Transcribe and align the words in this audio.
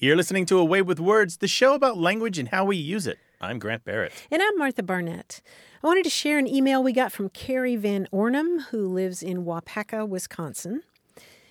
You're 0.00 0.16
listening 0.16 0.44
to 0.46 0.58
A 0.58 0.64
Way 0.64 0.82
with 0.82 0.98
Words, 0.98 1.36
the 1.36 1.46
show 1.46 1.72
about 1.72 1.96
language 1.96 2.36
and 2.36 2.48
how 2.48 2.64
we 2.64 2.76
use 2.76 3.06
it. 3.06 3.16
I'm 3.40 3.60
Grant 3.60 3.84
Barrett. 3.84 4.12
And 4.28 4.42
I'm 4.42 4.58
Martha 4.58 4.82
Barnette. 4.82 5.40
I 5.84 5.86
wanted 5.86 6.02
to 6.02 6.10
share 6.10 6.36
an 6.36 6.48
email 6.48 6.82
we 6.82 6.92
got 6.92 7.12
from 7.12 7.28
Carrie 7.28 7.76
Van 7.76 8.08
Ornum, 8.12 8.64
who 8.70 8.88
lives 8.88 9.22
in 9.22 9.44
Waupaca, 9.44 10.04
Wisconsin. 10.04 10.82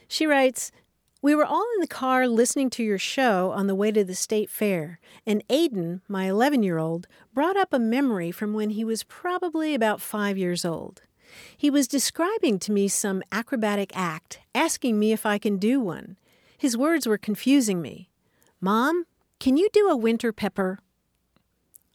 She 0.10 0.26
writes, 0.26 0.74
we 1.22 1.34
were 1.34 1.46
all 1.46 1.66
in 1.76 1.80
the 1.80 1.88
car 1.88 2.28
listening 2.28 2.70
to 2.72 2.84
your 2.84 2.98
show 2.98 3.52
on 3.52 3.68
the 3.68 3.76
way 3.76 3.94
to 3.94 4.04
the 4.04 4.14
state 4.14 4.50
fair, 4.50 5.00
and 5.26 5.48
Aiden, 5.48 6.02
my 6.10 6.26
11 6.26 6.64
year 6.64 6.80
old, 6.80 7.08
brought 7.34 7.56
up 7.56 7.72
a 7.72 7.80
memory 7.80 8.30
from 8.30 8.54
when 8.54 8.72
he 8.72 8.84
was 8.84 9.04
probably 9.04 9.74
about 9.74 10.02
five 10.02 10.38
years 10.38 10.66
old. 10.66 11.02
He 11.56 11.70
was 11.70 11.88
describing 11.88 12.60
to 12.60 12.74
me 12.74 12.90
some 12.90 13.24
acrobatic 13.32 13.96
act, 13.96 14.42
asking 14.54 15.00
me 15.00 15.14
if 15.14 15.26
I 15.26 15.38
can 15.38 15.56
do 15.56 15.80
one. 15.80 16.18
His 16.58 16.76
words 16.76 17.08
were 17.08 17.18
confusing 17.18 17.82
me. 17.82 18.10
Mom, 18.64 19.04
can 19.42 19.58
you 19.58 19.68
do 19.74 19.90
a 19.90 19.98
winter 19.98 20.32
pepper? 20.32 20.80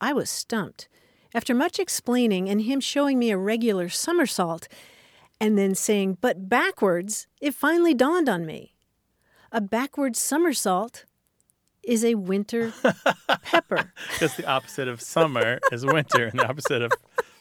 I 0.02 0.12
was 0.12 0.28
stumped. 0.28 0.86
After 1.34 1.54
much 1.54 1.78
explaining 1.78 2.50
and 2.50 2.60
him 2.60 2.78
showing 2.78 3.18
me 3.18 3.30
a 3.30 3.38
regular 3.38 3.88
somersault 3.88 4.68
and 5.40 5.56
then 5.56 5.74
saying, 5.74 6.18
but 6.20 6.50
backwards, 6.50 7.26
it 7.40 7.54
finally 7.54 7.94
dawned 7.94 8.28
on 8.28 8.44
me. 8.44 8.74
A 9.50 9.62
backward 9.62 10.14
somersault 10.14 11.06
is 11.82 12.04
a 12.04 12.16
winter 12.16 12.74
pepper. 13.44 13.94
Because 14.12 14.36
the 14.36 14.46
opposite 14.46 14.88
of 14.88 15.00
summer 15.00 15.60
is 15.72 15.86
winter, 15.86 16.26
and 16.26 16.38
the 16.38 16.46
opposite 16.46 16.82
of 16.82 16.92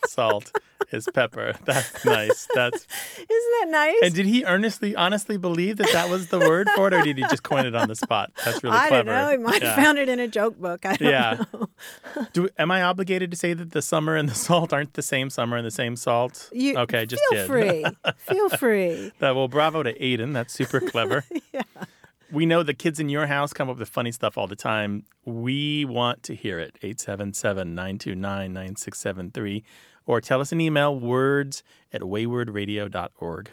salt 0.07 0.51
is 0.91 1.07
pepper. 1.13 1.53
That's 1.65 2.05
nice. 2.05 2.47
That's 2.53 2.87
isn't 3.17 3.27
that 3.29 3.67
nice? 3.69 3.95
And 4.03 4.13
did 4.13 4.25
he 4.25 4.45
earnestly, 4.45 4.95
honestly 4.95 5.37
believe 5.37 5.77
that 5.77 5.91
that 5.93 6.09
was 6.09 6.27
the 6.27 6.39
word 6.39 6.69
for 6.75 6.87
it, 6.87 6.93
or 6.93 7.01
did 7.03 7.17
he 7.17 7.23
just 7.23 7.43
coin 7.43 7.65
it 7.65 7.75
on 7.75 7.87
the 7.87 7.95
spot? 7.95 8.31
That's 8.45 8.63
really 8.63 8.77
I 8.77 8.87
clever. 8.87 9.11
don't 9.11 9.25
know. 9.25 9.31
He 9.31 9.37
might 9.37 9.61
Yeah. 9.61 9.73
have 9.75 9.83
found 9.83 9.97
it 9.97 10.07
in 10.09 10.19
a 10.19 10.27
joke 10.27 10.57
book. 10.59 10.85
I 10.85 10.95
don't 10.95 11.09
Yeah. 11.09 11.43
know. 11.53 11.69
Do, 12.33 12.49
am 12.57 12.71
I 12.71 12.81
obligated 12.83 13.31
to 13.31 13.37
say 13.37 13.53
that 13.53 13.71
the 13.71 13.81
summer 13.81 14.15
and 14.15 14.29
the 14.29 14.35
salt 14.35 14.71
aren't 14.73 14.93
the 14.93 15.01
same 15.01 15.29
summer 15.29 15.57
and 15.57 15.65
the 15.65 15.71
same 15.71 15.95
salt? 15.95 16.49
You, 16.53 16.77
okay, 16.79 17.05
just 17.05 17.21
feel 17.29 17.39
did. 17.39 17.47
free. 17.47 17.85
feel 18.17 18.49
free. 18.49 19.11
That, 19.19 19.35
well, 19.35 19.47
bravo 19.47 19.83
to 19.83 19.93
Aiden. 19.99 20.33
That's 20.33 20.53
super 20.53 20.79
clever. 20.79 21.25
Yeah. 21.53 21.61
We 22.29 22.45
know 22.45 22.61
the 22.61 22.73
kids 22.73 22.99
in 22.99 23.07
your 23.07 23.25
house 23.27 23.53
come 23.53 23.69
up 23.69 23.77
with 23.77 23.87
funny 23.87 24.11
stuff 24.11 24.37
all 24.37 24.47
the 24.47 24.55
time. 24.57 25.03
We 25.23 25.85
want 25.85 26.23
to 26.23 26.35
hear 26.35 26.59
it. 26.59 26.77
877 26.83 27.73
929 27.73 28.51
9673. 28.53 29.63
Or 30.07 30.21
tell 30.21 30.39
us 30.39 30.53
an 30.53 30.61
email, 30.61 30.97
words 30.97 31.61
at 31.91 32.01
waywordradio.org. 32.01 33.49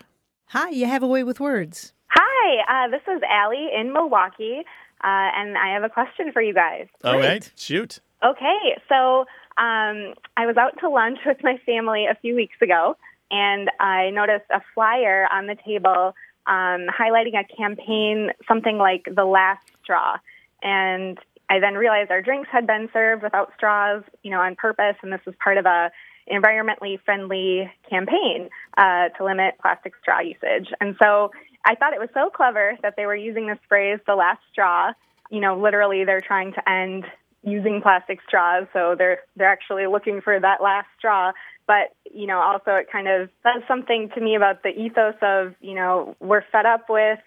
Hi, 0.47 0.69
you 0.70 0.86
have 0.86 1.02
a 1.02 1.08
way 1.08 1.24
with 1.24 1.41
words. 1.41 1.92
Hi, 2.06 2.86
uh, 2.86 2.91
this 2.91 3.02
is 3.08 3.20
Allie 3.28 3.69
in 3.77 3.92
Milwaukee, 3.92 4.61
uh, 5.02 5.30
and 5.36 5.58
I 5.58 5.74
have 5.74 5.83
a 5.83 5.88
question 5.88 6.30
for 6.33 6.41
you 6.41 6.55
guys. 6.55 6.86
All 7.02 7.19
right, 7.19 7.50
shoot. 7.56 7.98
Okay, 8.24 8.78
so 8.88 9.27
um, 9.58 10.14
I 10.36 10.46
was 10.46 10.56
out 10.56 10.78
to 10.78 10.88
lunch 10.88 11.19
with 11.27 11.38
my 11.42 11.58
family 11.66 12.06
a 12.06 12.14
few 12.14 12.36
weeks 12.36 12.56
ago, 12.62 12.96
and 13.33 13.68
I 13.80 14.11
noticed 14.11 14.46
a 14.51 14.61
flyer 14.74 15.27
on 15.33 15.48
the 15.48 15.57
table 15.57 16.14
um, 16.46 16.86
highlighting 16.89 17.34
a 17.34 17.45
campaign, 17.57 18.30
something 18.46 18.78
like 18.78 19.08
the 19.12 19.24
last 19.24 19.67
straw. 19.83 20.18
And 20.62 21.18
I 21.51 21.58
then 21.58 21.74
realized 21.74 22.12
our 22.12 22.23
drinks 22.23 22.48
had 22.52 22.67
been 22.67 22.89
served 22.92 23.24
without 23.24 23.52
straws, 23.57 24.05
you 24.23 24.30
know, 24.30 24.40
on 24.40 24.55
purpose, 24.55 24.96
and 25.02 25.12
this 25.12 25.20
was 25.27 25.34
part 25.42 25.58
of 25.58 25.67
a 25.67 25.90
environmentally 26.30 26.98
friendly 27.05 27.70
campaign 27.89 28.48
uh, 28.77 29.08
to 29.17 29.24
limit 29.24 29.55
plastic 29.61 29.92
straw 30.01 30.20
usage. 30.20 30.73
And 30.80 30.96
so 31.02 31.30
I 31.64 31.74
thought 31.74 31.92
it 31.92 32.01
was 32.01 32.11
so 32.14 32.30
clever 32.30 32.77
that 32.83 32.95
they 32.96 33.07
were 33.07 33.17
using 33.17 33.46
this 33.46 33.58
phrase, 33.68 33.98
the 34.07 34.14
last 34.14 34.40
straw. 34.52 34.92
You 35.30 35.40
know, 35.40 35.58
literally, 35.58 36.05
they're 36.05 36.20
trying 36.20 36.52
to 36.52 36.68
end 36.68 37.05
using 37.42 37.80
plastic 37.83 38.20
straws, 38.27 38.67
so 38.73 38.95
they're 38.96 39.20
they're 39.36 39.51
actually 39.51 39.86
looking 39.86 40.20
for 40.20 40.39
that 40.39 40.63
last 40.63 40.89
straw. 40.98 41.33
But 41.67 41.95
you 42.13 42.27
know, 42.27 42.39
also 42.39 42.73
it 42.73 42.90
kind 42.90 43.08
of 43.08 43.29
says 43.42 43.63
something 43.67 44.11
to 44.14 44.20
me 44.20 44.34
about 44.34 44.63
the 44.63 44.70
ethos 44.70 45.14
of 45.23 45.55
you 45.61 45.74
know 45.74 46.17
we're 46.20 46.45
fed 46.52 46.67
up 46.67 46.86
with 46.89 47.18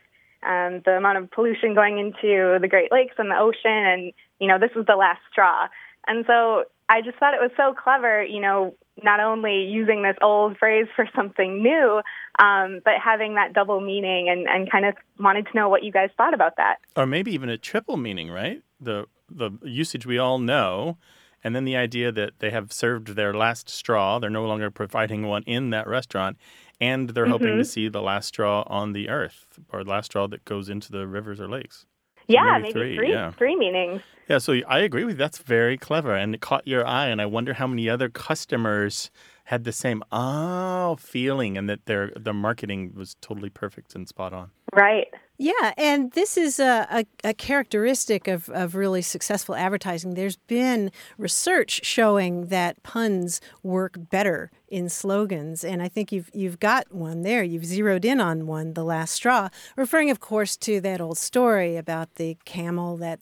um, 0.44 0.82
the 0.86 0.92
amount 0.92 1.18
of 1.18 1.32
pollution 1.32 1.74
going 1.74 1.98
into 1.98 2.60
the 2.62 2.68
Great 2.70 2.92
Lakes 2.92 3.16
and 3.18 3.32
the 3.32 3.38
ocean, 3.38 3.72
and 3.72 4.14
you 4.40 4.48
know 4.48 4.60
this 4.60 4.72
is 4.76 4.86
the 4.86 4.96
last 4.96 5.22
straw. 5.32 5.68
And 6.08 6.26
so 6.26 6.66
I 6.90 7.02
just 7.02 7.18
thought 7.18 7.34
it 7.34 7.42
was 7.42 7.52
so 7.58 7.74
clever, 7.74 8.24
you 8.24 8.40
know, 8.40 8.76
not 9.04 9.20
only 9.20 9.66
using 9.66 10.02
this 10.04 10.16
old 10.22 10.58
phrase 10.58 10.88
for 10.96 11.08
something 11.16 11.62
new, 11.62 12.02
um, 12.40 12.80
but 12.84 12.94
having 13.04 13.36
that 13.36 13.54
double 13.54 13.82
meaning, 13.82 14.30
and 14.30 14.48
and 14.48 14.72
kind 14.72 14.86
of 14.86 14.96
wanted 15.20 15.48
to 15.48 15.54
know 15.56 15.70
what 15.70 15.84
you 15.84 15.92
guys 15.92 16.10
thought 16.18 16.34
about 16.34 16.56
that. 16.58 16.78
Or 16.96 17.06
maybe 17.06 17.32
even 17.34 17.50
a 17.50 17.58
triple 17.58 17.98
meaning, 17.98 18.32
right? 18.32 18.62
The 18.80 19.06
the 19.30 19.52
usage 19.64 20.06
we 20.06 20.18
all 20.18 20.40
know, 20.40 20.98
and 21.44 21.54
then 21.56 21.66
the 21.66 21.76
idea 21.76 22.12
that 22.14 22.40
they 22.40 22.50
have 22.52 22.72
served 22.72 23.10
their 23.10 23.34
last 23.34 23.70
straw. 23.70 24.20
They're 24.20 24.30
no 24.30 24.46
longer 24.46 24.72
providing 24.72 25.28
one 25.28 25.44
in 25.44 25.70
that 25.72 25.88
restaurant, 25.88 26.38
and 26.80 27.10
they're 27.10 27.26
hoping 27.28 27.56
Mhm. 27.56 27.60
to 27.60 27.66
see 27.66 27.90
the 27.90 28.02
last 28.02 28.28
straw 28.28 28.64
on 28.68 28.94
the 28.94 29.10
earth 29.10 29.60
or 29.72 29.84
the 29.84 29.90
last 29.90 30.06
straw 30.08 30.28
that 30.28 30.46
goes 30.46 30.70
into 30.70 30.92
the 30.92 31.06
rivers 31.06 31.42
or 31.42 31.48
lakes. 31.50 31.86
Yeah, 32.28 32.60
maybe 32.60 32.62
maybe, 32.62 32.74
three, 32.74 32.96
three, 32.98 33.10
yeah. 33.12 33.32
three 33.32 33.56
meanings. 33.56 34.02
Yeah, 34.30 34.40
so 34.40 34.60
I 34.68 34.80
agree 34.80 35.06
with 35.06 35.16
you. 35.16 35.18
That's 35.18 35.38
very 35.38 35.78
clever, 35.78 36.14
and 36.14 36.36
it 36.36 36.42
caught 36.42 36.68
your 36.68 36.86
eye. 36.86 37.08
And 37.08 37.22
I 37.22 37.26
wonder 37.26 37.54
how 37.54 37.68
many 37.68 37.90
other 37.90 38.10
customers 38.10 39.10
had 39.46 39.64
the 39.64 39.72
same 39.72 40.04
oh 40.12 40.98
feeling, 41.00 41.58
and 41.58 41.70
that 41.70 41.86
their 41.86 42.12
their 42.16 42.34
marketing 42.34 42.94
was 42.96 43.16
totally 43.22 43.50
perfect 43.50 43.96
and 43.96 44.08
spot 44.08 44.34
on. 44.34 44.52
Right. 44.74 45.08
Yeah, 45.40 45.74
and 45.78 46.12
this 46.14 46.36
is 46.36 46.60
a, 46.60 46.88
a, 46.90 47.06
a 47.30 47.34
characteristic 47.34 48.28
of, 48.28 48.50
of 48.50 48.74
really 48.74 49.04
successful 49.04 49.54
advertising. 49.56 50.16
There's 50.16 50.38
been 50.38 50.92
research 51.18 51.82
showing 51.86 52.48
that 52.48 52.82
puns 52.82 53.40
work 53.62 53.98
better 54.10 54.50
in 54.68 54.90
slogans, 54.90 55.64
and 55.64 55.82
I 55.82 55.88
think 55.88 56.12
you've 56.12 56.30
you've 56.34 56.60
got 56.60 56.92
one 56.94 57.22
there. 57.22 57.42
You've 57.42 57.64
zeroed 57.66 58.04
in 58.04 58.20
on 58.20 58.48
one, 58.48 58.74
the 58.74 58.84
last 58.84 59.14
straw, 59.14 59.48
referring, 59.78 60.10
of 60.10 60.20
course, 60.20 60.58
to 60.58 60.82
that 60.82 61.00
old 61.00 61.18
story 61.18 61.78
about 61.78 62.16
the 62.16 62.36
camel 62.44 62.98
that 62.98 63.22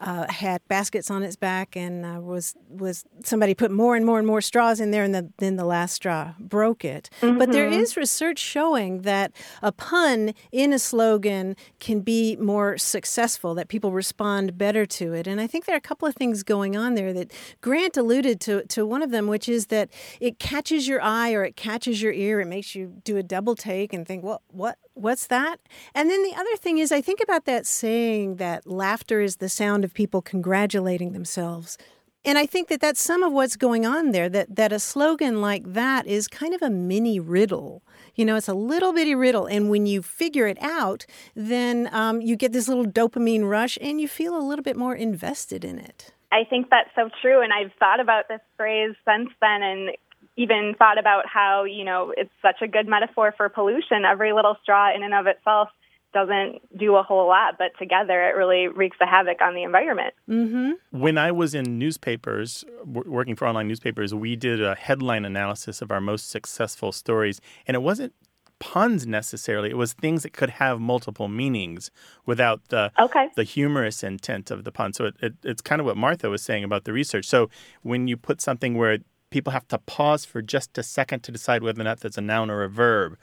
uh, 0.00 0.32
had 0.32 0.62
baskets 0.68 1.10
on 1.10 1.22
its 1.22 1.36
back, 1.36 1.76
and 1.76 2.06
uh, 2.06 2.20
was 2.22 2.54
was 2.70 3.04
somebody 3.22 3.52
put 3.54 3.70
more 3.70 3.96
and 3.96 4.06
more 4.06 4.16
and 4.18 4.26
more 4.26 4.40
straws 4.40 4.80
in 4.80 4.90
there, 4.92 5.02
and 5.04 5.14
the, 5.14 5.28
then 5.38 5.56
the 5.56 5.64
last 5.66 5.92
straw 5.94 6.32
broke 6.38 6.84
it. 6.86 7.10
But 7.20 7.52
there 7.52 7.68
Mhm. 7.68 7.80
is 7.82 7.96
research 7.96 8.38
showing 8.38 9.02
that 9.02 9.32
a 9.60 9.72
pun 9.72 10.32
in 10.52 10.72
a 10.72 10.78
slogan 10.78 11.47
can 11.80 12.00
be 12.00 12.36
more 12.36 12.78
successful, 12.78 13.54
that 13.54 13.68
people 13.68 13.92
respond 13.92 14.58
better 14.58 14.86
to 14.86 15.12
it. 15.12 15.26
And 15.26 15.40
I 15.40 15.46
think 15.46 15.64
there 15.64 15.74
are 15.74 15.78
a 15.78 15.80
couple 15.80 16.08
of 16.08 16.14
things 16.14 16.42
going 16.42 16.76
on 16.76 16.94
there 16.94 17.12
that 17.12 17.32
Grant 17.60 17.96
alluded 17.96 18.40
to, 18.42 18.64
to 18.66 18.86
one 18.86 19.02
of 19.02 19.10
them, 19.10 19.26
which 19.26 19.48
is 19.48 19.66
that 19.66 19.90
it 20.20 20.38
catches 20.38 20.88
your 20.88 21.02
eye 21.02 21.32
or 21.32 21.44
it 21.44 21.56
catches 21.56 22.02
your 22.02 22.12
ear. 22.12 22.40
It 22.40 22.46
makes 22.46 22.74
you 22.74 23.00
do 23.04 23.16
a 23.16 23.22
double 23.22 23.54
take 23.54 23.92
and 23.92 24.06
think, 24.06 24.24
well, 24.24 24.42
what, 24.48 24.78
what's 24.94 25.26
that? 25.28 25.60
And 25.94 26.10
then 26.10 26.22
the 26.22 26.34
other 26.34 26.56
thing 26.56 26.78
is, 26.78 26.92
I 26.92 27.00
think 27.00 27.20
about 27.22 27.44
that 27.44 27.66
saying 27.66 28.36
that 28.36 28.66
laughter 28.66 29.20
is 29.20 29.36
the 29.36 29.48
sound 29.48 29.84
of 29.84 29.94
people 29.94 30.22
congratulating 30.22 31.12
themselves. 31.12 31.78
And 32.24 32.36
I 32.36 32.46
think 32.46 32.68
that 32.68 32.80
that's 32.80 33.00
some 33.00 33.22
of 33.22 33.32
what's 33.32 33.56
going 33.56 33.86
on 33.86 34.10
there. 34.10 34.28
That 34.28 34.56
that 34.56 34.72
a 34.72 34.78
slogan 34.78 35.40
like 35.40 35.72
that 35.72 36.06
is 36.06 36.28
kind 36.28 36.52
of 36.52 36.62
a 36.62 36.70
mini 36.70 37.20
riddle. 37.20 37.82
You 38.18 38.24
know, 38.24 38.34
it's 38.34 38.48
a 38.48 38.54
little 38.54 38.92
bitty 38.92 39.14
riddle, 39.14 39.46
and 39.46 39.70
when 39.70 39.86
you 39.86 40.02
figure 40.02 40.48
it 40.48 40.60
out, 40.60 41.06
then 41.36 41.88
um, 41.92 42.20
you 42.20 42.34
get 42.34 42.52
this 42.52 42.66
little 42.66 42.84
dopamine 42.84 43.48
rush, 43.48 43.78
and 43.80 44.00
you 44.00 44.08
feel 44.08 44.36
a 44.36 44.42
little 44.42 44.64
bit 44.64 44.76
more 44.76 44.92
invested 44.92 45.64
in 45.64 45.78
it. 45.78 46.12
I 46.32 46.42
think 46.42 46.68
that's 46.68 46.90
so 46.96 47.10
true, 47.22 47.40
and 47.42 47.52
I've 47.52 47.70
thought 47.78 48.00
about 48.00 48.26
this 48.26 48.40
phrase 48.56 48.96
since 49.06 49.30
then, 49.40 49.62
and 49.62 49.90
even 50.36 50.74
thought 50.76 50.98
about 50.98 51.26
how 51.28 51.62
you 51.62 51.84
know 51.84 52.12
it's 52.16 52.32
such 52.42 52.60
a 52.60 52.66
good 52.66 52.88
metaphor 52.88 53.32
for 53.36 53.48
pollution. 53.48 54.04
Every 54.04 54.32
little 54.32 54.56
straw, 54.64 54.92
in 54.92 55.04
and 55.04 55.14
of 55.14 55.28
itself, 55.28 55.68
doesn't 56.14 56.60
do 56.76 56.96
a 56.96 57.02
whole 57.02 57.26
lot, 57.28 57.56
but 57.58 57.72
together 57.78 58.22
it 58.28 58.36
really 58.36 58.68
wreaks 58.68 58.96
a 59.00 59.06
havoc 59.06 59.40
on 59.40 59.54
the 59.54 59.62
environment. 59.62 60.14
Mm-hmm. 60.28 60.72
When 60.98 61.18
I 61.18 61.32
was 61.32 61.54
in 61.54 61.78
newspapers, 61.78 62.64
w- 62.80 63.10
working 63.10 63.36
for 63.36 63.46
online 63.46 63.68
newspapers, 63.68 64.14
we 64.14 64.36
did 64.36 64.62
a 64.62 64.74
headline 64.74 65.24
analysis 65.24 65.82
of 65.82 65.90
our 65.90 66.00
most 66.00 66.30
successful 66.30 66.92
stories, 66.92 67.40
and 67.66 67.74
it 67.74 67.80
wasn't 67.80 68.14
puns 68.58 69.06
necessarily. 69.06 69.70
It 69.70 69.76
was 69.76 69.92
things 69.92 70.24
that 70.24 70.32
could 70.32 70.50
have 70.50 70.80
multiple 70.80 71.28
meanings 71.28 71.90
without 72.26 72.60
the 72.70 72.90
Okay. 72.98 73.28
the 73.36 73.44
humorous 73.44 74.02
intent 74.02 74.50
of 74.50 74.64
the 74.64 74.72
pun. 74.72 74.92
So 74.92 75.04
it, 75.04 75.14
it, 75.22 75.34
it's 75.44 75.62
kind 75.62 75.80
of 75.80 75.86
what 75.86 75.96
Martha 75.96 76.28
was 76.28 76.42
saying 76.42 76.64
about 76.64 76.84
the 76.84 76.92
research. 76.92 77.24
So 77.26 77.50
when 77.82 78.08
you 78.08 78.16
put 78.16 78.40
something 78.40 78.76
where 78.76 78.98
people 79.30 79.52
have 79.52 79.68
to 79.68 79.78
pause 79.78 80.24
for 80.24 80.42
just 80.42 80.76
a 80.76 80.82
second 80.82 81.20
to 81.22 81.30
decide 81.30 81.62
whether 81.62 81.80
or 81.80 81.84
not 81.84 82.00
that's 82.00 82.18
a 82.18 82.20
noun 82.20 82.50
or 82.50 82.64
a 82.64 82.68
verb, 82.68 83.16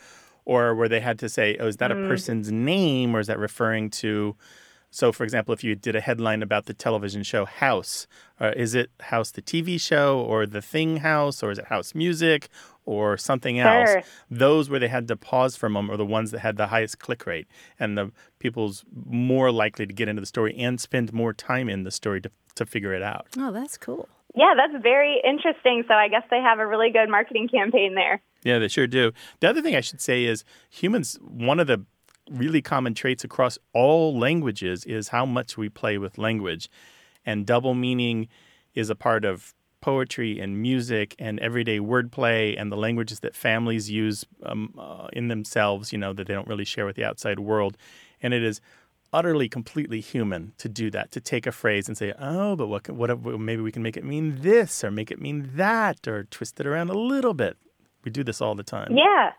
or 0.45 0.75
where 0.75 0.87
they 0.87 0.99
had 0.99 1.19
to 1.19 1.29
say, 1.29 1.57
oh, 1.59 1.67
is 1.67 1.77
that 1.77 1.91
a 1.91 1.95
person's 1.95 2.51
name 2.51 3.15
or 3.15 3.19
is 3.19 3.27
that 3.27 3.39
referring 3.39 3.89
to 3.89 4.35
so, 4.95 5.11
for 5.11 5.25
example, 5.25 5.53
if 5.53 5.61
you 5.61 5.75
did 5.75 5.97
a 5.97 5.99
headline 5.99 6.41
about 6.41 6.67
the 6.67 6.73
television 6.73 7.21
show 7.21 7.43
House, 7.43 8.07
uh, 8.39 8.53
is 8.55 8.73
it 8.75 8.91
House 9.01 9.29
the 9.29 9.41
TV 9.41 9.77
show 9.77 10.21
or 10.21 10.45
the 10.45 10.61
Thing 10.61 10.97
House 10.97 11.43
or 11.43 11.51
is 11.51 11.59
it 11.59 11.65
House 11.65 11.93
Music 11.93 12.47
or 12.85 13.17
something 13.17 13.59
else? 13.59 13.89
Sure. 13.89 14.03
Those 14.31 14.69
where 14.69 14.79
they 14.79 14.87
had 14.87 15.09
to 15.09 15.17
pause 15.17 15.57
for 15.57 15.65
a 15.65 15.69
moment 15.69 15.95
are 15.95 15.97
the 15.97 16.05
ones 16.05 16.31
that 16.31 16.39
had 16.39 16.55
the 16.55 16.67
highest 16.67 16.99
click 16.99 17.25
rate 17.25 17.45
and 17.77 17.97
the 17.97 18.13
people's 18.39 18.85
more 19.05 19.51
likely 19.51 19.85
to 19.85 19.93
get 19.93 20.07
into 20.07 20.21
the 20.21 20.25
story 20.25 20.55
and 20.57 20.79
spend 20.79 21.11
more 21.11 21.33
time 21.33 21.67
in 21.67 21.83
the 21.83 21.91
story 21.91 22.21
to, 22.21 22.31
to 22.55 22.65
figure 22.65 22.93
it 22.93 23.03
out. 23.03 23.27
Oh, 23.37 23.51
that's 23.51 23.77
cool. 23.77 24.07
Yeah, 24.33 24.53
that's 24.55 24.81
very 24.81 25.21
interesting. 25.27 25.83
So 25.89 25.93
I 25.93 26.07
guess 26.07 26.23
they 26.31 26.39
have 26.39 26.59
a 26.59 26.65
really 26.65 26.91
good 26.91 27.09
marketing 27.09 27.49
campaign 27.49 27.95
there. 27.95 28.21
Yeah, 28.45 28.59
they 28.59 28.67
sure 28.67 28.85
do. 28.85 29.11
The 29.39 29.49
other 29.49 29.61
thing 29.63 29.75
I 29.75 29.81
should 29.81 29.99
say 29.99 30.23
is 30.23 30.45
humans, 30.69 31.17
one 31.19 31.59
of 31.59 31.65
the 31.65 31.83
really 32.29 32.61
common 32.61 32.93
traits 32.93 33.23
across 33.23 33.57
all 33.73 34.17
languages 34.17 34.85
is 34.85 35.09
how 35.09 35.25
much 35.25 35.57
we 35.57 35.67
play 35.67 35.97
with 35.97 36.19
language. 36.19 36.69
And 37.25 37.45
double 37.45 37.73
meaning 37.73 38.27
is 38.75 38.91
a 38.91 38.95
part 38.95 39.25
of 39.25 39.55
poetry 39.81 40.39
and 40.39 40.61
music 40.61 41.15
and 41.17 41.39
everyday 41.39 41.79
wordplay 41.79 42.59
and 42.59 42.71
the 42.71 42.77
languages 42.77 43.21
that 43.21 43.35
families 43.35 43.89
use 43.89 44.25
um, 44.43 44.73
uh, 44.77 45.07
in 45.11 45.27
themselves, 45.27 45.91
you 45.91 45.97
know, 45.97 46.13
that 46.13 46.27
they 46.27 46.33
don't 46.33 46.47
really 46.47 46.65
share 46.65 46.85
with 46.85 46.95
the 46.95 47.03
outside 47.03 47.39
world. 47.39 47.77
And 48.21 48.31
it 48.31 48.43
is 48.43 48.61
utterly, 49.11 49.49
completely 49.49 50.01
human 50.01 50.53
to 50.59 50.69
do 50.69 50.91
that, 50.91 51.11
to 51.11 51.19
take 51.19 51.47
a 51.47 51.51
phrase 51.51 51.87
and 51.87 51.97
say, 51.97 52.13
oh, 52.19 52.55
but 52.55 52.67
what, 52.67 52.87
what, 52.89 53.39
maybe 53.39 53.63
we 53.63 53.71
can 53.71 53.81
make 53.81 53.97
it 53.97 54.03
mean 54.03 54.41
this 54.41 54.83
or 54.83 54.91
make 54.91 55.09
it 55.09 55.19
mean 55.19 55.49
that 55.55 56.07
or 56.07 56.25
twist 56.25 56.59
it 56.59 56.67
around 56.67 56.89
a 56.91 56.97
little 56.97 57.33
bit. 57.33 57.57
We 58.05 58.11
do 58.11 58.23
this 58.23 58.39
all 58.41 58.55
the 58.55 58.63
time. 58.63 58.95
Yeah. 58.95 59.31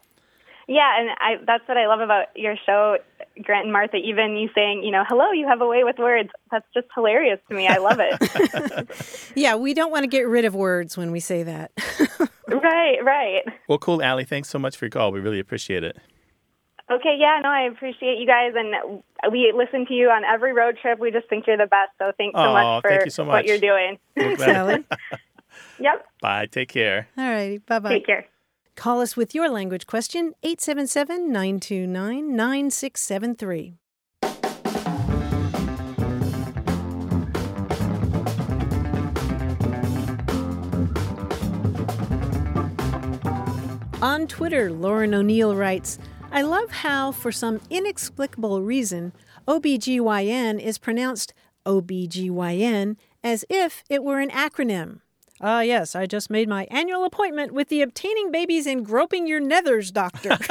Yeah, 0.68 0.98
and 0.98 1.10
I, 1.20 1.44
that's 1.46 1.66
what 1.68 1.76
I 1.76 1.86
love 1.86 2.00
about 2.00 2.26
your 2.34 2.56
show, 2.66 2.96
Grant 3.40 3.66
and 3.66 3.72
Martha. 3.72 3.98
Even 3.98 4.36
you 4.36 4.48
saying, 4.52 4.82
you 4.82 4.90
know, 4.90 5.04
hello, 5.08 5.30
you 5.30 5.46
have 5.46 5.60
a 5.60 5.66
way 5.66 5.84
with 5.84 5.96
words. 5.96 6.30
That's 6.50 6.66
just 6.74 6.88
hilarious 6.92 7.38
to 7.48 7.54
me. 7.54 7.68
I 7.68 7.76
love 7.78 7.98
it. 8.00 8.88
Yeah, 9.36 9.54
we 9.56 9.74
don't 9.74 9.92
want 9.92 10.02
to 10.04 10.08
get 10.08 10.26
rid 10.26 10.44
of 10.46 10.54
words 10.54 10.96
when 10.96 11.12
we 11.12 11.20
say 11.20 11.42
that. 11.42 11.70
right, 12.48 12.96
right. 13.04 13.42
Well, 13.68 13.78
cool, 13.78 14.02
Allie. 14.02 14.24
Thanks 14.24 14.48
so 14.48 14.58
much 14.58 14.76
for 14.76 14.86
your 14.86 14.90
call. 14.90 15.12
We 15.12 15.20
really 15.20 15.38
appreciate 15.38 15.84
it. 15.84 15.96
Okay, 16.90 17.16
yeah, 17.18 17.38
no, 17.42 17.50
I 17.50 17.62
appreciate 17.70 18.18
you 18.18 18.26
guys, 18.26 18.52
and 18.56 19.02
we 19.30 19.52
listen 19.54 19.86
to 19.86 19.92
you 19.94 20.08
on 20.08 20.24
every 20.24 20.52
road 20.52 20.78
trip. 20.80 20.98
We 20.98 21.10
just 21.10 21.28
think 21.28 21.46
you're 21.46 21.58
the 21.58 21.66
best. 21.66 21.90
So 21.98 22.12
thanks 22.16 22.34
so 22.34 22.42
Aw, 22.42 22.52
much 22.52 22.82
for 22.82 22.90
thank 22.90 23.04
you 23.04 23.10
so 23.10 23.24
much. 23.24 23.32
what 23.32 23.46
you're 23.46 23.58
doing. 23.58 23.98
Thanks, 24.16 24.42
Allie. 24.48 24.84
Yep. 25.78 26.06
Bye. 26.22 26.46
Take 26.46 26.70
care. 26.70 27.08
All 27.18 27.28
righty. 27.28 27.58
Bye 27.58 27.78
bye. 27.78 27.90
Take 27.90 28.06
care. 28.06 28.26
Call 28.76 29.00
us 29.00 29.16
with 29.16 29.34
your 29.34 29.48
language 29.48 29.86
question, 29.86 30.34
877 30.42 31.32
929 31.32 32.36
9673. 32.36 33.74
On 44.02 44.26
Twitter, 44.26 44.70
Lauren 44.70 45.14
O'Neill 45.14 45.56
writes, 45.56 45.98
I 46.30 46.42
love 46.42 46.70
how, 46.70 47.12
for 47.12 47.32
some 47.32 47.62
inexplicable 47.70 48.60
reason, 48.60 49.14
OBGYN 49.48 50.60
is 50.60 50.76
pronounced 50.76 51.32
OBGYN 51.64 52.96
as 53.24 53.44
if 53.48 53.82
it 53.88 54.04
were 54.04 54.20
an 54.20 54.30
acronym. 54.30 55.00
Ah, 55.40 55.60
yes, 55.60 55.94
I 55.94 56.06
just 56.06 56.30
made 56.30 56.48
my 56.48 56.66
annual 56.70 57.04
appointment 57.04 57.52
with 57.52 57.68
the 57.68 57.82
obtaining 57.82 58.30
babies 58.30 58.66
and 58.66 58.84
groping 58.84 59.26
your 59.26 59.40
nethers 59.40 59.92
doctor. 59.92 60.36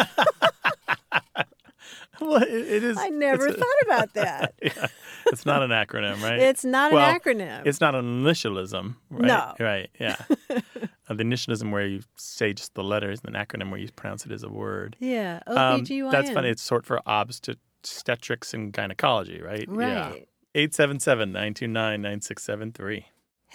Well, 2.22 2.42
it, 2.44 2.50
it 2.50 2.84
is. 2.84 2.98
I 2.98 3.10
never 3.10 3.48
it's 3.48 3.58
a- 3.58 3.60
thought 3.60 3.82
about 3.84 4.14
that. 4.14 4.54
yeah, 4.64 4.88
it's 5.28 5.46
not 5.46 5.62
an 5.64 5.72
acronym, 5.72 6.22
right? 6.24 6.40
It's 6.40 6.64
not 6.64 6.94
Well, 6.94 7.08
an 7.10 7.20
acronym. 7.20 7.66
It's 7.66 7.82
not 7.82 7.94
an 7.94 8.06
initialism, 8.24 8.96
right? 9.10 9.28
No. 9.28 9.54
Right. 9.60 9.90
Yeah. 10.00 10.16
uh, 10.50 11.14
the 11.14 11.24
initialism 11.26 11.72
where 11.74 11.86
you 11.86 12.04
say 12.16 12.54
just 12.54 12.74
the 12.74 12.84
letters, 12.86 13.20
and 13.26 13.36
an 13.36 13.46
acronym 13.46 13.70
where 13.70 13.82
you 13.82 13.90
pronounce 13.98 14.26
it 14.26 14.32
as 14.32 14.44
a 14.44 14.50
word. 14.50 14.96
yeah, 15.02 15.42
Um, 15.46 15.82
OBGYN. 15.82 16.10
that's 16.10 16.30
funny. 16.32 16.48
It's 16.50 16.66
short 16.66 16.86
for 16.86 17.02
obstetrics 17.06 18.54
and 18.54 18.72
gynecology, 18.72 19.42
right? 19.42 19.68
Yeah. 19.68 20.10
Right. 20.10 20.28
877 20.56 21.34
929 21.34 22.02
9673. 22.02 23.06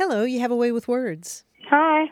Hello, 0.01 0.25
you 0.25 0.41
have 0.41 0.51
a 0.51 0.57
way 0.57 0.73
with 0.73 0.89
words. 0.89 1.45
Hi, 1.69 2.07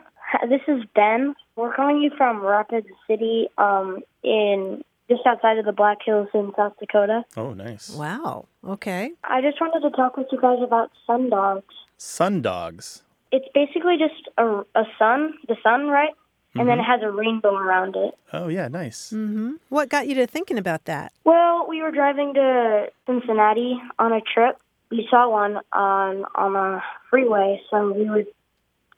this 0.47 0.61
is 0.67 0.83
Ben. 0.93 1.33
We're 1.55 1.73
calling 1.73 2.03
you 2.03 2.11
from 2.15 2.39
Rapid 2.39 2.85
City, 3.07 3.47
um, 3.57 4.01
in 4.23 4.83
just 5.09 5.21
outside 5.25 5.57
of 5.57 5.65
the 5.65 5.71
Black 5.71 5.97
Hills 6.05 6.27
in 6.35 6.51
South 6.55 6.73
Dakota. 6.79 7.23
Oh, 7.35 7.53
nice. 7.55 7.89
Wow. 7.89 8.45
Okay. 8.63 9.13
I 9.23 9.41
just 9.41 9.59
wanted 9.59 9.89
to 9.89 9.95
talk 9.95 10.17
with 10.17 10.27
you 10.31 10.39
guys 10.39 10.59
about 10.63 10.91
sun 11.07 11.31
dogs. 11.31 11.73
Sun 11.97 12.43
dogs. 12.43 13.01
It's 13.31 13.47
basically 13.55 13.97
just 13.97 14.29
a, 14.37 14.63
a 14.75 14.83
sun, 14.99 15.33
the 15.47 15.57
sun, 15.63 15.87
right? 15.87 16.13
And 16.53 16.69
then 16.69 16.79
it 16.79 16.83
has 16.83 17.01
a 17.01 17.09
rainbow 17.09 17.55
around 17.55 17.95
it. 17.95 18.15
Oh, 18.33 18.49
yeah, 18.49 18.67
nice. 18.67 19.11
Mm-hmm. 19.11 19.53
What 19.69 19.89
got 19.89 20.07
you 20.07 20.13
to 20.15 20.27
thinking 20.27 20.59
about 20.59 20.85
that? 20.85 21.11
Well, 21.23 21.65
we 21.67 21.81
were 21.81 21.91
driving 21.91 22.35
to 22.35 22.87
Cincinnati 23.07 23.81
on 23.97 24.13
a 24.13 24.21
trip. 24.21 24.59
We 24.91 25.07
saw 25.09 25.29
one 25.29 25.59
on 25.71 26.25
on 26.35 26.55
a 26.55 26.83
freeway, 27.09 27.61
so 27.69 27.91
we 27.91 28.09
were 28.09 28.23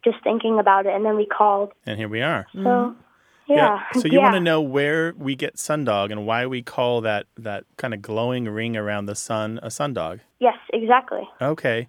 just 0.04 0.24
thinking 0.24 0.60
about 0.60 0.86
it, 0.86 0.94
and 0.94 1.06
then 1.06 1.16
we 1.16 1.26
called. 1.26 1.72
And 1.86 1.98
here 1.98 2.08
we 2.08 2.22
are. 2.22 2.48
So, 2.54 2.60
mm-hmm. 2.60 3.02
yeah. 3.52 3.84
So 3.94 4.08
you 4.08 4.20
want 4.20 4.36
to 4.36 4.40
know 4.40 4.62
where 4.62 5.14
we 5.18 5.36
get 5.36 5.58
sundog 5.58 6.12
and 6.12 6.26
why 6.26 6.46
we 6.46 6.62
call 6.62 7.02
that 7.02 7.28
that 7.38 7.66
kind 7.78 7.94
of 7.94 8.02
glowing 8.02 8.46
ring 8.46 8.78
around 8.78 9.06
the 9.06 9.16
sun 9.16 9.60
a 9.62 9.68
sundog? 9.68 10.22
Yes, 10.40 10.58
exactly. 10.74 11.28
Okay. 11.42 11.88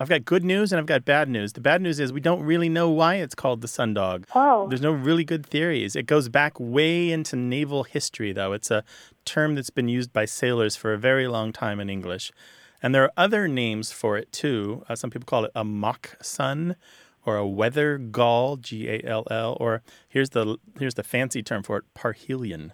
I've 0.00 0.08
got 0.08 0.24
good 0.24 0.42
news 0.42 0.72
and 0.72 0.80
I've 0.80 0.86
got 0.86 1.04
bad 1.04 1.28
news. 1.28 1.52
The 1.52 1.60
bad 1.60 1.80
news 1.80 2.00
is 2.00 2.12
we 2.12 2.20
don't 2.20 2.42
really 2.42 2.68
know 2.68 2.90
why 2.90 3.16
it's 3.16 3.34
called 3.34 3.60
the 3.60 3.68
sundog. 3.68 4.24
Oh. 4.34 4.66
There's 4.68 4.80
no 4.80 4.90
really 4.90 5.24
good 5.24 5.46
theories. 5.46 5.94
It 5.94 6.06
goes 6.06 6.28
back 6.28 6.58
way 6.58 7.12
into 7.12 7.36
naval 7.36 7.84
history, 7.84 8.32
though. 8.32 8.52
It's 8.52 8.72
a 8.72 8.82
term 9.24 9.54
that's 9.54 9.70
been 9.70 9.88
used 9.88 10.12
by 10.12 10.24
sailors 10.24 10.74
for 10.74 10.92
a 10.92 10.98
very 10.98 11.28
long 11.28 11.52
time 11.52 11.78
in 11.78 11.88
English. 11.88 12.32
And 12.84 12.94
there 12.94 13.02
are 13.04 13.12
other 13.16 13.48
names 13.48 13.92
for 13.92 14.18
it, 14.18 14.30
too. 14.30 14.84
Uh, 14.90 14.94
some 14.94 15.08
people 15.08 15.24
call 15.24 15.46
it 15.46 15.52
a 15.54 15.64
mock 15.64 16.18
sun 16.20 16.76
or 17.24 17.38
a 17.38 17.48
weather 17.48 17.96
gall, 17.96 18.58
G 18.58 18.90
A 18.90 19.00
L 19.04 19.24
L, 19.30 19.56
or 19.58 19.82
here's 20.06 20.30
the, 20.30 20.58
here's 20.78 20.92
the 20.92 21.02
fancy 21.02 21.42
term 21.42 21.62
for 21.62 21.78
it, 21.78 21.84
parhelion, 21.94 22.72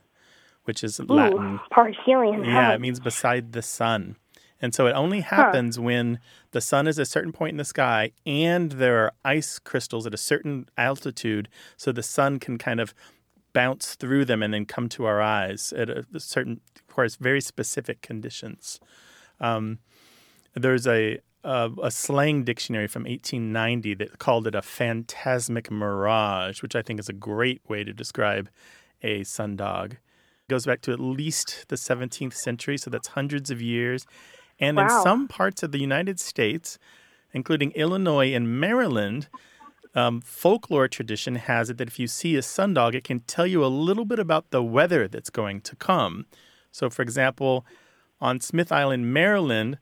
which 0.65 0.83
is 0.83 0.99
Latin. 0.99 1.61
Parhelion. 1.71 2.45
Yeah, 2.45 2.71
huh? 2.71 2.73
it 2.73 2.81
means 2.81 2.99
beside 2.99 3.53
the 3.53 3.63
sun. 3.63 4.17
And 4.61 4.75
so 4.75 4.89
it 4.89 4.93
only 4.93 5.21
happens 5.21 5.79
when 5.79 6.19
the 6.51 6.61
sun 6.61 6.89
is 6.89 6.99
a 6.99 7.05
certain 7.05 7.31
point 7.33 7.53
in 7.53 7.57
the 7.59 7.65
sky 7.65 8.11
and 8.27 8.73
there 8.73 8.99
are 8.99 9.13
ice 9.25 9.61
crystals 9.61 10.09
at 10.09 10.13
a 10.13 10.19
certain 10.19 10.69
altitude 10.77 11.49
so 11.77 11.93
the 11.93 12.03
sun 12.03 12.41
can 12.41 12.59
kind 12.59 12.81
of 12.81 12.95
bounce 13.53 13.95
through 13.95 14.25
them 14.25 14.43
and 14.43 14.53
then 14.53 14.67
come 14.67 14.89
to 14.89 15.05
our 15.05 15.23
eyes 15.23 15.73
at 15.73 15.89
a 15.89 16.05
certain, 16.19 16.61
of 16.75 16.95
course, 16.95 17.15
very 17.15 17.41
specific 17.41 18.03
conditions. 18.03 18.81
Um, 19.41 19.79
there's 20.55 20.87
a, 20.87 21.19
a 21.45 21.71
a 21.83 21.91
slang 21.91 22.45
dictionary 22.45 22.87
from 22.87 23.05
1890 23.05 23.95
that 23.95 24.19
called 24.19 24.47
it 24.47 24.55
a 24.55 24.63
phantasmic 24.63 25.71
mirage, 25.71 26.63
which 26.63 26.77
I 26.77 26.83
think 26.83 27.01
is 27.01 27.09
a 27.09 27.15
great 27.15 27.63
way 27.69 27.85
to 27.85 27.93
describe 27.93 28.49
a 29.03 29.21
sundog. 29.21 29.93
It 29.93 29.99
goes 30.49 30.67
back 30.67 30.81
to 30.83 30.93
at 30.93 31.01
least 31.01 31.67
the 31.69 31.77
17th 31.77 32.35
century, 32.35 32.77
so 32.77 32.91
that's 32.91 33.09
hundreds 33.09 33.51
of 33.51 33.63
years. 33.63 34.07
And 34.59 34.79
in 34.79 34.89
some 34.91 35.27
parts 35.27 35.63
of 35.63 35.73
the 35.73 35.79
United 35.79 36.21
States, 36.21 36.79
including 37.33 37.71
Illinois 37.73 38.35
and 38.35 38.61
Maryland, 38.61 39.29
um, 39.95 40.21
folklore 40.21 40.87
tradition 40.87 41.37
has 41.37 41.71
it 41.71 41.79
that 41.79 41.89
if 41.89 41.99
you 41.99 42.07
see 42.07 42.37
a 42.37 42.41
sundog, 42.41 42.95
it 42.95 43.05
can 43.05 43.21
tell 43.21 43.47
you 43.47 43.65
a 43.65 43.67
little 43.67 44.05
bit 44.05 44.19
about 44.19 44.51
the 44.51 44.63
weather 44.63 45.09
that's 45.09 45.31
going 45.31 45.63
to 45.63 45.77
come. 45.77 46.27
So, 46.71 46.91
for 46.91 47.03
example, 47.03 47.65
on 48.21 48.41
Smith 48.41 48.71
Island, 48.71 49.13
Maryland, 49.13 49.79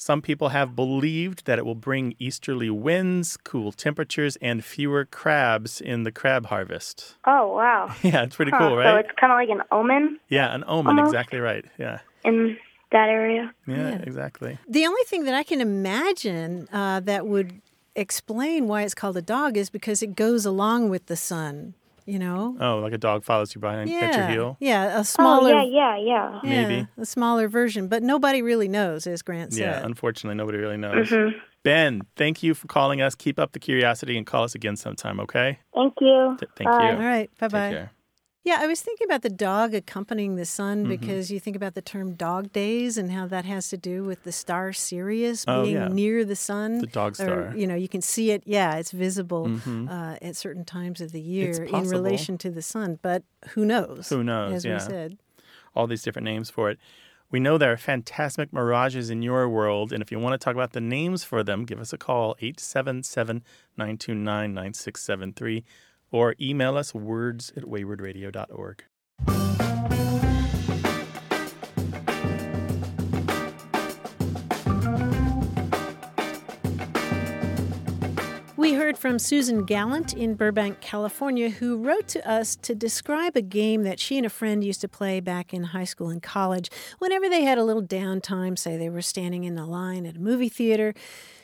some 0.00 0.22
people 0.22 0.48
have 0.48 0.74
believed 0.74 1.44
that 1.44 1.58
it 1.58 1.66
will 1.66 1.74
bring 1.74 2.14
easterly 2.18 2.70
winds, 2.70 3.36
cool 3.36 3.70
temperatures, 3.70 4.36
and 4.40 4.64
fewer 4.64 5.04
crabs 5.04 5.78
in 5.78 6.04
the 6.04 6.10
crab 6.10 6.46
harvest. 6.46 7.16
Oh, 7.26 7.54
wow. 7.54 7.94
Yeah, 8.02 8.22
it's 8.22 8.34
pretty 8.34 8.50
Huh, 8.50 8.56
cool, 8.60 8.76
right? 8.78 8.86
So 8.86 8.96
it's 8.96 9.10
kind 9.20 9.30
of 9.30 9.36
like 9.36 9.50
an 9.50 9.62
omen 9.70 10.18
Yeah, 10.30 10.54
an 10.54 10.64
omen, 10.66 10.96
Almost. 10.98 11.12
exactly 11.12 11.38
right. 11.38 11.66
Yeah. 11.78 11.98
in 12.24 12.56
that 12.92 13.10
area. 13.10 13.52
yeah, 13.66 13.90
Yeah. 13.90 13.98
exactly. 14.02 14.58
The 14.66 14.86
only 14.86 15.02
thing 15.04 15.24
that 15.24 15.34
I 15.34 15.42
can 15.42 15.60
imagine 15.60 16.66
uh, 16.72 17.00
that 17.00 17.26
would 17.26 17.60
explain 17.94 18.68
why 18.68 18.84
it's 18.84 18.94
called 18.94 19.18
a 19.18 19.22
dog 19.22 19.58
is 19.58 19.68
because 19.68 20.02
it 20.02 20.16
goes 20.16 20.46
along 20.46 20.88
with 20.88 21.06
the 21.06 21.16
sun. 21.16 21.74
You 22.06 22.18
know. 22.18 22.56
Oh, 22.60 22.78
like 22.78 22.92
a 22.92 22.98
dog 22.98 23.24
follows 23.24 23.54
you 23.54 23.60
behind 23.60 23.88
at 23.90 23.92
your 23.92 24.00
yeah. 24.10 24.30
heel. 24.30 24.56
Yeah, 24.60 24.96
a 24.96 25.00
Oh, 25.00 25.02
smaller. 25.02 25.50
yeah, 25.50 25.64
yeah, 25.64 25.96
yeah. 25.96 26.40
yeah, 26.42 26.68
Maybe. 26.68 26.88
a 26.98 27.06
smaller 27.06 27.48
version, 27.48 27.88
but 27.88 28.02
nobody 28.02 28.42
really 28.42 28.68
knows, 28.68 29.06
as 29.06 29.22
Grant 29.22 29.52
said. 29.52 29.60
Yeah, 29.60 29.74
said. 29.76 29.84
unfortunately, 29.84 30.36
nobody 30.36 30.58
really 30.58 30.76
knows. 30.76 31.08
Mm-hmm. 31.08 31.38
Ben, 31.62 32.02
thank 32.16 32.42
you 32.42 32.54
for 32.54 32.66
calling 32.68 33.02
us. 33.02 33.14
Keep 33.14 33.38
up 33.38 33.52
the 33.52 33.58
curiosity 33.58 34.16
and 34.16 34.26
call 34.26 34.44
us 34.44 34.54
again 34.54 34.76
sometime, 34.76 35.20
okay? 35.20 35.58
Thank 35.74 35.94
you. 36.00 36.36
Th- 36.38 36.50
thank 36.56 36.70
Bye. 36.70 36.90
you. 36.90 36.96
All 36.96 37.02
right, 37.02 37.30
bye 37.38 37.48
Take 37.48 37.52
bye. 37.52 37.90
Yeah, 38.42 38.56
I 38.60 38.66
was 38.66 38.80
thinking 38.80 39.04
about 39.06 39.20
the 39.20 39.28
dog 39.28 39.74
accompanying 39.74 40.36
the 40.36 40.46
sun 40.46 40.80
Mm-hmm. 40.80 40.88
because 40.90 41.30
you 41.30 41.38
think 41.38 41.56
about 41.56 41.74
the 41.74 41.82
term 41.82 42.14
dog 42.14 42.52
days 42.52 42.96
and 42.96 43.10
how 43.12 43.26
that 43.26 43.44
has 43.44 43.68
to 43.68 43.76
do 43.76 44.02
with 44.04 44.24
the 44.24 44.32
star 44.32 44.72
Sirius 44.72 45.44
Oh, 45.46 45.64
being 45.64 45.74
yeah. 45.76 45.88
near 45.88 46.24
the 46.24 46.36
sun. 46.36 46.78
The 46.78 46.86
dog 46.86 47.16
star. 47.16 47.28
Mm-hmm. 47.28 47.58
you 47.58 47.66
know, 47.66 47.74
you 47.74 47.88
can 47.88 48.00
see 48.00 48.30
it. 48.30 48.42
Yeah, 48.46 48.76
it's 48.76 48.92
visible 48.92 49.60
uh, 49.90 50.16
at 50.22 50.36
certain 50.36 50.64
times 50.64 51.00
of 51.02 51.12
the 51.12 51.20
year 51.20 51.64
in 51.64 51.88
relation 51.88 52.38
to 52.38 52.50
the 52.50 52.62
sun. 52.62 52.98
But 53.02 53.24
who 53.50 53.64
knows? 53.66 54.08
Who 54.08 54.24
knows, 54.24 54.54
As 54.54 54.64
yeah. 54.64 54.74
we 54.74 54.80
said. 54.80 55.18
all 55.74 55.86
these 55.86 56.02
different 56.02 56.24
names 56.24 56.48
for 56.48 56.70
it. 56.70 56.78
We 57.30 57.38
know 57.38 57.58
there 57.58 57.70
are 57.72 57.76
phantasmic 57.76 58.52
mirages 58.52 59.08
in 59.08 59.22
your 59.22 59.48
world, 59.48 59.92
and 59.92 60.02
if 60.02 60.10
you 60.10 60.18
want 60.18 60.32
to 60.32 60.44
talk 60.44 60.54
about 60.54 60.72
the 60.72 60.80
names 60.80 61.22
for 61.22 61.44
them, 61.44 61.64
give 61.64 61.78
us 61.78 61.92
a 61.92 61.98
call, 61.98 62.34
877 62.40 63.44
929 63.76 64.52
9673, 64.52 65.64
or 66.10 66.34
email 66.40 66.76
us 66.76 66.94
words 66.94 67.52
at 67.56 67.64
waywordradio.org. 67.64 68.84
We 78.60 78.74
heard 78.74 78.98
from 78.98 79.18
Susan 79.18 79.64
Gallant 79.64 80.12
in 80.12 80.34
Burbank, 80.34 80.82
California, 80.82 81.48
who 81.48 81.78
wrote 81.78 82.08
to 82.08 82.30
us 82.30 82.56
to 82.56 82.74
describe 82.74 83.34
a 83.34 83.40
game 83.40 83.84
that 83.84 83.98
she 83.98 84.18
and 84.18 84.26
a 84.26 84.30
friend 84.30 84.62
used 84.62 84.82
to 84.82 84.88
play 84.88 85.18
back 85.20 85.54
in 85.54 85.64
high 85.64 85.84
school 85.84 86.10
and 86.10 86.22
college. 86.22 86.70
Whenever 86.98 87.30
they 87.30 87.42
had 87.42 87.56
a 87.56 87.64
little 87.64 87.82
downtime, 87.82 88.58
say 88.58 88.76
they 88.76 88.90
were 88.90 89.00
standing 89.00 89.44
in 89.44 89.56
a 89.56 89.66
line 89.66 90.04
at 90.04 90.16
a 90.16 90.20
movie 90.20 90.50
theater, 90.50 90.92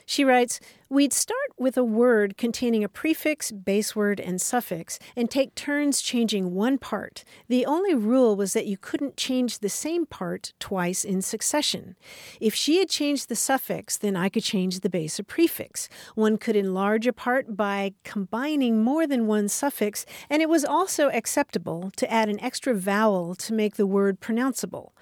she 0.04 0.24
writes, 0.24 0.60
We'd 0.88 1.12
start 1.12 1.50
with 1.58 1.76
a 1.76 1.82
word 1.82 2.36
containing 2.36 2.84
a 2.84 2.88
prefix, 2.88 3.50
base 3.50 3.96
word, 3.96 4.20
and 4.20 4.40
suffix, 4.40 5.00
and 5.16 5.28
take 5.28 5.56
turns 5.56 6.00
changing 6.00 6.54
one 6.54 6.78
part. 6.78 7.24
The 7.48 7.66
only 7.66 7.92
rule 7.92 8.36
was 8.36 8.52
that 8.52 8.66
you 8.66 8.76
couldn't 8.76 9.16
change 9.16 9.58
the 9.58 9.68
same 9.68 10.06
part 10.06 10.52
twice 10.60 11.04
in 11.04 11.22
succession. 11.22 11.96
If 12.40 12.54
she 12.54 12.78
had 12.78 12.88
changed 12.88 13.28
the 13.28 13.34
suffix, 13.34 13.96
then 13.96 14.14
I 14.14 14.28
could 14.28 14.44
change 14.44 14.78
the 14.78 14.88
base 14.88 15.18
or 15.18 15.24
prefix. 15.24 15.88
One 16.14 16.38
could 16.38 16.54
enlarge 16.54 17.08
a 17.08 17.12
part 17.12 17.56
by 17.56 17.94
combining 18.04 18.84
more 18.84 19.08
than 19.08 19.26
one 19.26 19.48
suffix, 19.48 20.06
and 20.30 20.40
it 20.40 20.48
was 20.48 20.64
also 20.64 21.08
acceptable 21.08 21.90
to 21.96 22.08
add 22.12 22.28
an 22.28 22.38
extra 22.38 22.74
vowel 22.74 23.34
to 23.34 23.52
make 23.52 23.74
the 23.74 23.88
word 23.88 24.20
pronounceable. 24.20 24.92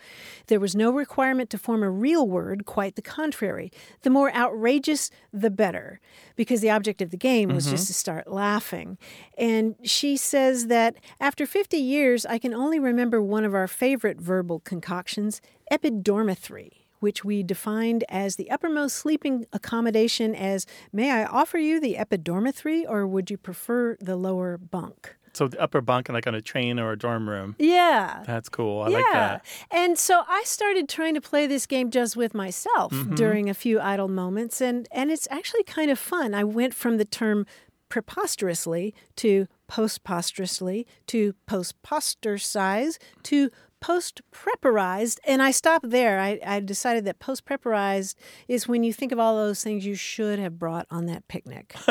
There 0.46 0.60
was 0.60 0.74
no 0.74 0.90
requirement 0.90 1.50
to 1.50 1.58
form 1.58 1.82
a 1.82 1.90
real 1.90 2.26
word, 2.26 2.64
quite 2.64 2.96
the 2.96 3.02
contrary. 3.02 3.70
The 4.00 4.10
more 4.10 4.34
outrageous, 4.34 5.10
the 5.30 5.50
better, 5.50 5.73
because 6.36 6.60
the 6.60 6.70
object 6.70 7.02
of 7.02 7.10
the 7.10 7.16
game 7.16 7.48
was 7.50 7.64
mm-hmm. 7.64 7.74
just 7.74 7.86
to 7.88 7.94
start 7.94 8.30
laughing. 8.30 8.98
And 9.36 9.74
she 9.82 10.16
says 10.16 10.66
that 10.68 10.96
after 11.20 11.46
50 11.46 11.76
years, 11.76 12.26
I 12.26 12.38
can 12.38 12.54
only 12.54 12.78
remember 12.78 13.20
one 13.20 13.44
of 13.44 13.54
our 13.54 13.68
favorite 13.68 14.20
verbal 14.20 14.60
concoctions, 14.60 15.40
epidormithry. 15.70 16.70
Which 17.00 17.22
we 17.22 17.42
defined 17.42 18.02
as 18.08 18.36
the 18.36 18.50
uppermost 18.50 18.96
sleeping 18.96 19.44
accommodation 19.52 20.34
as, 20.34 20.64
may 20.90 21.10
I 21.10 21.26
offer 21.26 21.58
you 21.58 21.78
the 21.78 21.96
epidormithry 21.96 22.84
or 22.88 23.06
would 23.06 23.30
you 23.30 23.36
prefer 23.36 23.98
the 24.00 24.16
lower 24.16 24.56
bunk? 24.56 25.14
So 25.36 25.48
the 25.48 25.60
upper 25.60 25.80
bunk, 25.80 26.08
and 26.08 26.14
like 26.14 26.26
on 26.26 26.34
a 26.34 26.40
train 26.40 26.78
or 26.78 26.92
a 26.92 26.98
dorm 26.98 27.28
room. 27.28 27.56
Yeah. 27.58 28.22
That's 28.26 28.48
cool. 28.48 28.82
I 28.82 28.88
like 28.88 29.04
that. 29.12 29.44
And 29.70 29.98
so 29.98 30.22
I 30.28 30.42
started 30.44 30.88
trying 30.88 31.14
to 31.14 31.20
play 31.20 31.46
this 31.46 31.66
game 31.66 31.90
just 31.90 32.16
with 32.16 32.34
myself 32.34 32.92
Mm-hmm. 32.92 33.14
during 33.14 33.50
a 33.50 33.54
few 33.54 33.80
idle 33.80 34.08
moments 34.08 34.60
and 34.60 34.86
and 34.92 35.10
it's 35.10 35.26
actually 35.30 35.64
kind 35.64 35.90
of 35.90 35.98
fun. 35.98 36.34
I 36.34 36.44
went 36.44 36.74
from 36.74 36.96
the 36.98 37.04
term 37.04 37.46
preposterously 37.88 38.94
to 39.16 39.46
postposterously 39.68 40.86
to 41.08 41.34
postpostersize 41.46 42.98
to 43.24 43.50
post 43.84 44.22
preparized 44.32 45.18
and 45.26 45.42
I 45.42 45.50
stopped 45.50 45.90
there. 45.90 46.18
I, 46.18 46.40
I 46.46 46.60
decided 46.60 47.04
that 47.04 47.18
post 47.18 47.44
preparized 47.44 48.14
is 48.48 48.66
when 48.66 48.82
you 48.82 48.94
think 48.94 49.12
of 49.12 49.18
all 49.18 49.36
those 49.36 49.62
things 49.62 49.84
you 49.84 49.94
should 49.94 50.38
have 50.38 50.58
brought 50.58 50.86
on 50.90 51.04
that 51.06 51.28
picnic. 51.28 51.74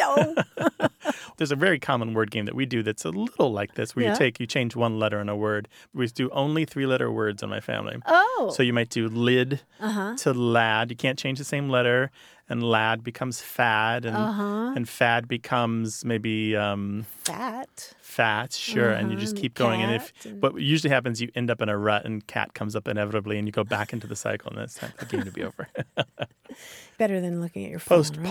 Oh. 0.00 0.34
There's 1.36 1.52
a 1.52 1.56
very 1.56 1.78
common 1.78 2.14
word 2.14 2.30
game 2.30 2.46
that 2.46 2.54
we 2.54 2.66
do 2.66 2.82
that's 2.82 3.04
a 3.04 3.10
little 3.10 3.52
like 3.52 3.74
this, 3.74 3.94
where 3.94 4.04
Yeah. 4.06 4.12
you 4.12 4.18
take, 4.18 4.40
you 4.40 4.46
change 4.46 4.74
one 4.74 4.98
letter 4.98 5.20
in 5.20 5.28
a 5.28 5.36
word. 5.36 5.68
We 5.94 6.06
do 6.08 6.28
only 6.30 6.64
three 6.64 6.86
letter 6.86 7.10
words 7.12 7.42
in 7.42 7.48
my 7.50 7.60
family. 7.60 7.96
Oh. 8.06 8.50
So 8.54 8.62
you 8.62 8.72
might 8.72 8.88
do 8.90 9.08
lid 9.08 9.60
Uh-huh. 9.80 10.16
to 10.18 10.32
lad. 10.34 10.90
You 10.90 10.96
can't 10.96 11.18
change 11.18 11.38
the 11.38 11.44
same 11.44 11.68
letter, 11.68 12.10
and 12.48 12.62
lad 12.62 13.02
becomes 13.02 13.40
fad, 13.40 14.04
and 14.04 14.16
Uh-huh. 14.16 14.72
and 14.76 14.88
fad 14.88 15.26
becomes 15.28 16.04
maybe 16.04 16.54
um, 16.56 17.06
Fat. 17.24 17.94
fat. 18.00 18.52
Sure, 18.52 18.90
and 18.90 19.10
you 19.10 19.16
just 19.18 19.34
Uh-huh, 19.34 19.42
keep 19.42 19.54
going. 19.54 19.82
And 19.82 19.92
if 19.94 20.12
and- 20.24 20.40
what 20.42 20.60
usually 20.60 20.90
happens, 20.92 21.20
you 21.20 21.30
end 21.34 21.50
up 21.50 21.60
in 21.60 21.68
a 21.68 21.76
rut, 21.76 22.04
and 22.04 22.26
cat 22.26 22.54
comes 22.54 22.76
up 22.76 22.86
inevitably, 22.88 23.38
and 23.38 23.48
you 23.48 23.52
go 23.52 23.64
back 23.64 23.92
into 23.92 24.06
the 24.06 24.16
cycle, 24.16 24.50
and 24.52 24.60
it's 24.60 24.74
time 24.74 24.92
for 24.96 25.04
the 25.04 25.16
game 25.16 25.24
to 25.24 25.32
be 25.32 25.42
over. 25.42 25.68
Better 26.98 27.20
than 27.20 27.40
looking 27.40 27.64
at 27.64 27.70
your 27.70 27.78
phone. 27.80 27.98
Post 27.98 28.16
right? 28.16 28.26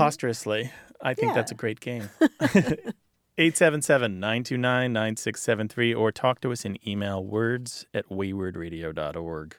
I 1.01 1.13
think 1.13 1.33
that's 1.33 1.51
a 1.51 1.55
great 1.55 1.79
game. 1.79 2.09
877 3.37 4.19
929 4.19 4.93
9673 4.93 5.93
or 5.93 6.11
talk 6.11 6.39
to 6.39 6.53
us 6.53 6.63
in 6.63 6.77
email 6.87 7.23
words 7.23 7.85
at 7.93 8.07
waywordradio.org. 8.09 9.57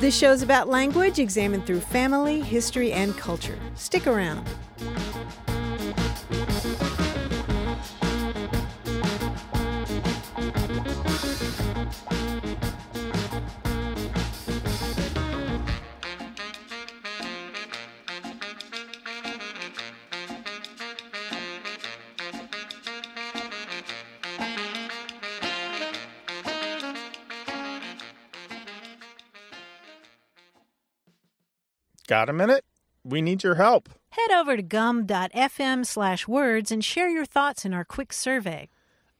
This 0.00 0.16
show's 0.16 0.40
about 0.40 0.66
language 0.66 1.18
examined 1.18 1.66
through 1.66 1.80
family, 1.80 2.40
history, 2.40 2.90
and 2.90 3.14
culture. 3.18 3.58
Stick 3.74 4.06
around. 4.06 4.48
Got 32.10 32.28
a 32.28 32.32
minute? 32.32 32.64
We 33.04 33.22
need 33.22 33.44
your 33.44 33.54
help. 33.54 33.88
Head 34.10 34.32
over 34.32 34.56
to 34.56 34.62
gum.fm 34.62 35.86
slash 35.86 36.26
words 36.26 36.72
and 36.72 36.84
share 36.84 37.08
your 37.08 37.24
thoughts 37.24 37.64
in 37.64 37.72
our 37.72 37.84
quick 37.84 38.12
survey. 38.12 38.68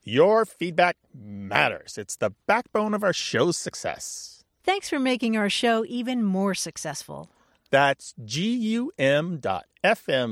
Your 0.03 0.45
feedback 0.45 0.97
matters. 1.15 1.97
It's 1.97 2.17
the 2.17 2.33
backbone 2.49 2.93
of 2.93 3.05
our 3.05 3.13
show's 3.13 3.57
success. 3.57 4.43
Thanks 4.65 4.89
for 4.89 4.99
making 4.99 5.37
our 5.37 5.49
show 5.49 5.85
even 5.87 6.25
more 6.25 6.53
successful. 6.53 7.31
That's 7.71 8.13
gum.fm 8.15 8.91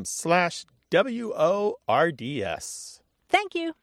slash 0.05 0.65
W 0.91 1.33
O 1.37 1.77
R 1.87 2.11
D 2.11 2.43
S. 2.43 3.03
Thank 3.29 3.55
you. 3.55 3.75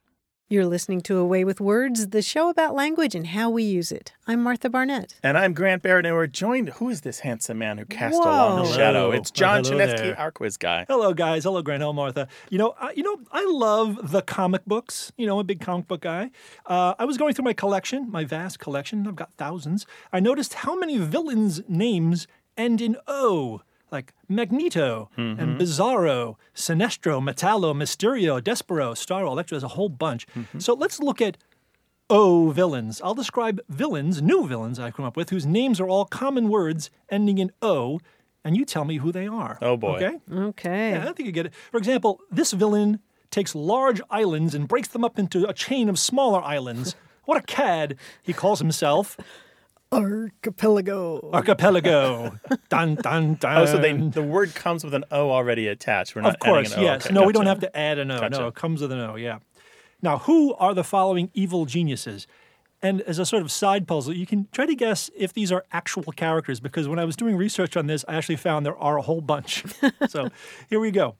You're 0.47 0.67
listening 0.67 1.01
to 1.01 1.17
A 1.17 1.25
Way 1.25 1.43
with 1.43 1.59
Words, 1.59 2.09
the 2.09 2.21
show 2.21 2.49
about 2.49 2.75
language 2.75 3.15
and 3.15 3.25
how 3.25 3.49
we 3.49 3.63
use 3.63 3.91
it. 3.91 4.13
I'm 4.27 4.43
Martha 4.43 4.69
Barnette. 4.69 5.15
And 5.23 5.39
I'm 5.39 5.53
Grant 5.53 5.81
Barrett, 5.81 6.05
and 6.05 6.13
we're 6.13 6.27
joined. 6.27 6.69
Who 6.69 6.87
is 6.87 7.01
this 7.01 7.21
handsome 7.21 7.57
man 7.57 7.79
who 7.79 7.85
cast 7.85 8.13
a 8.13 8.19
Whoa. 8.19 8.25
long 8.25 8.57
Hello. 8.59 8.71
shadow? 8.77 9.11
It's 9.11 9.31
John 9.31 9.63
Hello 9.63 9.75
Chaneski, 9.79 9.97
there. 9.97 10.19
our 10.19 10.31
quiz 10.31 10.57
guy. 10.57 10.85
Hello, 10.87 11.15
guys. 11.15 11.45
Hello, 11.45 11.63
Grant. 11.63 11.81
Hello, 11.81 11.93
Martha. 11.93 12.27
You 12.51 12.59
know, 12.59 12.75
uh, 12.79 12.89
you 12.95 13.01
know, 13.01 13.17
I 13.31 13.43
love 13.49 14.11
the 14.11 14.21
comic 14.21 14.63
books. 14.65 15.11
You 15.17 15.25
know, 15.25 15.33
I'm 15.33 15.39
a 15.39 15.43
big 15.45 15.61
comic 15.61 15.87
book 15.87 16.01
guy. 16.01 16.29
Uh, 16.67 16.93
I 16.99 17.05
was 17.05 17.17
going 17.17 17.33
through 17.33 17.45
my 17.45 17.53
collection, 17.53 18.11
my 18.11 18.23
vast 18.23 18.59
collection. 18.59 19.07
I've 19.07 19.15
got 19.15 19.33
thousands. 19.33 19.87
I 20.13 20.19
noticed 20.19 20.53
how 20.53 20.75
many 20.77 20.99
villains' 20.99 21.61
names 21.67 22.27
end 22.55 22.81
in 22.81 22.97
O, 23.07 23.61
like 23.91 24.13
Magneto 24.27 25.09
and 25.15 25.37
mm-hmm. 25.37 25.57
Bizarro, 25.57 26.35
Sinestro, 26.55 27.21
Metallo, 27.21 27.73
Mysterio, 27.73 28.41
Despero, 28.41 28.93
Starro, 28.93 29.27
Electro. 29.31 29.55
There's 29.55 29.63
a 29.63 29.69
whole 29.69 29.89
bunch. 29.89 30.27
Mm-hmm. 30.27 30.59
So 30.59 30.73
let's 30.73 30.99
look 30.99 31.21
at 31.21 31.37
O 32.09 32.51
villains. 32.51 33.01
I'll 33.01 33.15
describe 33.15 33.61
villains, 33.69 34.21
new 34.21 34.47
villains 34.47 34.79
I've 34.79 34.95
come 34.95 35.05
up 35.05 35.17
with, 35.17 35.29
whose 35.29 35.45
names 35.45 35.79
are 35.79 35.87
all 35.87 36.05
common 36.05 36.49
words 36.49 36.89
ending 37.09 37.37
in 37.37 37.51
O, 37.61 37.99
and 38.43 38.55
you 38.55 38.65
tell 38.65 38.85
me 38.85 38.97
who 38.97 39.11
they 39.11 39.27
are. 39.27 39.57
Oh, 39.61 39.75
boy. 39.75 39.95
Okay? 39.95 40.19
Okay. 40.31 40.91
Yeah, 40.91 41.09
I 41.09 41.13
think 41.13 41.25
you 41.25 41.31
get 41.31 41.47
it. 41.47 41.53
For 41.71 41.77
example, 41.77 42.21
this 42.29 42.51
villain 42.51 42.99
takes 43.31 43.55
large 43.55 44.01
islands 44.09 44.53
and 44.53 44.67
breaks 44.67 44.87
them 44.87 45.03
up 45.03 45.17
into 45.17 45.49
a 45.49 45.53
chain 45.53 45.89
of 45.89 45.97
smaller 45.97 46.41
islands. 46.41 46.95
What 47.25 47.37
a 47.37 47.41
cad, 47.41 47.97
he 48.21 48.33
calls 48.33 48.59
himself. 48.59 49.17
Archipelago. 49.95 51.29
Archipelago. 51.33 52.37
dun 52.69 52.95
dun 53.01 53.35
dun. 53.35 53.57
Oh, 53.57 53.65
so 53.65 53.77
they, 53.77 53.93
the 53.93 54.21
word 54.23 54.53
comes 54.55 54.83
with 54.83 54.93
an 54.93 55.05
O 55.11 55.31
already 55.31 55.67
attached. 55.67 56.15
We're 56.15 56.21
not 56.23 56.33
Of 56.35 56.39
course, 56.39 56.71
adding 56.73 56.83
an 56.83 56.89
O. 56.89 56.93
yes. 56.93 57.05
Okay, 57.05 57.13
no, 57.13 57.23
we 57.25 57.33
don't 57.33 57.45
have 57.45 57.59
to 57.61 57.77
add 57.77 57.97
an 57.99 58.11
O. 58.11 58.19
Gotcha. 58.19 58.39
No, 58.39 58.47
it 58.47 58.55
comes 58.55 58.81
with 58.81 58.91
an 58.91 58.99
O, 58.99 59.15
yeah. 59.15 59.39
Now, 60.01 60.19
who 60.19 60.53
are 60.55 60.73
the 60.73 60.83
following 60.83 61.31
evil 61.33 61.65
geniuses? 61.65 62.27
And 62.81 63.01
as 63.03 63.17
a 63.17 63.25
sort 63.25 63.41
of 63.41 63.51
side 63.51 63.87
puzzle, 63.87 64.13
you 64.13 64.25
can 64.27 64.47
try 64.51 64.65
to 64.67 64.75
guess 64.75 65.09
if 65.17 65.33
these 65.33 65.51
are 65.51 65.65
actual 65.71 66.03
characters 66.11 66.59
because 66.59 66.87
when 66.87 66.99
I 66.99 67.05
was 67.05 67.15
doing 67.15 67.35
research 67.35 67.75
on 67.75 67.87
this, 67.87 68.05
I 68.07 68.15
actually 68.15 68.35
found 68.35 68.65
there 68.65 68.77
are 68.77 68.97
a 68.97 69.01
whole 69.01 69.21
bunch. 69.21 69.63
so 70.09 70.29
here 70.69 70.79
we 70.79 70.91
go. 70.91 71.15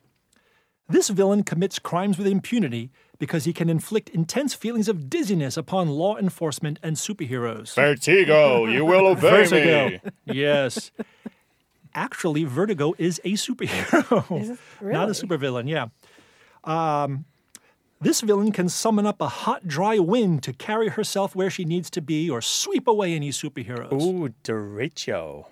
This 0.88 1.10
villain 1.10 1.44
commits 1.44 1.80
crimes 1.80 2.18
with 2.18 2.28
impunity 2.28 2.92
because 3.18 3.46
he 3.46 3.54
can 3.54 3.70
inflict 3.70 4.10
intense 4.10 4.54
feelings 4.54 4.88
of 4.88 5.10
dizziness 5.10 5.58
upon 5.58 5.90
law 5.90 6.16
enforcement 6.18 6.78
and 6.84 6.96
superheroes. 6.96 7.74
Vertigo, 7.76 8.66
you 8.66 8.86
will 8.86 9.08
obey 9.12 9.46
Vertigo. 9.46 10.00
yes. 10.26 10.92
Actually, 11.96 12.44
Vertigo 12.44 12.94
is 12.98 13.20
a 13.24 13.34
superhero, 13.34 14.58
not 14.82 15.08
a 15.10 15.14
supervillain. 15.14 15.68
Yeah. 15.70 15.88
Um, 16.66 17.26
this 18.02 18.20
villain 18.22 18.52
can 18.52 18.68
summon 18.68 19.06
up 19.08 19.22
a 19.22 19.30
hot, 19.30 19.68
dry 19.68 19.98
wind 19.98 20.44
to 20.44 20.54
carry 20.54 20.90
herself 20.90 21.36
where 21.36 21.50
she 21.50 21.64
needs 21.64 21.90
to 21.92 22.02
be 22.02 22.30
or 22.30 22.42
sweep 22.42 22.88
away 22.88 23.14
any 23.14 23.30
superheroes. 23.32 23.94
Ooh, 23.94 24.34
derecho. 24.44 25.46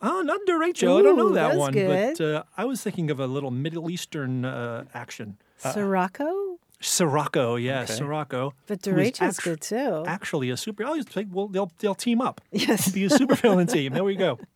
Oh, 0.00 0.22
not 0.22 0.40
derecho. 0.48 0.98
I 0.98 1.02
don't 1.02 1.16
know 1.16 1.28
Ooh, 1.30 1.34
that 1.34 1.56
one. 1.56 1.72
good. 1.72 2.16
But 2.18 2.24
uh, 2.24 2.42
I 2.56 2.64
was 2.64 2.82
thinking 2.82 3.10
of 3.10 3.18
a 3.18 3.26
little 3.26 3.50
Middle 3.50 3.90
Eastern 3.90 4.44
uh, 4.44 4.84
action. 4.94 5.38
Sirocco? 5.56 6.58
Sirocco, 6.80 7.56
yes, 7.56 7.90
Okay. 7.90 7.98
Sirocco. 7.98 8.54
But 8.68 8.84
who 8.84 8.92
is 8.92 9.10
Derecho's 9.12 9.38
actu- 9.38 9.50
good 9.50 9.60
too. 9.60 10.04
Actually, 10.06 10.50
a 10.50 10.56
super. 10.56 10.84
I 10.84 10.88
always 10.88 11.04
think, 11.04 11.30
well, 11.32 11.48
they'll 11.48 11.72
they'll 11.80 11.96
team 11.96 12.20
up. 12.20 12.40
Yes. 12.52 12.92
be 12.92 13.04
a 13.04 13.08
supervillain 13.08 13.70
team. 13.72 13.92
There 13.92 14.04
we 14.04 14.14
go. 14.16 14.38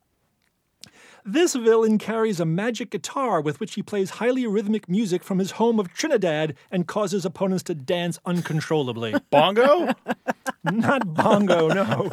This 1.25 1.55
villain 1.55 1.99
carries 1.99 2.41
a 2.41 2.45
magic 2.45 2.91
guitar 2.91 3.41
with 3.41 3.61
which 3.61 3.75
he 3.75 3.83
plays 3.83 4.11
highly 4.11 4.45
rhythmic 4.45 4.89
music 4.89 5.23
from 5.23 5.39
his 5.39 5.53
home 5.53 5.79
of 5.79 5.93
Trinidad 5.95 6.57
and 6.69 6.89
causes 6.89 7.25
opponents 7.25 7.63
to 7.65 7.77
dance 7.77 8.19
uncontrollably. 8.27 9.15
Bongo? 9.31 9.93
Not 10.65 11.15
bongo, 11.15 11.69
no. 11.69 12.11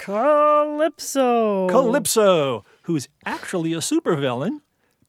Calypso. 0.00 1.68
Calypso, 1.68 2.64
who's 2.82 3.08
actually 3.24 3.72
a 3.74 3.78
supervillain, 3.78 4.60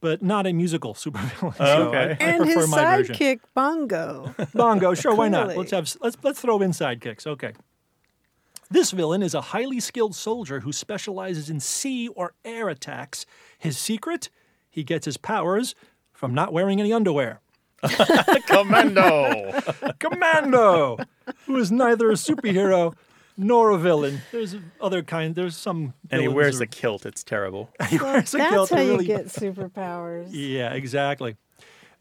but 0.02 0.22
not 0.22 0.46
a 0.46 0.54
musical 0.54 0.94
supervillain. 0.94 1.56
Oh, 1.60 1.88
Okay. 1.88 2.18
I, 2.20 2.26
I 2.26 2.30
and 2.30 2.44
prefer 2.44 2.60
his 2.62 2.70
my 2.70 2.98
version. 2.98 3.16
sidekick, 3.16 3.40
Bongo. 3.54 4.36
Bongo, 4.54 4.94
sure, 4.94 5.16
why 5.16 5.30
not? 5.30 5.56
Let's 5.56 5.72
have 5.72 5.94
let's 6.02 6.18
let's 6.24 6.42
throw 6.42 6.62
in 6.62 6.72
sidekicks. 6.72 7.26
Okay. 7.26 7.54
This 8.70 8.92
villain 8.92 9.22
is 9.22 9.34
a 9.34 9.42
highly 9.42 9.80
skilled 9.80 10.16
soldier 10.16 10.62
who 10.62 10.72
specializes 10.72 11.50
in 11.50 11.60
sea 11.60 12.08
or 12.10 12.34
air 12.46 12.70
attacks. 12.70 13.26
His 13.58 13.78
secret? 13.78 14.30
He 14.70 14.84
gets 14.84 15.06
his 15.06 15.18
powers 15.18 15.76
from 16.14 16.34
not 16.34 16.54
wearing 16.54 16.80
any 16.80 16.94
underwear. 16.94 17.42
Commando. 18.48 19.60
Commando, 20.00 20.98
who 21.48 21.58
is 21.58 21.72
neither 21.72 22.10
a 22.12 22.14
superhero 22.14 22.94
nor 23.38 23.70
a 23.72 23.78
villain. 23.78 24.22
There's 24.32 24.56
other 24.80 25.02
kind. 25.04 25.36
There's 25.36 25.56
some. 25.58 25.94
and 26.10 26.22
he 26.22 26.28
wears 26.28 26.58
who- 26.58 26.64
a 26.64 26.68
kilt. 26.68 27.06
It's 27.06 27.24
terrible. 27.24 27.70
he 27.90 27.98
wears 27.98 28.34
a 28.34 28.38
That's 28.38 28.52
kilt 28.52 28.70
how 28.70 28.76
to 28.78 28.84
you 28.84 28.92
really- 28.92 29.06
get 29.06 29.26
superpowers. 29.28 30.28
Yeah, 30.32 30.74
exactly. 30.74 31.36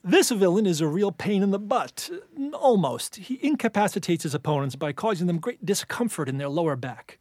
This 0.03 0.31
villain 0.31 0.65
is 0.67 0.81
a 0.81 0.87
real 0.87 1.13
pain 1.13 1.43
in 1.43 1.51
the 1.51 1.59
butt. 1.59 2.09
Almost. 2.55 3.17
He 3.17 3.39
incapacitates 3.43 4.23
his 4.23 4.35
opponents 4.35 4.75
by 4.75 4.93
causing 4.93 5.27
them 5.27 5.39
great 5.39 5.65
discomfort 5.67 6.27
in 6.29 6.39
their 6.39 6.49
lower 6.49 6.75
back. 6.75 7.19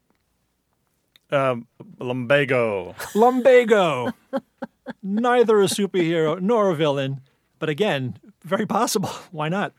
Um, 1.32 1.68
lumbago. 2.00 2.96
Lumbago. 3.14 4.14
Neither 5.04 5.60
a 5.62 5.66
superhero 5.66 6.40
nor 6.42 6.70
a 6.70 6.76
villain, 6.76 7.22
but 7.60 7.70
again, 7.70 8.18
very 8.44 8.66
possible. 8.66 9.10
Why 9.32 9.50
not? 9.50 9.74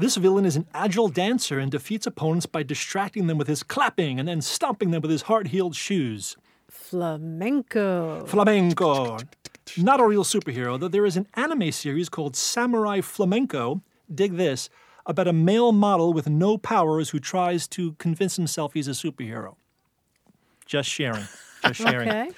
This 0.00 0.16
villain 0.16 0.44
is 0.44 0.54
an 0.54 0.68
agile 0.72 1.08
dancer 1.08 1.58
and 1.58 1.72
defeats 1.72 2.06
opponents 2.06 2.46
by 2.46 2.62
distracting 2.62 3.26
them 3.26 3.36
with 3.36 3.48
his 3.48 3.64
clapping 3.64 4.20
and 4.20 4.28
then 4.28 4.40
stomping 4.40 4.92
them 4.92 5.02
with 5.02 5.10
his 5.10 5.22
hard 5.22 5.48
heeled 5.48 5.74
shoes. 5.74 6.36
Flamenco. 6.70 8.24
Flamenco. 8.24 9.18
Not 9.76 9.98
a 9.98 10.06
real 10.06 10.22
superhero, 10.22 10.78
though 10.78 10.86
there 10.86 11.04
is 11.04 11.16
an 11.16 11.26
anime 11.34 11.72
series 11.72 12.08
called 12.08 12.36
Samurai 12.36 13.00
Flamenco, 13.00 13.82
dig 14.14 14.36
this, 14.36 14.70
about 15.04 15.26
a 15.26 15.32
male 15.32 15.72
model 15.72 16.12
with 16.12 16.28
no 16.28 16.58
powers 16.58 17.10
who 17.10 17.18
tries 17.18 17.66
to 17.68 17.94
convince 17.94 18.36
himself 18.36 18.74
he's 18.74 18.86
a 18.86 18.92
superhero. 18.92 19.56
Just 20.64 20.88
sharing. 20.88 21.26
Just 21.64 21.80
sharing. 21.80 22.08
Okay. 22.08 22.30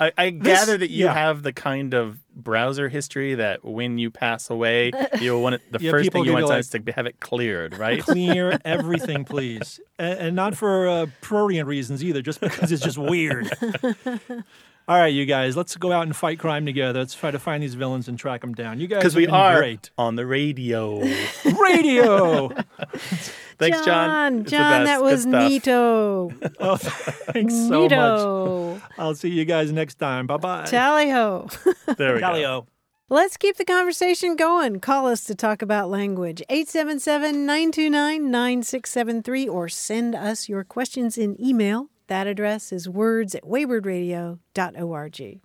I, 0.00 0.12
I 0.18 0.30
gather 0.30 0.76
that 0.76 0.90
you 0.90 1.06
yeah. 1.06 1.14
have 1.14 1.42
the 1.42 1.52
kind 1.52 1.94
of 1.94 2.18
browser 2.34 2.88
history 2.88 3.34
that 3.34 3.64
when 3.64 3.98
you 3.98 4.10
pass 4.10 4.50
away, 4.50 4.90
you 5.20 5.38
want 5.38 5.56
it, 5.56 5.62
the 5.70 5.78
Yeah, 5.80 5.90
first 5.90 6.12
thing 6.12 6.24
you 6.24 6.32
want 6.32 6.46
you, 6.46 6.52
is 6.54 6.70
to 6.70 6.82
have 6.94 7.06
it 7.06 7.20
cleared, 7.20 7.76
right? 7.78 8.02
Clear 8.02 8.58
everything, 8.64 9.24
please. 9.24 9.80
And, 9.98 10.18
and 10.18 10.36
not 10.36 10.56
for 10.56 10.88
uh, 10.88 11.06
prurient 11.20 11.68
reasons 11.68 12.02
either, 12.02 12.22
just 12.22 12.40
because 12.40 12.72
it's 12.72 12.82
just 12.82 12.98
weird. 12.98 13.50
All 14.88 14.96
right, 14.98 15.12
you 15.12 15.24
guys, 15.26 15.56
let's 15.56 15.76
go 15.76 15.92
out 15.92 16.02
and 16.02 16.14
fight 16.14 16.38
crime 16.40 16.66
together. 16.66 16.98
Let's 16.98 17.14
try 17.14 17.30
to 17.30 17.38
find 17.38 17.62
these 17.62 17.74
villains 17.74 18.08
and 18.08 18.18
track 18.18 18.40
them 18.40 18.52
down. 18.52 18.80
You 18.80 18.88
guys 18.88 18.98
Because 18.98 19.12
have 19.12 19.18
we 19.18 19.26
been 19.26 19.34
are 19.34 19.56
great. 19.58 19.90
on 19.96 20.16
the 20.16 20.26
radio. 20.26 20.98
Radio. 21.60 22.48
Thanks, 23.58 23.80
John. 23.84 24.38
John, 24.38 24.44
John, 24.44 24.84
that 24.84 25.00
was 25.02 25.22
stuff. 25.22 25.50
neato. 25.50 26.52
oh, 26.60 26.76
thanks 26.76 27.54
so 27.54 27.88
much. 27.88 28.82
I'll 28.98 29.14
see 29.14 29.28
you 29.30 29.44
guys 29.44 29.70
next 29.70 29.94
time. 30.00 30.26
Bye 30.26 30.36
bye. 30.38 30.64
Tally 30.64 31.10
ho. 31.10 31.48
There 31.96 32.14
we 32.14 32.20
go. 32.20 32.66
Let's 33.08 33.36
keep 33.36 33.58
the 33.58 33.64
conversation 33.64 34.34
going. 34.36 34.80
Call 34.80 35.06
us 35.06 35.22
to 35.24 35.34
talk 35.36 35.62
about 35.62 35.90
language. 35.90 36.42
877 36.48 37.46
929 37.46 38.30
9673 38.30 39.48
or 39.48 39.68
send 39.68 40.14
us 40.16 40.48
your 40.48 40.64
questions 40.64 41.16
in 41.16 41.40
email. 41.40 41.88
That 42.12 42.26
address 42.26 42.72
is 42.72 42.90
words 42.90 43.34
at 43.34 43.42
waywordradio.org. 43.44 45.40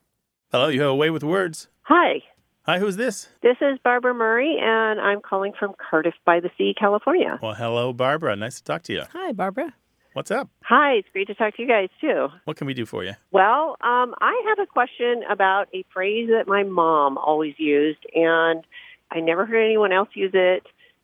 Hello, 0.51 0.67
you 0.67 0.81
have 0.81 0.89
a 0.89 0.95
way 0.95 1.09
with 1.09 1.23
words. 1.23 1.69
Hi, 1.83 2.21
Hi, 2.63 2.77
who's 2.79 2.97
this? 2.97 3.29
this 3.41 3.55
is 3.61 3.79
Barbara 3.85 4.13
Murray, 4.13 4.57
and 4.61 4.99
I'm 4.99 5.21
calling 5.21 5.53
from 5.57 5.75
Cardiff 5.79 6.15
by 6.25 6.41
the 6.41 6.49
Sea, 6.57 6.75
California. 6.77 7.39
Well, 7.41 7.53
hello, 7.53 7.93
Barbara. 7.93 8.35
Nice 8.35 8.57
to 8.57 8.65
talk 8.65 8.83
to 8.83 8.91
you. 8.91 9.03
Hi, 9.13 9.31
Barbara. 9.31 9.75
What's 10.11 10.29
up? 10.29 10.49
Hi, 10.63 10.95
it's 10.95 11.07
great 11.13 11.27
to 11.27 11.35
talk 11.35 11.55
to 11.55 11.61
you 11.61 11.69
guys 11.69 11.87
too. 12.01 12.27
What 12.43 12.57
can 12.57 12.67
we 12.67 12.73
do 12.73 12.85
for 12.85 13.05
you? 13.05 13.13
Well, 13.31 13.77
um, 13.79 14.13
I 14.19 14.43
have 14.49 14.59
a 14.61 14.67
question 14.69 15.23
about 15.29 15.69
a 15.73 15.85
phrase 15.93 16.27
that 16.31 16.49
my 16.49 16.63
mom 16.63 17.17
always 17.17 17.53
used, 17.57 18.05
and 18.13 18.67
I 19.09 19.21
never 19.21 19.45
heard 19.45 19.63
anyone 19.63 19.93
else 19.93 20.09
use 20.15 20.31
it, 20.33 20.63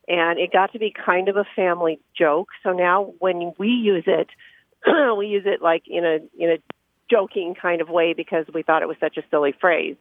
and 0.10 0.39
it 0.39 0.52
got 0.52 0.73
to 0.73 0.80
be 0.80 0.91
kind 0.93 1.30
of 1.30 1.38
a 1.38 1.45
family 1.56 2.02
joke. 2.17 2.49
So 2.63 2.73
now 2.73 3.13
when 3.19 3.54
we 3.58 3.69
use 3.69 4.04
it, 4.08 4.28
we 5.17 5.28
use 5.28 5.43
it 5.46 5.62
like 5.62 5.84
in 5.88 6.06
a 6.06 6.19
in 6.38 6.50
a 6.52 6.58
joking 7.10 7.56
kind 7.60 7.82
of 7.82 7.89
way 7.89 8.13
because 8.13 8.46
we 8.54 8.63
thought 8.63 8.82
it 8.82 8.88
was 8.88 8.98
such 9.00 9.17
a 9.17 9.24
silly 9.30 9.54
phrase. 9.60 9.96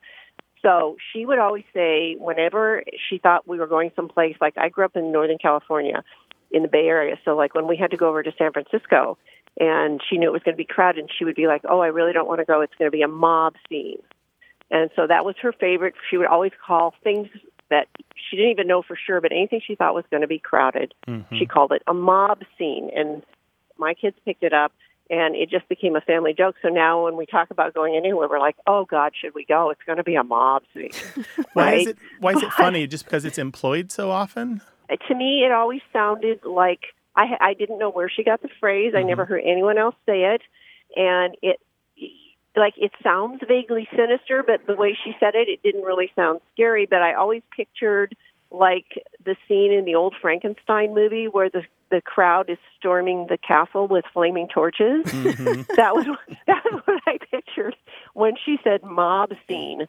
So 0.62 0.96
she 1.12 1.26
would 1.26 1.40
always 1.40 1.64
say, 1.74 2.14
whenever 2.18 2.84
she 3.08 3.18
thought 3.18 3.48
we 3.48 3.58
were 3.58 3.66
going 3.66 3.90
someplace, 3.96 4.36
like 4.40 4.56
I 4.56 4.68
grew 4.68 4.84
up 4.84 4.96
in 4.96 5.10
Northern 5.10 5.38
California, 5.38 6.04
in 6.52 6.62
the 6.62 6.68
Bay 6.68 6.86
Area. 6.86 7.16
So, 7.24 7.36
like 7.36 7.54
when 7.54 7.66
we 7.66 7.76
had 7.76 7.90
to 7.90 7.96
go 7.96 8.08
over 8.08 8.22
to 8.22 8.32
San 8.38 8.52
Francisco, 8.52 9.18
and 9.58 10.00
she 10.08 10.18
knew 10.18 10.28
it 10.28 10.32
was 10.32 10.42
going 10.42 10.54
to 10.54 10.62
be 10.62 10.64
crowded, 10.64 11.00
and 11.00 11.10
she 11.18 11.24
would 11.24 11.34
be 11.34 11.46
like, 11.46 11.62
"Oh, 11.68 11.80
I 11.80 11.88
really 11.88 12.12
don't 12.12 12.28
want 12.28 12.40
to 12.40 12.44
go. 12.44 12.60
It's 12.60 12.74
going 12.78 12.90
to 12.90 12.96
be 12.96 13.02
a 13.02 13.08
mob 13.08 13.54
scene." 13.68 14.02
And 14.70 14.90
so 14.96 15.06
that 15.06 15.24
was 15.24 15.34
her 15.42 15.52
favorite. 15.52 15.94
She 16.10 16.16
would 16.16 16.28
always 16.28 16.52
call 16.64 16.94
things 17.02 17.28
that 17.68 17.88
she 18.14 18.36
didn't 18.36 18.52
even 18.52 18.66
know 18.66 18.82
for 18.82 18.96
sure, 18.96 19.20
but 19.20 19.32
anything 19.32 19.60
she 19.66 19.74
thought 19.74 19.94
was 19.94 20.04
going 20.10 20.22
to 20.22 20.28
be 20.28 20.38
crowded, 20.38 20.94
mm-hmm. 21.06 21.36
she 21.36 21.46
called 21.46 21.72
it 21.72 21.82
a 21.86 21.94
mob 21.94 22.40
scene. 22.58 22.90
And 22.94 23.22
my 23.82 23.94
kids 23.94 24.16
picked 24.24 24.42
it 24.42 24.52
up, 24.52 24.72
and 25.10 25.34
it 25.34 25.50
just 25.50 25.68
became 25.68 25.96
a 25.96 26.00
family 26.00 26.32
joke. 26.32 26.56
So 26.62 26.68
now 26.68 27.04
when 27.04 27.16
we 27.16 27.26
talk 27.26 27.50
about 27.50 27.74
going 27.74 27.96
anywhere, 27.96 28.28
we're 28.28 28.38
like, 28.38 28.56
"Oh 28.66 28.84
God, 28.84 29.12
should 29.20 29.34
we 29.34 29.44
go? 29.44 29.70
It's 29.70 29.82
going 29.84 29.98
to 29.98 30.04
be 30.04 30.14
a 30.14 30.24
mob 30.24 30.62
scene." 30.72 30.92
Why 31.52 31.74
is 31.74 31.86
it 31.88 31.98
why 32.20 32.32
is 32.32 32.42
it 32.42 32.52
funny? 32.52 32.86
Just 32.86 33.04
because 33.04 33.24
it's 33.24 33.38
employed 33.38 33.92
so 33.92 34.10
often? 34.10 34.62
Uh, 34.88 34.96
to 35.08 35.14
me, 35.14 35.44
it 35.44 35.52
always 35.52 35.82
sounded 35.92 36.44
like 36.44 36.80
I 37.14 37.36
I 37.40 37.54
didn't 37.54 37.78
know 37.78 37.90
where 37.90 38.08
she 38.08 38.24
got 38.24 38.40
the 38.42 38.48
phrase. 38.60 38.92
I 38.94 39.00
mm-hmm. 39.00 39.08
never 39.08 39.24
heard 39.24 39.42
anyone 39.44 39.78
else 39.78 39.96
say 40.06 40.34
it, 40.34 40.42
and 40.96 41.36
it 41.42 41.60
like 42.56 42.74
it 42.76 42.92
sounds 43.02 43.40
vaguely 43.46 43.88
sinister, 43.94 44.42
but 44.46 44.66
the 44.66 44.76
way 44.76 44.96
she 45.04 45.12
said 45.20 45.34
it, 45.34 45.48
it 45.48 45.62
didn't 45.62 45.82
really 45.82 46.10
sound 46.14 46.40
scary. 46.52 46.86
But 46.86 47.02
I 47.02 47.14
always 47.14 47.42
pictured 47.54 48.14
like 48.52 49.02
the 49.24 49.36
scene 49.48 49.72
in 49.72 49.84
the 49.84 49.94
old 49.94 50.14
Frankenstein 50.20 50.94
movie 50.94 51.26
where 51.26 51.50
the 51.50 51.62
the 51.90 52.00
crowd 52.00 52.48
is 52.48 52.56
storming 52.78 53.26
the 53.28 53.36
castle 53.36 53.86
with 53.86 54.04
flaming 54.14 54.48
torches. 54.48 55.04
Mm-hmm. 55.04 55.62
that 55.76 55.94
was 55.94 56.06
that's 56.46 56.66
what 56.86 57.02
I 57.06 57.18
pictured 57.30 57.76
when 58.14 58.34
she 58.44 58.58
said 58.64 58.82
mob 58.82 59.32
scene. 59.46 59.86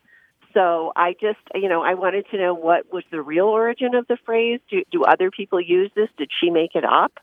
So 0.53 0.93
I 0.95 1.13
just, 1.13 1.39
you 1.55 1.67
know, 1.67 1.81
I 1.81 1.95
wanted 1.95 2.27
to 2.29 2.37
know 2.37 2.53
what 2.53 2.91
was 2.93 3.03
the 3.09 3.21
real 3.21 3.47
origin 3.47 3.95
of 3.95 4.05
the 4.07 4.17
phrase. 4.23 4.59
Do, 4.69 4.83
do 4.91 5.03
other 5.03 5.31
people 5.31 5.59
use 5.59 5.89
this? 5.95 6.09
Did 6.17 6.29
she 6.39 6.51
make 6.51 6.75
it 6.75 6.85
up? 6.85 7.13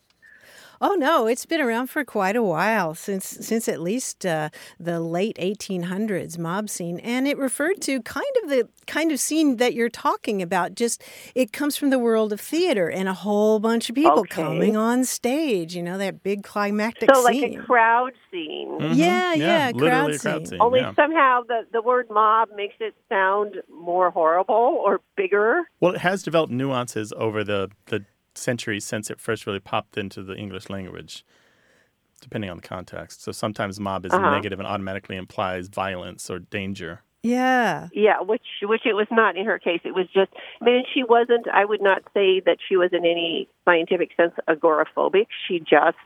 Oh 0.82 0.94
no, 0.94 1.26
it's 1.26 1.44
been 1.44 1.60
around 1.60 1.88
for 1.88 2.04
quite 2.04 2.36
a 2.36 2.42
while 2.42 2.94
since 2.94 3.26
since 3.26 3.68
at 3.68 3.80
least 3.82 4.24
uh, 4.24 4.48
the 4.78 4.98
late 5.00 5.36
1800s 5.36 6.38
mob 6.38 6.70
scene, 6.70 6.98
and 7.00 7.28
it 7.28 7.36
referred 7.36 7.82
to 7.82 8.00
kind 8.02 8.24
of 8.42 8.48
the 8.48 8.66
kind 8.86 9.12
of 9.12 9.20
scene 9.20 9.56
that 9.58 9.74
you're 9.74 9.90
talking 9.90 10.40
about. 10.40 10.74
Just 10.74 11.02
it 11.34 11.52
comes 11.52 11.76
from 11.76 11.90
the 11.90 11.98
world 11.98 12.32
of 12.32 12.40
theater 12.40 12.88
and 12.88 13.08
a 13.08 13.12
whole 13.14 13.58
bunch 13.60 13.90
of 13.90 13.94
people 13.94 14.20
Okay. 14.20 14.42
coming 14.42 14.76
on 14.76 15.04
stage. 15.04 15.74
You 15.76 15.82
know 15.82 15.98
that 15.98 16.22
big 16.22 16.42
climactic 16.44 17.10
scene. 17.10 17.14
So, 17.14 17.22
like 17.22 17.34
scene. 17.34 17.60
a 17.60 17.62
crowd 17.64 18.12
scene. 18.30 18.68
Mhm. 18.80 18.96
Yeah, 18.96 19.34
yeah, 19.34 19.66
literally 19.74 19.90
crowd 19.90 20.10
a 20.14 20.18
crowd 20.18 20.38
scene. 20.38 20.46
scene. 20.46 20.60
Only 20.62 20.80
yeah. 20.80 20.94
somehow 20.94 21.42
the, 21.46 21.66
the 21.72 21.82
word 21.82 22.06
mob 22.10 22.48
makes 22.56 22.76
it 22.80 22.94
sound 23.10 23.56
more 23.70 24.10
horrible 24.10 24.54
or 24.84 25.00
bigger. 25.16 25.62
Well, 25.80 25.94
it 25.94 25.98
has 26.00 26.22
developed 26.22 26.52
nuances 26.52 27.12
over 27.16 27.44
the, 27.44 27.70
the 27.86 28.04
centuries 28.34 28.84
since 28.84 29.10
it 29.10 29.20
first 29.20 29.46
really 29.46 29.60
popped 29.60 29.96
into 29.98 30.22
the 30.22 30.34
English 30.36 30.68
language, 30.70 31.24
depending 32.20 32.50
on 32.50 32.56
the 32.56 32.62
context. 32.62 33.22
So 33.22 33.32
sometimes 33.32 33.80
mob 33.80 34.04
is 34.06 34.12
Uh-huh. 34.12 34.30
negative 34.30 34.58
and 34.58 34.68
automatically 34.68 35.16
implies 35.16 35.68
violence 35.68 36.30
or 36.30 36.38
danger. 36.38 37.02
yeah. 37.22 37.88
Yeah, 37.92 38.20
which 38.22 38.46
which 38.62 38.86
it 38.86 38.94
was 38.94 39.08
not 39.10 39.36
in 39.36 39.44
her 39.44 39.58
case. 39.58 39.80
It 39.84 39.94
was 39.94 40.06
just. 40.14 40.32
I 40.60 40.64
mean, 40.64 40.84
she 40.94 41.02
wasn't. 41.02 41.48
I 41.48 41.64
would 41.66 41.82
not 41.82 42.02
say 42.14 42.40
that 42.40 42.58
she 42.66 42.76
was 42.76 42.90
in 42.92 43.04
any 43.04 43.46
scientific 43.66 44.10
sense 44.16 44.32
agoraphobic. 44.48 45.26
She 45.46 45.58
just 45.60 45.98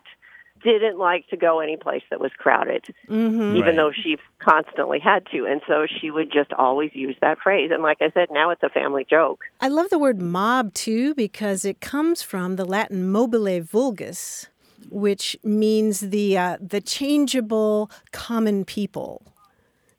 didn't 0.72 0.98
like 0.98 1.28
to 1.28 1.36
go 1.36 1.60
any 1.60 1.76
place 1.76 2.02
that 2.10 2.20
was 2.20 2.32
crowded, 2.38 2.84
hmm 3.06 3.34
even 3.54 3.60
Right. 3.60 3.76
though 3.76 3.92
she 3.92 4.16
constantly 4.38 4.98
had 4.98 5.26
to. 5.26 5.44
And 5.46 5.60
so 5.68 5.86
she 5.86 6.10
would 6.10 6.32
just 6.32 6.52
always 6.54 6.90
use 6.94 7.16
that 7.20 7.38
phrase. 7.38 7.70
And 7.72 7.82
like 7.82 7.98
I 8.00 8.10
said, 8.10 8.28
now 8.30 8.50
it's 8.50 8.62
a 8.62 8.70
family 8.70 9.06
joke. 9.08 9.44
I 9.60 9.68
love 9.68 9.90
the 9.90 9.98
word 9.98 10.20
mob 10.20 10.72
too 10.72 11.14
because 11.14 11.64
it 11.64 11.80
comes 11.80 12.22
from 12.22 12.56
the 12.56 12.64
Latin 12.64 13.10
mobile 13.10 13.60
vulgus, 13.60 14.46
which 14.90 15.36
means 15.44 16.00
the 16.00 16.38
uh, 16.38 16.56
the 16.60 16.80
changeable 16.80 17.90
common 18.12 18.64
people. 18.64 19.33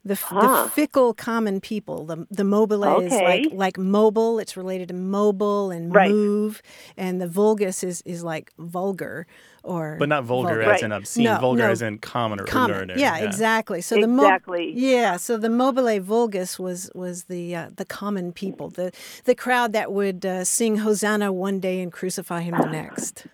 The, 0.07 0.15
Huh. 0.15 0.65
the 0.65 0.69
fickle 0.69 1.13
common 1.15 1.59
people. 1.59 2.05
The 2.05 2.27
the 2.29 2.43
mobile 2.43 2.83
is 3.01 3.11
like 3.11 3.47
like 3.51 3.77
mobile. 3.79 4.37
It's 4.39 4.55
related 4.55 4.89
to 4.89 4.93
mobile 4.93 5.71
and 5.71 5.93
Right. 5.93 6.11
move, 6.11 6.61
and 6.95 7.19
the 7.19 7.27
vulgus 7.27 7.83
is 7.83 8.03
is 8.05 8.23
like 8.23 8.51
vulgar 8.59 9.25
or 9.63 9.95
But 9.97 10.09
not 10.09 10.23
vulgar 10.23 10.55
Vulgar. 10.57 10.71
as 10.73 10.83
in 10.83 10.91
obscene, 10.91 11.23
No, 11.23 11.39
vulgar 11.39 11.63
no. 11.63 11.71
as 11.71 11.81
in 11.81 11.97
common 11.97 12.39
or 12.39 12.43
common. 12.43 12.75
ordinary. 12.77 13.01
Yeah, 13.01 13.17
exactly. 13.17 13.81
So 13.81 13.99
the 13.99 14.07
mo- 14.07 14.37
yeah, 14.75 15.17
so 15.17 15.37
the 15.37 15.49
mobile 15.49 15.99
vulgus 16.01 16.59
was 16.59 16.91
was 16.93 17.23
the 17.23 17.55
uh, 17.55 17.69
the 17.75 17.85
common 17.85 18.31
people, 18.31 18.69
the 18.69 18.91
the 19.23 19.33
crowd 19.33 19.73
that 19.73 19.91
would 19.91 20.23
uh, 20.23 20.43
sing 20.43 20.77
Hosanna 20.77 21.33
one 21.33 21.59
day 21.59 21.81
and 21.81 21.91
crucify 21.91 22.41
him 22.41 22.55
the 22.59 22.67
next. 22.69 23.25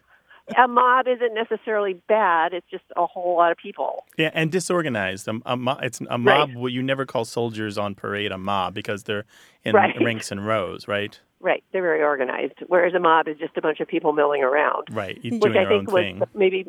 A 0.57 0.67
mob 0.67 1.07
isn't 1.07 1.33
necessarily 1.33 1.93
bad. 2.07 2.53
It's 2.53 2.67
just 2.69 2.83
a 2.95 3.05
whole 3.05 3.35
lot 3.37 3.51
of 3.51 3.57
people. 3.57 4.05
Yeah, 4.17 4.31
and 4.33 4.51
disorganized. 4.51 5.27
A, 5.27 5.39
a, 5.45 5.57
mo- 5.57 5.79
it's 5.81 6.01
a 6.09 6.17
mob. 6.17 6.51
Well, 6.55 6.69
you 6.69 6.81
never 6.83 7.05
call 7.05 7.25
soldiers 7.25 7.77
on 7.77 7.95
parade 7.95 8.31
a 8.31 8.37
mob 8.37 8.73
because 8.73 9.03
they're 9.03 9.25
in 9.63 9.75
Right. 9.75 9.95
ranks 10.01 10.31
and 10.31 10.45
rows, 10.45 10.87
right? 10.87 11.19
Right. 11.39 11.63
They're 11.71 11.81
very 11.81 12.01
organized. 12.03 12.53
Whereas 12.67 12.93
a 12.93 12.99
mob 12.99 13.27
is 13.27 13.37
just 13.37 13.57
a 13.57 13.61
bunch 13.61 13.79
of 13.79 13.87
people 13.87 14.13
milling 14.13 14.43
around. 14.43 14.87
Right, 14.91 15.17
each 15.23 15.33
which 15.33 15.41
doing 15.41 15.57
I 15.57 15.63
their 15.63 15.73
own 15.73 15.79
think 15.85 15.91
was 15.91 16.01
thing. 16.03 16.21
maybe 16.35 16.67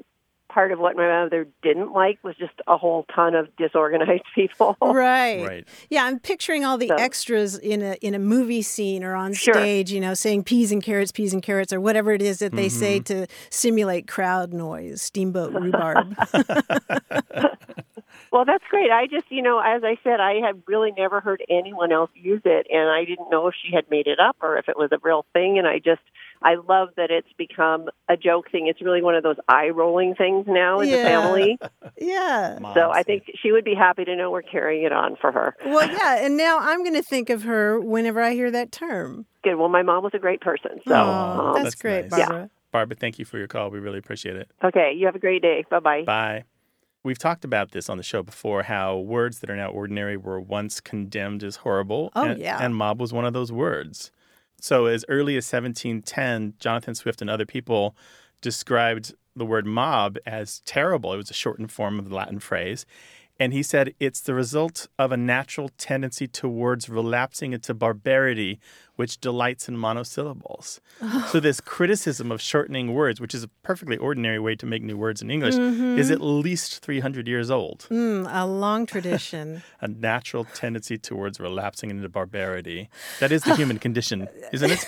part 0.52 0.70
of 0.72 0.78
what 0.78 0.96
my 0.96 1.06
mother 1.24 1.46
didn't 1.62 1.92
like 1.92 2.18
was 2.22 2.36
just 2.36 2.52
a 2.66 2.76
whole 2.76 3.06
ton 3.14 3.34
of 3.34 3.54
disorganized 3.56 4.22
people. 4.34 4.76
Right. 4.80 5.46
Right. 5.46 5.68
Yeah, 5.90 6.04
I'm 6.04 6.18
picturing 6.18 6.64
all 6.64 6.76
the 6.78 6.88
So- 6.88 6.96
extras 6.96 7.56
in 7.58 7.82
a 7.82 7.94
in 8.02 8.14
a 8.14 8.18
movie 8.18 8.62
scene 8.62 9.02
or 9.02 9.14
on 9.14 9.32
Sure. 9.32 9.54
stage, 9.54 9.90
you 9.90 10.00
know, 10.00 10.14
saying 10.14 10.44
peas 10.44 10.70
and 10.72 10.82
carrots, 10.82 11.10
peas 11.12 11.32
and 11.32 11.42
carrots, 11.42 11.72
or 11.72 11.80
whatever 11.80 12.12
it 12.12 12.22
is 12.22 12.38
that 12.40 12.52
they 12.52 12.68
say 12.68 13.00
Mm-hmm. 13.00 13.20
to 13.20 13.26
simulate 13.50 14.06
crowd 14.06 14.52
noise. 14.52 15.00
Steamboat 15.02 15.52
rhubarb. 15.54 16.14
Well, 18.30 18.46
that's 18.46 18.64
great. 18.70 18.90
I 18.90 19.06
just, 19.08 19.26
you 19.30 19.42
know, 19.42 19.58
as 19.58 19.84
I 19.84 19.98
said, 20.02 20.18
I 20.18 20.36
had 20.36 20.62
really 20.66 20.90
never 20.96 21.20
heard 21.20 21.42
anyone 21.50 21.92
else 21.92 22.10
use 22.14 22.40
it, 22.46 22.66
and 22.70 22.88
I 22.88 23.04
didn't 23.04 23.28
know 23.30 23.46
if 23.48 23.54
she 23.62 23.74
had 23.74 23.90
made 23.90 24.06
it 24.06 24.18
up 24.18 24.36
or 24.40 24.56
if 24.56 24.70
it 24.70 24.76
was 24.78 24.90
a 24.90 24.98
real 25.02 25.26
thing. 25.34 25.58
And 25.58 25.66
I 25.66 25.78
just, 25.80 26.00
I 26.44 26.57
love 26.68 26.88
that 26.96 27.11
it's 27.11 27.33
become 27.38 27.88
a 28.09 28.16
joke 28.16 28.50
thing. 28.50 28.66
It's 28.66 28.81
really 28.83 29.02
one 29.02 29.14
of 29.14 29.22
those 29.22 29.37
eye 29.48 29.68
rolling 29.68 30.14
things 30.14 30.46
now 30.48 30.81
in 30.81 30.88
Yeah. 30.88 30.96
the 30.96 31.02
family. 31.05 31.59
yeah. 31.98 32.59
So 32.74 32.90
I 32.92 33.02
think 33.02 33.24
she 33.40 33.52
would 33.52 33.64
be 33.64 33.74
happy 33.74 34.05
to 34.05 34.16
know 34.16 34.31
we're 34.31 34.42
carrying 34.42 34.85
it 34.85 34.92
on 34.92 35.16
for 35.20 35.33
her. 35.33 35.57
Well, 35.64 35.90
yeah, 35.90 36.24
and 36.24 36.37
now 36.37 36.59
I'm 36.61 36.83
going 36.83 36.94
to 36.94 37.02
think 37.02 37.31
of 37.31 37.42
her 37.44 37.81
whenever 37.81 38.20
I 38.20 38.33
hear 38.33 38.50
that 38.50 38.72
term. 38.72 39.26
Good. 39.44 39.57
Well, 39.57 39.68
my 39.68 39.83
mom 39.83 40.05
was 40.05 40.12
a 40.14 40.18
great 40.18 40.40
person. 40.40 40.81
So, 40.87 40.94
Aw, 40.94 41.48
um, 41.48 41.55
that's, 41.55 41.64
that's 41.64 41.74
great, 41.76 42.11
nice. 42.11 42.18
Yeah. 42.20 42.26
Barbara. 42.26 42.50
Barbara, 42.72 42.96
thank 42.96 43.18
you 43.18 43.24
for 43.24 43.38
your 43.38 43.48
call. 43.48 43.70
We 43.70 43.78
really 43.81 43.98
appreciate 43.98 44.37
it. 44.37 44.50
okay. 44.64 44.92
You 44.96 45.07
have 45.07 45.14
a 45.14 45.18
great 45.18 45.42
day. 45.42 45.64
Bye 45.70 45.81
bye. 45.81 46.02
Bye. 46.05 46.44
We've 47.05 47.18
talked 47.18 47.44
about 47.44 47.72
this 47.72 47.90
on 47.90 47.96
the 47.96 48.02
show 48.05 48.22
before 48.22 48.62
how 48.62 48.96
words 48.96 49.40
that 49.40 49.50
are 49.50 49.57
now 49.57 49.68
ordinary 49.70 50.16
were 50.16 50.40
once 50.40 50.81
condemned 50.81 51.42
as 51.42 51.57
horrible. 51.57 52.12
Oh, 52.14 52.24
and, 52.31 52.40
yeah. 52.40 52.59
And 52.61 52.76
mob 52.76 53.00
was 53.00 53.12
one 53.12 53.24
of 53.24 53.33
those 53.33 53.50
words. 53.50 54.12
So, 54.62 54.87
as 54.87 55.05
early 55.09 55.37
as 55.37 55.53
1710, 55.53 56.55
Jonathan 56.61 56.94
Swift 56.94 57.20
and 57.20 57.29
other 57.29 57.44
people 57.44 57.96
described 58.40 59.12
the 59.35 59.44
word 59.44 59.66
mob 59.66 60.18
as 60.25 60.61
terrible. 60.61 61.12
It 61.12 61.16
was 61.16 61.31
a 61.31 61.35
shortened 61.35 61.72
form 61.72 61.98
of 61.98 62.09
the 62.09 62.14
Latin 62.14 62.38
phrase. 62.38 62.87
And 63.38 63.53
he 63.53 63.62
said 63.62 63.95
it's 63.99 64.21
the 64.21 64.35
result 64.35 64.88
of 64.99 65.11
a 65.11 65.16
natural 65.16 65.71
tendency 65.77 66.29
towards 66.29 66.88
relapsing 66.88 67.53
into 67.53 67.75
barbarity, 67.75 68.61
which 68.97 69.21
delights 69.21 69.68
in 69.68 69.77
monosyllables. 69.77 70.81
so, 71.29 71.40
this 71.40 71.61
criticism 71.61 72.31
of 72.31 72.40
shortening 72.40 72.95
words, 72.95 73.21
which 73.21 73.35
is 73.35 73.42
a 73.42 73.49
perfectly 73.62 73.97
ordinary 73.97 74.38
way 74.38 74.55
to 74.55 74.66
make 74.66 74.83
new 74.83 74.97
words 74.97 75.23
in 75.23 75.31
English, 75.31 75.55
is 75.55 76.11
at 76.11 76.21
least 76.21 76.85
300 76.85 77.27
years 77.27 77.51
old. 77.51 77.87
Mm, 77.90 78.29
a 78.33 78.47
long 78.47 78.87
tradition. 78.92 79.62
A 79.81 79.88
natural 79.88 80.45
tendency 80.45 80.99
towards 80.99 81.40
relapsing 81.40 81.90
into 81.90 82.09
barbarity. 82.09 82.90
That 83.18 83.33
is 83.33 83.42
the 83.42 83.57
human 83.57 83.79
condition, 83.79 84.29
isn't 84.53 84.71
it? 84.71 84.85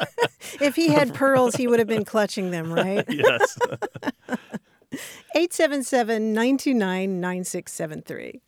if 0.60 0.76
he 0.76 0.88
had 0.88 1.14
pearls, 1.14 1.54
he 1.54 1.66
would 1.66 1.78
have 1.78 1.88
been 1.88 2.04
clutching 2.04 2.50
them, 2.50 2.72
right? 2.72 3.04
yes. 3.08 3.58
877 5.34 6.32
929 6.32 7.20
9673. 7.20 8.40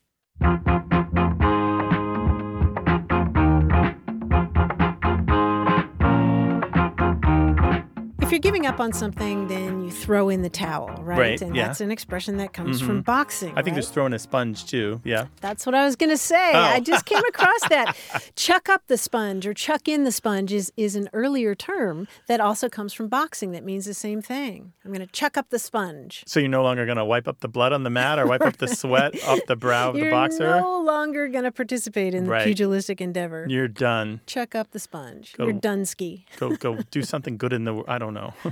If 8.26 8.32
you're 8.32 8.40
giving 8.40 8.66
up 8.66 8.80
on 8.80 8.92
something, 8.92 9.46
then 9.46 9.84
you 9.84 9.90
throw 9.92 10.30
in 10.30 10.42
the 10.42 10.50
towel, 10.50 10.88
right? 11.04 11.16
Right, 11.16 11.40
And 11.40 11.54
yeah. 11.54 11.68
that's 11.68 11.80
an 11.80 11.92
expression 11.92 12.38
that 12.38 12.52
comes 12.52 12.80
from 12.80 12.96
mm-hmm. 12.96 13.00
boxing. 13.02 13.50
I 13.50 13.54
think 13.54 13.66
right? 13.66 13.74
there's 13.74 13.88
throwing 13.88 14.12
a 14.14 14.18
sponge 14.18 14.66
too. 14.66 15.00
Yeah. 15.04 15.26
That's 15.40 15.64
what 15.64 15.76
I 15.76 15.84
was 15.84 15.94
going 15.94 16.10
to 16.10 16.18
say. 16.18 16.50
Oh. 16.52 16.58
I 16.58 16.80
just 16.80 17.04
came 17.04 17.22
across 17.28 17.68
that. 17.68 17.96
chuck 18.34 18.68
up 18.68 18.82
the 18.88 18.98
sponge 18.98 19.46
or 19.46 19.54
chuck 19.54 19.86
in 19.86 20.02
the 20.02 20.10
sponge 20.10 20.52
is, 20.52 20.72
is 20.76 20.96
an 20.96 21.08
earlier 21.12 21.54
term 21.54 22.08
that 22.26 22.40
also 22.40 22.68
comes 22.68 22.92
from 22.92 23.06
boxing 23.06 23.52
that 23.52 23.62
means 23.62 23.84
the 23.84 23.94
same 23.94 24.20
thing. 24.20 24.72
I'm 24.84 24.92
going 24.92 25.06
to 25.06 25.12
chuck 25.12 25.36
up 25.36 25.50
the 25.50 25.60
sponge. 25.60 26.24
So 26.26 26.40
you're 26.40 26.48
no 26.48 26.64
longer 26.64 26.84
going 26.84 26.98
to 26.98 27.04
wipe 27.04 27.28
up 27.28 27.38
the 27.38 27.48
blood 27.48 27.72
on 27.72 27.84
the 27.84 27.90
mat 27.90 28.18
or 28.18 28.26
wipe 28.26 28.40
up 28.40 28.56
the 28.56 28.66
sweat 28.74 29.14
off 29.22 29.38
the 29.46 29.54
brow 29.54 29.90
of 29.90 29.96
You're 29.96 30.06
the 30.06 30.10
boxer. 30.10 30.44
You're 30.46 30.60
no 30.62 30.80
longer 30.80 31.28
going 31.28 31.44
to 31.44 31.52
participate 31.52 32.12
in 32.12 32.26
Right. 32.26 32.40
the 32.40 32.46
pugilistic 32.46 33.00
endeavor. 33.00 33.46
You're 33.48 33.68
done. 33.68 34.20
chuck 34.26 34.56
up 34.56 34.72
the 34.72 34.80
sponge. 34.80 35.34
Go. 35.34 35.44
You're 35.44 35.52
done 35.52 35.84
ski. 35.84 36.26
Go 36.38 36.56
go 36.56 36.78
do 36.90 37.02
something 37.02 37.36
good 37.36 37.52
in 37.52 37.62
the 37.62 37.84
I 37.86 37.98
don't 37.98 38.15
know. 38.16 38.34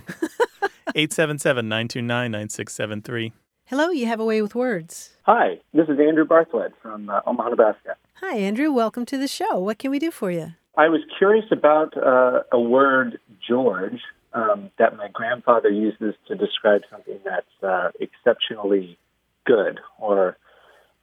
877-929-9673. 0.95 3.33
Hello, 3.67 3.91
you 3.91 4.07
have 4.07 4.21
a 4.21 4.25
way 4.25 4.43
with 4.43 4.55
words. 4.55 5.17
Hi, 5.23 5.59
this 5.73 5.89
is 5.89 5.99
Andrew 5.99 6.25
Bartlett 6.25 6.75
from 6.83 7.09
uh, 7.09 7.21
Omaha, 7.27 7.49
Nebraska. 7.49 7.97
Hi, 8.21 8.37
Andrew. 8.37 8.71
Welcome 8.71 9.07
to 9.07 9.19
the 9.19 9.27
show. 9.27 9.59
What 9.59 9.79
can 9.79 9.91
we 9.91 9.99
do 9.99 10.11
for 10.11 10.31
you? 10.31 10.53
I 10.77 10.89
was 10.89 11.01
curious 11.19 11.47
about 11.51 11.97
uh, 11.97 12.43
a 12.53 12.61
word, 12.61 13.19
George, 13.47 14.01
um, 14.35 14.71
that 14.79 14.97
my 14.97 15.09
grandfather 15.09 15.71
uses 15.71 16.15
to 16.29 16.35
describe 16.35 16.83
something 16.91 17.19
that's 17.25 17.47
uh, 17.63 17.91
exceptionally 18.01 18.99
good 19.47 19.81
or 19.99 20.37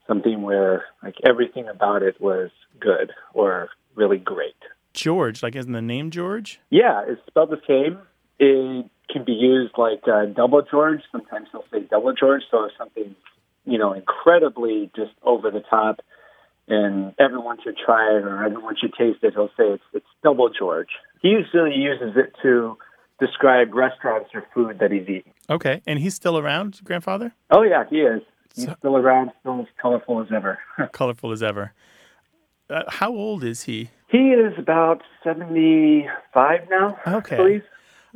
something 0.08 0.41
where 0.41 0.86
like 1.02 1.15
everything 1.24 1.67
about 1.67 2.04
it 2.04 2.19
was 2.21 2.52
good 2.80 3.12
or 3.34 3.69
really 3.95 4.17
great. 4.17 4.56
George, 4.93 5.41
like 5.41 5.56
isn't 5.56 5.71
the 5.71 5.82
name 5.82 6.12
George? 6.12 6.60
Yeah, 6.69 7.04
it's 7.08 7.21
spelled 7.28 7.50
the 7.50 7.62
same. 7.67 7.97
It 8.44 8.86
can 9.12 9.24
be 9.24 9.34
used 9.34 9.74
like 9.78 10.02
uh, 10.08 10.26
double 10.26 10.64
George. 10.64 11.02
Sometimes 11.12 11.48
they'll 11.54 11.64
say 11.72 11.82
double 11.90 12.14
George. 12.14 12.42
So 12.50 12.66
if 12.66 12.72
something, 12.78 13.16
you 13.66 13.78
know, 13.78 13.94
incredibly 13.94 14.90
just 14.96 15.12
over 15.22 15.52
the 15.52 15.60
top, 15.70 16.00
and 16.68 17.14
everyone 17.20 17.58
should 17.64 17.78
try 17.78 18.18
it 18.18 18.24
or 18.24 18.44
everyone 18.44 18.76
should 18.82 18.94
taste 18.94 19.20
it, 19.24 19.34
he'll 19.34 19.50
say 19.58 19.66
it's 19.76 19.84
it's 19.94 20.06
double 20.24 20.50
George. 20.50 20.90
He 21.22 21.30
usually 21.30 21.76
uses 21.76 22.14
it 22.16 22.34
to 22.42 22.78
describe 23.20 23.74
restaurants 23.76 24.30
or 24.34 24.44
food 24.54 24.80
that 24.80 24.92
he's 24.92 25.08
eaten. 25.08 25.32
Okay. 25.50 25.82
And 25.86 26.00
he's 26.00 26.16
still 26.16 26.38
around, 26.40 26.80
grandfather? 26.84 27.34
Oh 27.52 27.62
yeah, 27.62 27.84
he 27.90 27.98
is. 28.02 28.22
He's 28.56 28.66
So- 28.66 28.76
still 28.80 28.98
around, 28.98 29.32
still 29.42 29.60
as 29.62 29.68
colorful 29.80 30.22
as 30.22 30.28
ever. 30.36 30.58
Colorful 30.94 31.32
as 31.32 31.44
ever. 31.44 31.74
Uh, 32.70 32.84
how 32.88 33.12
old 33.12 33.44
is 33.44 33.64
he? 33.64 33.90
he 34.08 34.32
is 34.32 34.54
about 34.58 35.02
seventy-five 35.24 36.62
now. 36.70 36.98
Okay. 37.08 37.62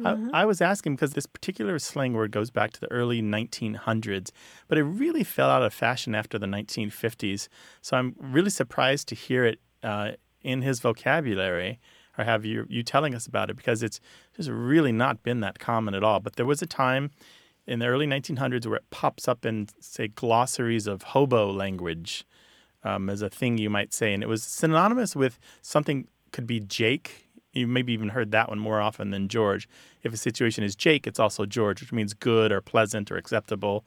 I. 0.04 0.10
Mm-hmm. 0.10 0.36
I, 0.36 0.42
I 0.42 0.46
was 0.46 0.62
asking 0.62 0.96
because 0.96 1.14
this 1.14 1.26
particular 1.26 1.80
slang 1.80 2.14
word 2.14 2.32
goes 2.32 2.50
back 2.50 2.72
to 2.74 2.82
the 2.82 2.92
early 2.92 3.22
1900s, 3.22 4.32
but 4.68 4.78
it 4.78 4.84
really 4.84 5.24
fell 5.24 5.50
out 5.50 5.64
of 5.64 5.74
fashion 5.74 6.16
after 6.16 6.38
the 6.38 6.48
1950s. 6.48 7.48
So 7.82 7.98
I'm 7.98 8.16
really 8.20 8.50
surprised 8.50 9.08
to 9.10 9.16
hear 9.16 9.46
it 9.46 9.60
uh, 9.84 10.12
in 10.42 10.62
his 10.62 10.80
vocabulary 10.80 11.80
or 12.18 12.24
have 12.24 12.46
you 12.46 12.66
you 12.70 12.84
telling 12.84 13.14
us 13.14 13.28
about 13.28 13.50
it 13.50 13.58
because 13.58 13.84
it's 13.84 14.00
just 14.36 14.50
really 14.50 14.92
not 14.92 15.24
been 15.24 15.42
that 15.42 15.60
common 15.60 15.94
at 15.94 16.04
all. 16.04 16.20
But 16.20 16.36
there 16.36 16.46
was 16.46 16.62
a 16.62 16.66
time 16.66 17.12
in 17.68 17.80
the 17.80 17.88
early 17.88 18.06
1900s 18.06 18.66
where 18.66 18.78
it 18.78 18.90
pops 18.90 19.28
up 19.28 19.46
in 19.46 19.68
say 19.80 20.08
glossaries 20.08 20.88
of 20.88 21.02
hobo 21.02 21.52
language 21.52 22.26
um, 22.84 23.10
as 23.10 23.22
a 23.22 23.30
thing 23.30 23.58
you 23.58 23.70
might 23.70 23.94
say, 23.94 24.14
and 24.14 24.22
it 24.22 24.30
was 24.30 24.44
synonymous 24.44 25.16
with 25.16 25.40
something 25.62 26.08
could 26.32 26.48
be 26.48 26.60
Jake. 26.60 27.25
You 27.56 27.68
maybe 27.68 27.94
even 27.94 28.10
heard 28.10 28.32
that 28.32 28.50
one 28.50 28.60
more 28.60 28.82
often 28.82 29.12
than 29.12 29.28
George. 29.28 29.68
If 30.04 30.14
a 30.14 30.18
situation 30.18 30.64
is 30.64 30.76
Jake, 30.76 31.08
it's 31.08 31.20
also 31.20 31.46
George, 31.46 31.82
which 31.82 31.94
means 31.94 32.14
good 32.14 32.52
or 32.52 32.62
pleasant 32.62 33.10
or 33.12 33.18
acceptable. 33.18 33.86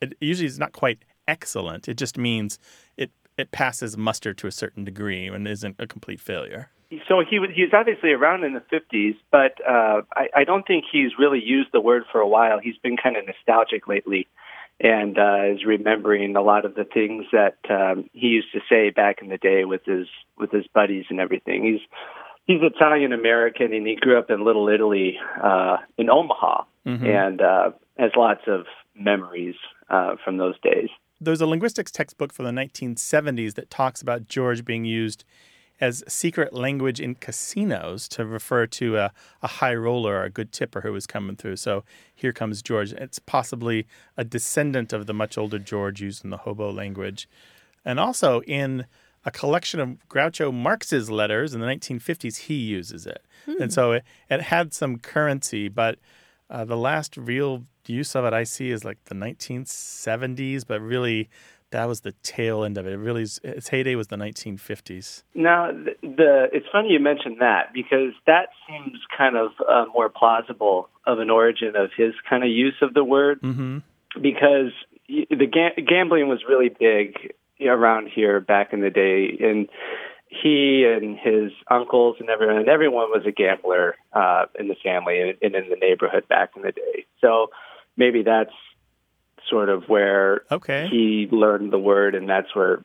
It 0.00 0.14
usually 0.20 0.46
is 0.46 0.58
not 0.58 0.72
quite 0.72 1.04
excellent. 1.26 1.88
It 1.88 1.98
just 1.98 2.16
means 2.16 2.58
it 2.96 3.10
it 3.36 3.50
passes 3.52 3.96
muster 3.96 4.34
to 4.34 4.46
a 4.46 4.52
certain 4.52 4.84
degree 4.84 5.26
and 5.28 5.46
isn't 5.46 5.76
a 5.78 5.86
complete 5.86 6.20
failure. 6.20 6.70
So 7.06 7.22
he 7.28 7.38
was 7.38 7.50
he 7.54 7.62
was 7.62 7.72
obviously 7.74 8.12
around 8.12 8.44
in 8.44 8.54
the 8.54 8.62
50s, 8.72 9.16
but 9.30 9.54
uh, 9.66 10.02
I, 10.14 10.28
I 10.36 10.44
don't 10.44 10.66
think 10.66 10.84
he's 10.90 11.12
really 11.18 11.42
used 11.44 11.68
the 11.72 11.80
word 11.80 12.04
for 12.10 12.20
a 12.20 12.26
while. 12.26 12.58
He's 12.58 12.78
been 12.78 12.96
kind 12.96 13.16
of 13.16 13.26
nostalgic 13.26 13.86
lately, 13.86 14.26
and 14.80 15.18
uh, 15.18 15.52
is 15.52 15.66
remembering 15.66 16.34
a 16.34 16.40
lot 16.40 16.64
of 16.64 16.74
the 16.74 16.84
things 16.84 17.26
that 17.32 17.58
um, 17.68 18.08
he 18.14 18.28
used 18.28 18.52
to 18.52 18.60
say 18.70 18.88
back 18.88 19.20
in 19.20 19.28
the 19.28 19.36
day 19.36 19.66
with 19.66 19.84
his 19.84 20.06
with 20.38 20.50
his 20.50 20.66
buddies 20.74 21.04
and 21.10 21.20
everything. 21.20 21.62
He's 21.62 21.86
he's 22.48 22.60
Italian 22.62 23.12
American, 23.12 23.72
and 23.72 23.86
he 23.86 23.94
grew 23.94 24.18
up 24.18 24.28
in 24.30 24.44
Little 24.44 24.68
Italy 24.68 25.16
uh, 25.40 25.76
in 25.96 26.10
Omaha, 26.10 26.64
Mhm. 26.86 27.04
and 27.06 27.40
uh, 27.40 27.70
has 27.98 28.10
lots 28.16 28.40
of 28.48 28.66
memories 28.96 29.54
uh, 29.90 30.16
from 30.24 30.38
those 30.38 30.58
days. 30.60 30.88
There's 31.20 31.40
a 31.40 31.46
linguistics 31.46 31.90
textbook 31.92 32.32
from 32.32 32.44
the 32.46 32.52
1970s 32.52 33.54
that 33.54 33.70
talks 33.70 34.00
about 34.02 34.26
George 34.28 34.64
being 34.64 34.84
used 34.84 35.24
as 35.80 36.02
secret 36.08 36.52
language 36.52 37.00
in 37.00 37.14
casinos 37.14 38.08
to 38.08 38.24
refer 38.24 38.66
to 38.66 38.96
a, 38.96 39.12
a 39.42 39.46
high 39.46 39.74
roller 39.74 40.14
or 40.16 40.24
a 40.24 40.30
good 40.30 40.50
tipper 40.50 40.80
who 40.80 40.92
was 40.92 41.06
coming 41.06 41.36
through. 41.36 41.56
So 41.56 41.84
here 42.14 42.32
comes 42.32 42.62
George. 42.62 42.92
It's 42.92 43.18
possibly 43.20 43.86
a 44.16 44.24
descendant 44.24 44.92
of 44.92 45.06
the 45.06 45.14
much 45.14 45.36
older 45.38 45.58
George 45.58 46.00
used 46.00 46.24
in 46.24 46.30
the 46.30 46.38
hobo 46.38 46.70
language. 46.72 47.28
And 47.84 48.00
also 48.00 48.40
in 48.42 48.86
a 49.24 49.30
collection 49.30 49.80
of 49.80 49.96
Groucho 50.08 50.52
Marx's 50.52 51.10
letters 51.10 51.54
in 51.54 51.60
the 51.60 51.66
1950s, 51.66 52.36
he 52.42 52.54
uses 52.54 53.06
it. 53.06 53.22
And 53.60 53.72
so 53.72 53.92
it, 53.92 54.04
it 54.30 54.42
had 54.42 54.72
some 54.74 54.98
currency, 54.98 55.68
but 55.68 55.98
uh, 56.50 56.64
the 56.64 56.76
last 56.76 57.16
real 57.16 57.64
use 57.86 58.14
of 58.14 58.24
it 58.24 58.32
I 58.34 58.44
see 58.44 58.70
is 58.70 58.84
like 58.84 59.02
the 59.06 59.14
1970s, 59.14 60.64
but 60.66 60.80
really 60.80 61.28
that 61.70 61.86
was 61.86 62.00
the 62.00 62.12
tail 62.22 62.64
end 62.64 62.78
of 62.78 62.86
it. 62.86 62.92
It 62.94 62.98
really, 62.98 63.26
its 63.44 63.68
heyday 63.68 63.94
was 63.94 64.08
the 64.08 64.16
1950s. 64.16 65.22
Now, 65.34 65.70
the, 65.70 65.94
the 66.02 66.48
it's 66.52 66.66
funny 66.72 66.90
you 66.92 67.00
mentioned 67.00 67.36
that 67.40 67.72
because 67.74 68.12
that 68.26 68.48
seems 68.66 68.98
kind 69.16 69.36
of 69.36 69.50
uh, 69.68 69.84
more 69.92 70.08
plausible 70.08 70.88
of 71.06 71.18
an 71.18 71.28
origin 71.30 71.76
of 71.76 71.90
his 71.96 72.14
kind 72.28 72.42
of 72.42 72.50
use 72.50 72.76
of 72.82 72.94
the 72.94 73.04
word 73.04 73.40
Mm-hmm. 73.42 73.78
because 74.20 74.72
the 75.08 75.46
ga- 75.46 75.82
gambling 75.86 76.28
was 76.28 76.40
really 76.48 76.68
big 76.70 77.34
around 77.60 78.08
here 78.14 78.40
back 78.40 78.72
in 78.72 78.80
the 78.80 78.90
day, 78.90 79.36
and 79.40 79.68
he 80.28 80.84
and 80.84 81.18
his 81.18 81.52
uncles 81.70 82.16
and 82.20 82.28
everyone 82.28 82.68
everyone 82.68 83.08
was 83.10 83.22
a 83.26 83.32
gambler 83.32 83.96
uh, 84.12 84.44
in 84.58 84.68
the 84.68 84.76
family 84.82 85.20
and, 85.20 85.38
and 85.42 85.54
in 85.54 85.70
the 85.70 85.76
neighborhood 85.76 86.28
back 86.28 86.50
in 86.56 86.62
the 86.62 86.72
day. 86.72 87.06
So 87.20 87.48
maybe 87.96 88.22
that's 88.22 88.52
sort 89.48 89.70
of 89.70 89.84
where 89.88 90.42
Okay. 90.50 90.86
he 90.90 91.26
learned 91.30 91.72
the 91.72 91.78
word, 91.78 92.14
and 92.14 92.28
that's 92.28 92.54
where 92.54 92.84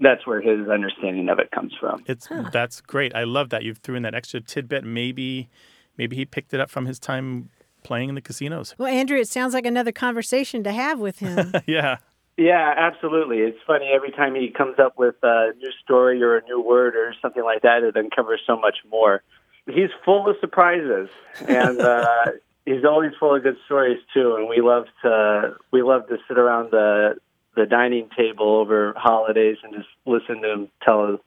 that's 0.00 0.26
where 0.26 0.40
his 0.40 0.68
understanding 0.68 1.28
of 1.28 1.38
it 1.38 1.52
comes 1.52 1.72
from. 1.78 2.02
It's 2.06 2.28
that's 2.52 2.80
great. 2.80 3.14
I 3.14 3.22
love 3.24 3.50
that 3.50 3.62
you 3.62 3.74
threw 3.74 3.94
in 3.94 4.02
that 4.02 4.14
extra 4.16 4.40
tidbit. 4.40 4.82
Maybe, 4.84 5.48
maybe 5.96 6.16
he 6.16 6.24
picked 6.24 6.52
it 6.52 6.58
up 6.60 6.70
from 6.70 6.86
his 6.86 6.98
time 6.98 7.50
playing 7.84 8.08
in 8.08 8.16
the 8.16 8.20
casinos. 8.20 8.74
Well, 8.78 8.88
Andrew, 8.88 9.18
it 9.18 9.28
sounds 9.28 9.54
like 9.54 9.66
another 9.66 9.92
conversation 9.92 10.64
to 10.64 10.72
have 10.72 10.98
with 10.98 11.20
him. 11.20 11.52
yeah. 11.66 11.98
Yeah, 12.42 12.74
absolutely. 12.76 13.38
It's 13.38 13.58
funny 13.64 13.88
every 13.94 14.10
time 14.10 14.34
he 14.34 14.50
comes 14.50 14.80
up 14.80 14.98
with 14.98 15.14
a 15.22 15.52
new 15.58 15.70
story 15.84 16.20
or 16.24 16.38
a 16.38 16.44
new 16.44 16.60
word 16.60 16.96
or 16.96 17.14
something 17.22 17.44
like 17.44 17.62
that, 17.62 17.84
it 17.84 17.96
uncovers 17.96 18.40
so 18.44 18.58
much 18.58 18.78
more. 18.90 19.22
He's 19.66 19.90
full 20.04 20.28
of 20.28 20.34
surprises, 20.40 21.08
and 21.46 21.80
uh, 21.94 22.32
he's 22.66 22.84
always 22.84 23.12
full 23.20 23.36
of 23.36 23.44
good 23.44 23.58
stories 23.66 24.00
too. 24.12 24.34
And 24.34 24.48
we 24.48 24.60
love 24.60 24.86
to 25.02 25.54
we 25.70 25.82
love 25.82 26.08
to 26.08 26.16
sit 26.26 26.36
around 26.36 26.72
the 26.72 27.14
the 27.54 27.64
dining 27.64 28.08
table 28.16 28.56
over 28.56 28.92
holidays 28.96 29.58
and 29.62 29.72
just 29.74 29.88
listen 30.04 30.42
to 30.42 30.52
him 30.52 30.68
tell 30.82 31.20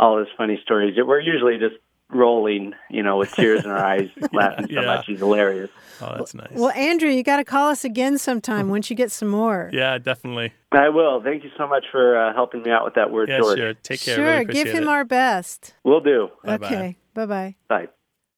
all 0.00 0.18
his 0.18 0.28
funny 0.36 0.58
stories. 0.64 0.96
We're 0.96 1.20
usually 1.20 1.58
just 1.58 1.76
rolling, 2.14 2.74
you 2.90 3.02
know, 3.02 3.16
with 3.18 3.32
tears 3.32 3.64
in 3.64 3.70
her 3.70 3.76
eyes, 3.76 4.08
laughing 4.32 4.66
so 4.66 4.72
yeah. 4.80 4.86
much. 4.86 5.06
She's 5.06 5.18
hilarious. 5.18 5.70
Oh, 6.00 6.14
that's 6.16 6.34
nice. 6.34 6.48
well, 6.52 6.70
Andrew, 6.70 7.08
you 7.10 7.22
got 7.22 7.36
to 7.36 7.44
call 7.44 7.68
us 7.70 7.84
again 7.84 8.18
sometime 8.18 8.68
once 8.68 8.90
you 8.90 8.96
get 8.96 9.12
some 9.12 9.28
more. 9.28 9.70
yeah, 9.74 9.98
definitely. 9.98 10.52
I 10.72 10.88
will. 10.88 11.22
Thank 11.22 11.44
you 11.44 11.50
so 11.56 11.66
much 11.66 11.84
for 11.92 12.16
uh, 12.18 12.34
helping 12.34 12.62
me 12.62 12.70
out 12.70 12.84
with 12.84 12.94
that 12.94 13.10
word, 13.12 13.28
Yeah, 13.28 13.38
George. 13.38 13.58
sure. 13.58 13.74
Take 13.74 14.00
care. 14.00 14.14
Sure, 14.16 14.24
Really 14.24 14.44
give 14.46 14.68
him 14.68 14.84
it. 14.84 14.88
our 14.88 15.04
best. 15.04 15.74
We'll 15.84 16.00
do. 16.00 16.28
Bye-bye. 16.44 16.66
Okay, 16.66 16.96
bye 17.14 17.26
bye. 17.26 17.54
Bye. 17.68 17.88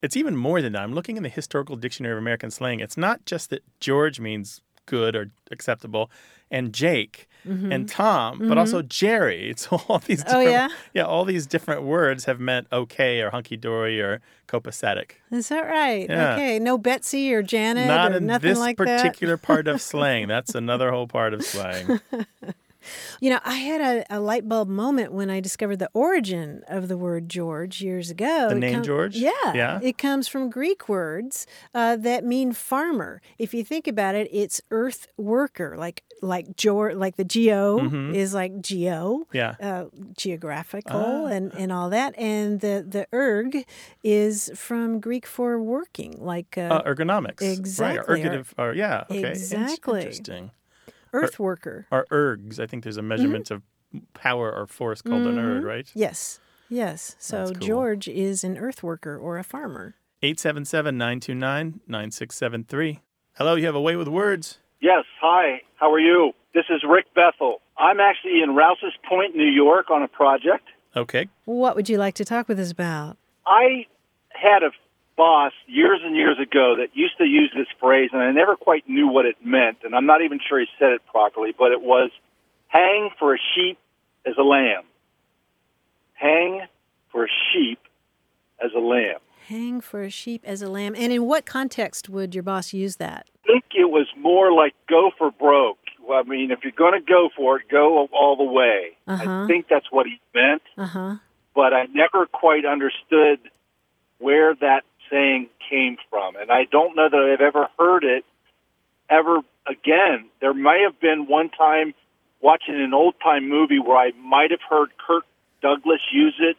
It's 0.02 0.16
even 0.16 0.36
more 0.36 0.60
than 0.60 0.72
that. 0.74 0.82
I'm 0.82 0.92
looking 0.92 1.16
in 1.16 1.22
the 1.22 1.30
Historical 1.30 1.76
Dictionary 1.76 2.12
of 2.12 2.18
American 2.18 2.50
Slang. 2.50 2.80
It's 2.80 2.98
not 2.98 3.24
just 3.24 3.48
that 3.50 3.62
George 3.80 4.20
means 4.20 4.60
good 4.86 5.14
or 5.16 5.30
acceptable, 5.50 6.10
and 6.50 6.72
Jake 6.72 7.28
and 7.46 7.86
Tom, 7.86 8.38
but 8.48 8.56
also 8.56 8.80
Jerry. 8.80 9.50
It's 9.50 9.66
all 9.66 9.98
these. 9.98 10.24
Mm-hmm. 10.24 10.34
Oh, 10.36 10.44
Different, 10.44 10.72
yeah? 10.94 11.02
all 11.04 11.24
these 11.26 11.46
different 11.46 11.82
words 11.82 12.24
have 12.24 12.40
meant 12.40 12.68
okay 12.72 13.20
or 13.20 13.28
hunky 13.30 13.58
dory 13.58 14.00
or 14.00 14.22
copacetic. 14.48 15.12
Is 15.30 15.48
that 15.50 15.66
right? 15.66 16.08
Yeah. 16.08 16.34
Okay, 16.34 16.58
no 16.58 16.78
Betsy 16.78 17.34
or 17.34 17.42
Janet 17.42 17.86
Not 17.86 18.12
or 18.12 18.16
in 18.16 18.26
nothing 18.26 18.48
this 18.48 18.58
like 18.58 18.78
that. 18.78 19.02
particular 19.02 19.36
part 19.36 19.68
of 19.68 19.82
slang. 19.90 20.26
That's 20.26 20.54
another 20.54 20.90
whole 20.90 21.06
part 21.06 21.34
of 21.34 21.42
slang. 21.44 22.00
You 23.20 23.30
know, 23.30 23.40
I 23.44 23.54
had 23.54 23.80
a, 23.80 24.16
a 24.16 24.20
light 24.20 24.48
bulb 24.48 24.68
moment 24.68 25.12
when 25.12 25.30
I 25.30 25.40
discovered 25.40 25.78
the 25.78 25.90
origin 25.94 26.62
of 26.68 26.88
the 26.88 26.96
word 26.96 27.28
George 27.28 27.80
years 27.80 28.10
ago. 28.10 28.48
The 28.50 28.56
It 28.56 28.60
name 28.60 28.74
com- 28.74 28.82
George? 28.82 29.16
Yeah. 29.16 29.30
Yeah. 29.54 29.80
It 29.82 29.98
comes 29.98 30.28
from 30.28 30.50
Greek 30.50 30.88
words 30.88 31.46
uh, 31.74 31.96
that 31.96 32.24
mean 32.24 32.52
farmer. 32.52 33.20
If 33.38 33.54
you 33.54 33.64
think 33.64 33.86
about 33.86 34.14
it, 34.14 34.28
it's 34.32 34.60
earth 34.70 35.08
worker, 35.16 35.76
like 35.76 36.02
like 36.22 36.56
Geor, 36.56 36.96
like 36.96 37.16
the 37.16 37.24
geo 37.24 37.78
Mhm. 37.80 38.14
is 38.14 38.32
like 38.32 38.60
geo, 38.62 39.26
Yeah. 39.32 39.56
uh, 39.60 39.84
geographical, 40.16 41.26
Ah. 41.26 41.26
and, 41.26 41.52
and 41.54 41.70
all 41.70 41.90
that. 41.90 42.14
And 42.18 42.60
the, 42.60 42.84
the 42.86 43.06
erg 43.12 43.64
is 44.02 44.50
from 44.54 45.00
Greek 45.00 45.26
for 45.26 45.60
working, 45.62 46.14
like 46.18 46.56
uh, 46.56 46.62
Uh, 46.80 46.82
ergonomics. 46.84 47.42
exactly, 47.42 47.98
Right. 48.22 48.26
Or, 48.26 48.30
ergotiv- 48.38 48.52
or 48.58 48.72
yeah. 48.74 49.04
Okay. 49.10 49.28
Exactly. 49.30 50.00
Interesting. 50.00 50.50
Earth 51.14 51.38
worker. 51.38 51.86
Or 51.90 52.06
ergs. 52.10 52.58
I 52.58 52.66
think 52.66 52.82
there's 52.82 52.96
a 52.96 53.00
mm-hmm. 53.00 53.08
measurement 53.08 53.50
of 53.50 53.62
power 54.14 54.52
or 54.52 54.66
force 54.66 55.02
called 55.02 55.26
an 55.26 55.38
erg, 55.38 55.58
mm-hmm. 55.58 55.66
right? 55.66 55.90
Yes. 55.94 56.40
Yes. 56.68 57.16
So 57.18 57.46
cool. 57.46 57.54
George 57.54 58.08
is 58.08 58.44
an 58.44 58.58
earth 58.58 58.82
worker 58.82 59.16
or 59.16 59.38
a 59.38 59.44
farmer. 59.44 59.94
877 60.22 60.96
929 60.96 61.80
9673. 61.86 63.00
Hello, 63.36 63.54
you 63.54 63.66
have 63.66 63.74
a 63.74 63.80
way 63.80 63.96
with 63.96 64.08
words. 64.08 64.58
Yes. 64.80 65.04
Hi. 65.20 65.62
How 65.76 65.92
are 65.92 66.00
you? 66.00 66.32
This 66.54 66.64
is 66.70 66.82
Rick 66.88 67.06
Bethel. 67.14 67.60
I'm 67.76 68.00
actually 68.00 68.42
in 68.42 68.54
Rouse's 68.54 68.94
Point, 69.08 69.34
New 69.34 69.50
York, 69.50 69.90
on 69.90 70.02
a 70.02 70.08
project. 70.08 70.68
Okay. 70.96 71.28
What 71.44 71.74
would 71.74 71.88
you 71.88 71.98
like 71.98 72.14
to 72.14 72.24
talk 72.24 72.48
with 72.48 72.60
us 72.60 72.70
about? 72.70 73.16
I 73.46 73.86
had 74.30 74.62
a 74.62 74.70
boss 75.16 75.52
years 75.66 76.00
and 76.04 76.16
years 76.16 76.38
ago 76.40 76.76
that 76.78 76.88
used 76.94 77.16
to 77.18 77.24
use 77.24 77.52
this 77.56 77.68
phrase, 77.80 78.10
and 78.12 78.22
I 78.22 78.30
never 78.32 78.56
quite 78.56 78.88
knew 78.88 79.08
what 79.08 79.26
it 79.26 79.36
meant, 79.44 79.78
and 79.84 79.94
I'm 79.94 80.06
not 80.06 80.22
even 80.22 80.40
sure 80.46 80.58
he 80.60 80.66
said 80.78 80.92
it 80.92 81.02
properly, 81.06 81.54
but 81.56 81.72
it 81.72 81.80
was 81.80 82.10
hang 82.68 83.10
for 83.18 83.34
a 83.34 83.38
sheep 83.54 83.78
as 84.26 84.34
a 84.38 84.42
lamb. 84.42 84.84
Hang 86.14 86.62
for 87.10 87.24
a 87.24 87.28
sheep 87.52 87.78
as 88.62 88.70
a 88.74 88.80
lamb. 88.80 89.18
Hang 89.48 89.80
for 89.80 90.02
a 90.02 90.10
sheep 90.10 90.42
as 90.44 90.62
a 90.62 90.68
lamb. 90.68 90.94
And 90.96 91.12
in 91.12 91.26
what 91.26 91.44
context 91.44 92.08
would 92.08 92.34
your 92.34 92.42
boss 92.42 92.72
use 92.72 92.96
that? 92.96 93.28
I 93.44 93.46
think 93.46 93.64
it 93.74 93.90
was 93.90 94.06
more 94.18 94.52
like 94.52 94.74
go 94.88 95.10
for 95.18 95.30
broke. 95.30 95.78
I 96.10 96.22
mean, 96.22 96.50
if 96.50 96.60
you're 96.62 96.72
going 96.72 96.98
to 96.98 97.04
go 97.04 97.28
for 97.36 97.58
it, 97.58 97.68
go 97.70 98.08
all 98.12 98.36
the 98.36 98.44
way. 98.44 98.96
Uh-huh. 99.06 99.44
I 99.44 99.46
think 99.46 99.66
that's 99.68 99.90
what 99.90 100.06
he 100.06 100.20
meant. 100.34 100.62
Uh 100.76 100.86
huh. 100.86 101.16
but 101.54 101.72
I 101.74 101.86
never 101.92 102.26
quite 102.26 102.64
understood 102.64 103.38
where 104.18 104.54
that 104.54 104.82
saying 105.14 105.48
came 105.70 105.96
from. 106.10 106.34
And 106.36 106.50
I 106.50 106.64
don't 106.70 106.96
know 106.96 107.08
that 107.08 107.16
I've 107.32 107.40
ever 107.40 107.68
heard 107.78 108.02
it 108.04 108.24
ever 109.08 109.38
again. 109.66 110.28
There 110.40 110.54
may 110.54 110.82
have 110.84 111.00
been 111.00 111.26
one 111.28 111.50
time 111.50 111.94
watching 112.40 112.74
an 112.74 112.92
old 112.92 113.14
time 113.22 113.48
movie 113.48 113.78
where 113.78 113.96
I 113.96 114.10
might 114.20 114.50
have 114.50 114.60
heard 114.68 114.88
Kirk 115.06 115.24
Douglas 115.62 116.00
use 116.12 116.34
it, 116.40 116.56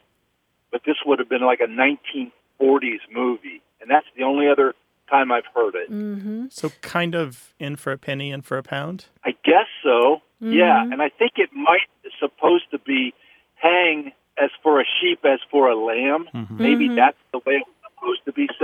but 0.71 0.81
this 0.85 0.95
would 1.05 1.19
have 1.19 1.29
been 1.29 1.41
like 1.43 1.59
a 1.59 1.67
1940s 1.67 2.99
movie. 3.13 3.61
And 3.81 3.89
that's 3.89 4.07
the 4.17 4.23
only 4.23 4.47
other 4.47 4.73
time 5.09 5.31
I've 5.31 5.45
heard 5.53 5.75
it. 5.75 5.91
Mm-hmm. 5.91 6.45
So 6.49 6.69
kind 6.81 7.13
of 7.13 7.53
in 7.59 7.75
for 7.75 7.91
a 7.91 7.97
penny 7.97 8.31
and 8.31 8.43
for 8.43 8.57
a 8.57 8.63
pound. 8.63 9.05
I 9.23 9.31
guess 9.43 9.67
so. 9.83 10.21
Yeah, 10.39 10.83
Mhm. 10.85 10.93
and 10.93 11.01
I 11.01 11.09
think 11.09 11.33
it 11.37 11.51
might 11.53 11.81
supposed 12.19 12.71
to 12.71 12.79
be 12.79 13.13
hang 13.55 14.11
as 14.37 14.49
for 14.63 14.79
a 14.79 14.85
sheep 14.99 15.25
as 15.25 15.39
for 15.51 15.69
a 15.69 15.75
lamb. 15.75 16.29
Maybe 16.49 16.87
Mhm. 16.89 16.95
that's 16.95 17.17
the 17.31 17.39
way 17.39 17.55
it's 17.55 17.64
supposed 17.64 17.64
to 17.64 17.64
be 17.64 17.64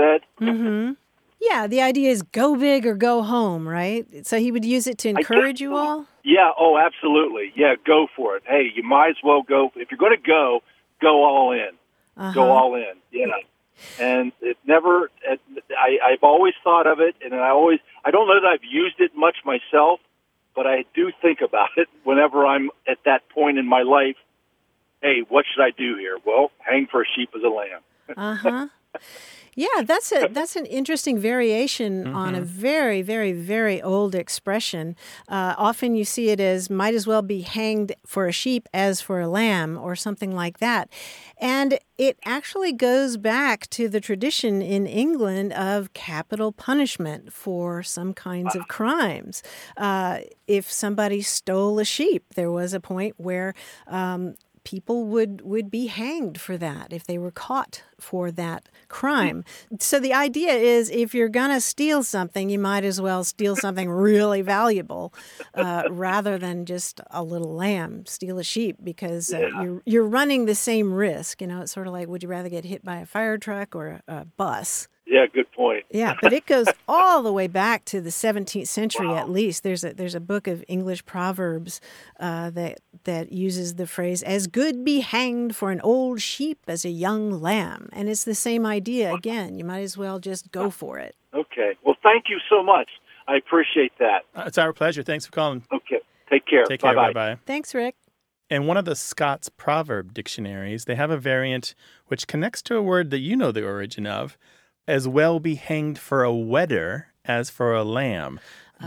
said. 0.02 0.22
Mm-hmm. 0.40 0.94
Yeah, 1.40 1.66
the 1.66 1.82
idea 1.82 2.12
is 2.12 2.22
go 2.22 2.56
big 2.56 2.86
or 2.86 2.94
go 2.94 3.24
home, 3.24 3.68
right? 3.68 4.06
So 4.28 4.38
he 4.38 4.52
would 4.52 4.64
use 4.64 4.86
it 4.86 4.98
to 5.00 5.10
encourage 5.10 5.60
you 5.60 5.76
all. 5.76 6.06
Yeah, 6.24 6.52
oh, 6.58 6.78
absolutely. 6.78 7.52
Yeah, 7.56 7.76
go 7.86 8.08
for 8.16 8.38
it. 8.38 8.44
Hey, 8.46 8.72
you 8.74 8.84
might 8.84 9.10
as 9.10 9.16
well 9.24 9.42
go. 9.42 9.72
If 9.76 9.90
you're 9.90 9.98
going 9.98 10.16
to 10.16 10.28
go, 10.28 10.62
go 11.02 11.24
all 11.24 11.52
in. 11.52 11.70
Uh-huh. 12.16 12.34
Go 12.34 12.52
all 12.52 12.76
in. 12.76 12.94
Yeah. 13.12 13.26
And 14.00 14.32
it 14.42 14.58
never, 14.68 15.10
it, 15.28 15.40
I, 15.72 16.12
I've 16.12 16.22
always 16.24 16.54
thought 16.64 16.86
of 16.86 17.00
it, 17.00 17.16
and 17.26 17.34
I 17.34 17.50
always, 17.50 17.80
I 18.06 18.12
don't 18.12 18.28
know 18.28 18.40
that 18.40 18.48
I've 18.48 18.64
used 18.64 19.00
it 19.00 19.16
much 19.16 19.38
myself, 19.44 20.00
but 20.56 20.68
I 20.68 20.86
do 20.94 21.12
think 21.24 21.42
about 21.42 21.70
it 21.78 21.88
whenever 22.04 22.46
I'm 22.46 22.70
at 22.88 23.00
that 23.06 23.28
point 23.30 23.58
in 23.58 23.68
my 23.68 23.82
life. 23.82 24.18
Hey, 25.02 25.24
what 25.28 25.46
should 25.52 25.64
I 25.64 25.72
do 25.72 25.98
here? 25.98 26.20
Well, 26.24 26.52
hang 26.60 26.86
for 26.86 27.02
a 27.02 27.06
sheep 27.16 27.32
as 27.36 27.42
a 27.42 27.48
lamb. 27.50 27.82
Uh 28.16 28.36
huh. 28.36 28.68
Yeah, 29.56 29.82
that's 29.84 30.12
a 30.14 30.28
that's 30.32 30.56
an 30.56 30.66
interesting 30.66 31.20
variation 31.20 32.08
on 32.08 32.36
a 32.36 32.42
very 32.42 33.02
very 33.02 33.34
very 33.34 33.82
old 33.82 34.16
expression. 34.16 34.96
Uh, 35.28 35.56
often 35.58 35.94
you 35.94 36.06
see 36.06 36.30
it 36.30 36.40
as 36.40 36.70
might 36.70 36.96
as 36.96 37.06
well 37.06 37.22
be 37.22 37.42
hanged 37.42 37.94
for 38.06 38.28
a 38.28 38.32
sheep 38.32 38.70
as 38.74 39.02
for 39.02 39.20
a 39.20 39.28
lamb 39.28 39.78
or 39.78 39.96
something 39.96 40.34
like 40.34 40.60
that, 40.60 40.90
and 41.38 41.80
it 41.98 42.18
actually 42.24 42.72
goes 42.72 43.18
back 43.18 43.70
to 43.72 43.90
the 43.90 44.00
tradition 44.00 44.62
in 44.62 44.88
England 44.88 45.52
of 45.54 45.94
capital 45.94 46.52
punishment 46.52 47.34
for 47.34 47.84
some 47.84 48.14
kinds 48.14 48.56
of 48.56 48.68
crimes. 48.70 49.44
Uh, 49.76 50.20
if 50.48 50.72
somebody 50.72 51.22
stole 51.22 51.78
a 51.78 51.86
sheep, 51.86 52.24
there 52.36 52.52
was 52.52 52.74
a 52.74 52.80
point 52.80 53.16
where. 53.18 53.54
Um, 53.88 54.36
people 54.64 55.06
would 55.06 55.42
would 55.42 55.72
be 55.72 55.88
hanged 55.88 56.40
for 56.40 56.58
that 56.58 56.94
if 56.94 57.04
they 57.06 57.18
were 57.18 57.32
caught 57.32 57.84
for 58.00 58.32
that 58.32 58.70
crime. 58.88 59.44
So 59.80 60.00
the 60.00 60.14
idea 60.14 60.54
is 60.54 60.90
if 60.90 61.14
you're 61.16 61.30
going 61.30 61.50
to 61.52 61.62
steal 61.62 62.04
something, 62.04 62.50
you 62.50 62.60
might 62.60 62.84
as 62.84 63.00
well 63.02 63.24
steal 63.24 63.56
something 63.56 63.90
really 64.10 64.42
valuable 64.42 65.14
uh, 65.56 65.84
rather 65.90 66.38
than 66.38 66.66
just 66.66 67.02
a 67.12 67.24
little 67.24 67.54
lamb. 67.56 68.06
Steal 68.06 68.38
a 68.40 68.44
sheep 68.44 68.78
because 68.84 69.34
uh, 69.34 69.40
Yeah. 69.40 69.64
you're 69.64 69.82
you're 69.86 70.08
running 70.08 70.46
the 70.46 70.56
same 70.56 70.94
risk. 70.94 71.42
You 71.42 71.48
know, 71.48 71.62
it's 71.62 71.72
sort 71.72 71.88
of 71.88 71.94
like 71.94 72.08
would 72.08 72.22
you 72.24 72.30
rather 72.30 72.50
get 72.50 72.66
hit 72.66 72.84
by 72.84 72.98
a 72.98 73.06
fire 73.06 73.38
truck 73.38 73.76
or 73.76 74.02
a, 74.08 74.14
a 74.22 74.26
bus? 74.26 74.88
Yeah, 75.06 75.26
good 75.28 75.52
point. 75.52 75.84
Yeah, 75.90 76.16
but 76.22 76.32
it 76.32 76.46
goes 76.46 76.68
all 76.88 77.22
the 77.24 77.34
way 77.34 77.48
back 77.48 77.86
to 77.86 78.02
the 78.02 78.10
17th 78.12 78.68
century 78.68 79.10
at 79.14 79.30
least. 79.30 79.64
There's 79.64 79.84
a 79.84 79.94
there's 79.94 80.16
a 80.16 80.20
book 80.20 80.48
of 80.48 80.64
English 80.68 81.06
proverbs 81.06 81.82
uh, 82.20 82.50
that 82.52 82.80
that 83.04 83.32
uses 83.32 83.76
the 83.76 83.88
phrase 83.88 84.24
"as 84.24 84.48
good 84.48 84.86
be 84.86 85.00
hanged 85.02 85.56
for 85.56 85.72
an 85.72 85.82
old 85.82 86.22
sheep 86.22 86.60
as 86.68 86.86
a 86.86 86.90
young 86.90 87.42
lamb," 87.42 87.90
and 87.92 88.08
it's 88.10 88.24
the 88.24 88.36
same 88.36 88.66
idea 88.66 89.14
again. 89.14 89.58
You 89.58 89.66
might 89.66 89.82
as 89.82 89.98
well 89.98 90.20
just 90.20 90.52
go 90.52 90.70
for 90.70 90.98
it. 91.00 91.16
Okay. 91.34 91.76
Well, 91.84 91.98
thank 92.04 92.26
you 92.30 92.40
so 92.50 92.64
much. 92.64 92.90
I 93.28 93.38
appreciate 93.38 93.94
that. 94.00 94.24
Uh, 94.36 94.44
It's 94.48 94.58
our 94.58 94.74
pleasure. 94.74 95.04
Thanks 95.04 95.26
for 95.26 95.32
calling. 95.32 95.64
Okay. 95.72 96.00
Take 96.30 96.46
care. 96.46 96.64
Take 96.66 96.82
care. 96.82 96.94
Bye-bye. 96.96 97.14
Bye 97.14 97.36
bye. 97.36 97.42
Thanks, 97.46 97.74
Rick. 97.76 97.96
In 98.50 98.66
one 98.68 98.76
of 98.76 98.84
the 98.84 98.96
Scots 98.96 99.48
proverb 99.48 100.14
dictionaries, 100.14 100.84
they 100.86 100.96
have 100.96 101.10
a 101.12 101.18
variant 101.18 101.74
which 102.08 102.28
connects 102.28 102.62
to 102.64 102.76
a 102.76 102.82
word 102.82 103.10
that 103.12 103.20
you 103.20 103.38
know 103.38 103.52
the 103.52 103.66
origin 103.66 104.06
of 104.06 104.38
as 104.88 105.08
well 105.08 105.40
be 105.40 105.56
hanged 105.56 105.98
for 106.00 106.24
a 106.24 106.34
wedder 106.34 107.08
as 107.26 107.50
for 107.50 107.74
a 107.74 107.84
lamb. 107.84 108.40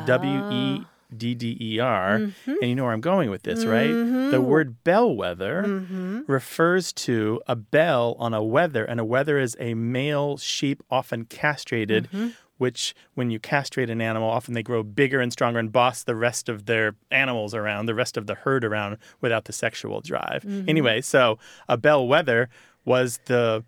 W 0.06 0.50
E 0.50 0.84
D 1.16 1.34
D 1.34 1.56
E 1.60 1.78
R. 1.78 2.18
Mm-hmm. 2.18 2.50
And 2.50 2.68
you 2.68 2.74
know 2.74 2.84
where 2.84 2.92
I'm 2.92 3.00
going 3.00 3.30
with 3.30 3.44
this, 3.44 3.64
right? 3.64 3.90
Mm-hmm. 3.90 4.30
The 4.32 4.40
word 4.40 4.82
bellwether 4.82 5.62
mm-hmm. 5.62 6.20
refers 6.26 6.92
to 6.94 7.40
a 7.46 7.54
bell 7.54 8.16
on 8.18 8.34
a 8.34 8.42
wether, 8.42 8.84
and 8.84 8.98
a 8.98 9.04
wether 9.04 9.38
is 9.38 9.56
a 9.60 9.74
male 9.74 10.36
sheep, 10.36 10.82
often 10.90 11.26
castrated. 11.26 12.08
Which, 12.56 12.94
when 13.14 13.32
you 13.32 13.40
castrate 13.40 13.90
an 13.90 14.00
animal, 14.00 14.30
often 14.30 14.54
they 14.54 14.62
grow 14.62 14.84
bigger 14.84 15.20
and 15.20 15.32
stronger 15.32 15.58
and 15.58 15.72
boss 15.72 16.04
the 16.04 16.14
rest 16.14 16.48
of 16.48 16.66
their 16.66 16.94
animals 17.10 17.52
around, 17.52 17.86
the 17.86 17.96
rest 17.96 18.16
of 18.16 18.28
the 18.28 18.36
herd 18.36 18.64
around 18.64 18.98
without 19.20 19.46
the 19.46 19.52
sexual 19.52 20.00
drive. 20.00 20.44
Anyway, 20.68 21.00
so 21.00 21.36
a 21.68 21.76
bellwether 21.76 22.48
was 22.84 23.18
the 23.24 23.64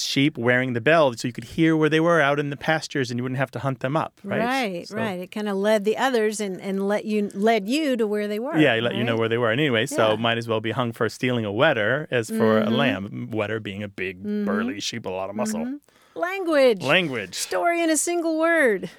sheep 0.00 0.36
wearing 0.38 0.72
the 0.72 0.80
bell 0.80 1.12
so 1.14 1.26
you 1.28 1.32
could 1.32 1.44
hear 1.44 1.76
where 1.76 1.88
they 1.88 2.00
were 2.00 2.20
out 2.20 2.38
in 2.38 2.50
the 2.50 2.56
pastures 2.56 3.10
and 3.10 3.18
you 3.18 3.22
wouldn't 3.22 3.38
have 3.38 3.50
to 3.52 3.58
hunt 3.58 3.80
them 3.80 3.96
up, 3.96 4.20
right? 4.24 4.40
Right, 4.40 4.88
So- 4.88 4.96
right. 4.96 5.20
It 5.20 5.30
kind 5.30 5.48
of 5.48 5.56
led 5.56 5.84
the 5.84 5.96
others 5.96 6.40
and, 6.40 6.60
and 6.60 6.86
let 6.88 7.04
you 7.04 7.30
led 7.34 7.68
you 7.68 7.96
to 7.96 8.06
where 8.06 8.28
they 8.28 8.38
were. 8.38 8.56
Yeah, 8.58 8.74
let 8.76 8.94
you 8.94 9.04
know 9.04 9.16
where 9.16 9.28
they 9.28 9.38
were. 9.38 9.50
And 9.50 9.60
anyway, 9.60 9.86
so 9.86 10.16
might 10.16 10.38
as 10.38 10.46
well 10.48 10.60
be 10.60 10.70
hung 10.72 10.92
for 10.92 11.08
stealing 11.08 11.44
a 11.44 11.52
wedder 11.52 12.06
as 12.10 12.28
for 12.28 12.60
Mm-hmm. 12.60 12.72
a 12.72 12.76
lamb. 12.76 13.28
Wedder 13.32 13.60
being 13.60 13.82
a 13.82 13.88
big, 13.88 14.22
burly 14.44 14.80
sheep 14.80 15.04
with 15.04 15.12
a 15.12 15.16
lot 15.16 15.30
of 15.30 15.36
muscle. 15.36 15.78
language. 16.14 16.82
Language. 16.82 17.34
Story 17.34 17.82
in 17.82 17.90
a 17.90 17.96
single 17.96 18.38
word. 18.38 18.90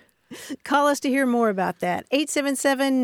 Call 0.63 0.88
us 0.88 0.99
to 1.01 1.09
hear 1.09 1.25
more 1.25 1.49
about 1.49 1.79
that. 1.79 2.05
877 2.12 3.03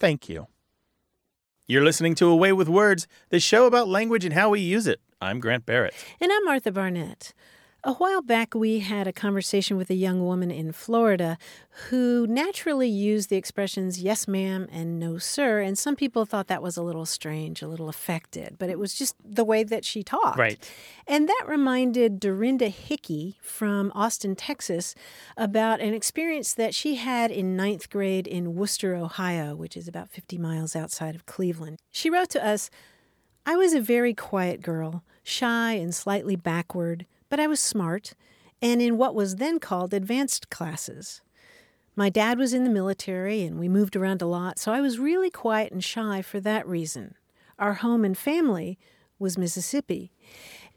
Thank 0.00 0.30
you. 0.30 0.46
You're 1.66 1.84
listening 1.84 2.14
to 2.16 2.26
A 2.26 2.34
Way 2.34 2.52
with 2.52 2.68
Words, 2.68 3.06
the 3.28 3.38
show 3.38 3.66
about 3.66 3.86
language 3.86 4.24
and 4.24 4.32
how 4.32 4.48
we 4.48 4.60
use 4.60 4.86
it. 4.86 4.98
I'm 5.20 5.38
Grant 5.38 5.66
Barrett. 5.66 5.94
And 6.20 6.32
I'm 6.32 6.44
Martha 6.44 6.72
Barnette. 6.72 7.34
A 7.82 7.94
while 7.94 8.20
back, 8.20 8.54
we 8.54 8.80
had 8.80 9.06
a 9.06 9.12
conversation 9.12 9.78
with 9.78 9.88
a 9.88 9.94
young 9.94 10.20
woman 10.20 10.50
in 10.50 10.70
Florida 10.70 11.38
who 11.88 12.26
naturally 12.26 12.88
used 12.88 13.30
the 13.30 13.36
expressions 13.36 14.02
yes, 14.02 14.28
ma'am, 14.28 14.68
and 14.70 15.00
no, 15.00 15.16
sir. 15.16 15.60
And 15.60 15.78
some 15.78 15.96
people 15.96 16.26
thought 16.26 16.48
that 16.48 16.62
was 16.62 16.76
a 16.76 16.82
little 16.82 17.06
strange, 17.06 17.62
a 17.62 17.68
little 17.68 17.88
affected, 17.88 18.56
but 18.58 18.68
it 18.68 18.78
was 18.78 18.92
just 18.92 19.14
the 19.24 19.44
way 19.44 19.64
that 19.64 19.86
she 19.86 20.02
talked. 20.02 20.38
Right. 20.38 20.70
And 21.06 21.26
that 21.26 21.44
reminded 21.46 22.20
Dorinda 22.20 22.68
Hickey 22.68 23.38
from 23.40 23.92
Austin, 23.94 24.36
Texas, 24.36 24.94
about 25.38 25.80
an 25.80 25.94
experience 25.94 26.52
that 26.52 26.74
she 26.74 26.96
had 26.96 27.30
in 27.30 27.56
ninth 27.56 27.88
grade 27.88 28.26
in 28.26 28.56
Wooster, 28.56 28.94
Ohio, 28.94 29.54
which 29.54 29.74
is 29.74 29.88
about 29.88 30.10
50 30.10 30.36
miles 30.36 30.76
outside 30.76 31.14
of 31.14 31.24
Cleveland. 31.24 31.78
She 31.90 32.10
wrote 32.10 32.28
to 32.30 32.46
us 32.46 32.68
I 33.46 33.56
was 33.56 33.72
a 33.72 33.80
very 33.80 34.12
quiet 34.12 34.60
girl, 34.60 35.02
shy 35.22 35.72
and 35.72 35.94
slightly 35.94 36.36
backward, 36.36 37.06
but 37.30 37.40
I 37.40 37.46
was 37.46 37.60
smart, 37.60 38.12
and 38.60 38.82
in 38.82 38.98
what 38.98 39.14
was 39.14 39.36
then 39.36 39.58
called 39.58 39.94
advanced 39.94 40.50
classes. 40.50 41.22
My 41.96 42.10
dad 42.10 42.38
was 42.38 42.52
in 42.52 42.64
the 42.64 42.70
military 42.70 43.42
and 43.42 43.58
we 43.58 43.68
moved 43.68 43.96
around 43.96 44.22
a 44.22 44.26
lot, 44.26 44.58
so 44.58 44.72
I 44.72 44.80
was 44.80 44.98
really 44.98 45.30
quiet 45.30 45.72
and 45.72 45.82
shy 45.82 46.22
for 46.22 46.40
that 46.40 46.66
reason. 46.66 47.14
Our 47.58 47.74
home 47.74 48.04
and 48.04 48.16
family 48.16 48.78
was 49.18 49.38
Mississippi. 49.38 50.12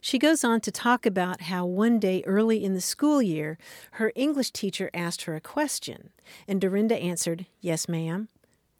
She 0.01 0.19
goes 0.19 0.43
on 0.43 0.59
to 0.61 0.71
talk 0.71 1.05
about 1.05 1.43
how 1.43 1.65
one 1.65 1.97
day 1.97 2.23
early 2.25 2.61
in 2.61 2.73
the 2.73 2.81
school 2.81 3.21
year, 3.21 3.57
her 3.91 4.11
English 4.15 4.51
teacher 4.51 4.89
asked 4.93 5.21
her 5.21 5.35
a 5.35 5.41
question, 5.41 6.09
and 6.45 6.59
Dorinda 6.59 6.97
answered, 6.97 7.45
Yes, 7.61 7.87
ma'am. 7.87 8.27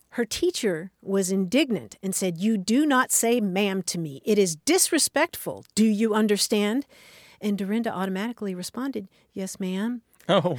Her 0.10 0.26
teacher 0.26 0.92
was 1.02 1.32
indignant 1.32 1.96
and 2.04 2.14
said, 2.14 2.38
You 2.38 2.58
do 2.58 2.86
not 2.86 3.10
say 3.10 3.40
ma'am 3.40 3.84
to 3.84 3.98
me. 3.98 4.22
It 4.26 4.38
is 4.38 4.58
disrespectful. 4.58 5.64
Do 5.76 5.86
you 5.86 6.14
understand? 6.14 6.86
And 7.44 7.58
Dorinda 7.58 7.94
automatically 7.94 8.56
responded, 8.56 9.10
Yes, 9.34 9.60
ma'am. 9.60 10.02
Oh, 10.30 10.58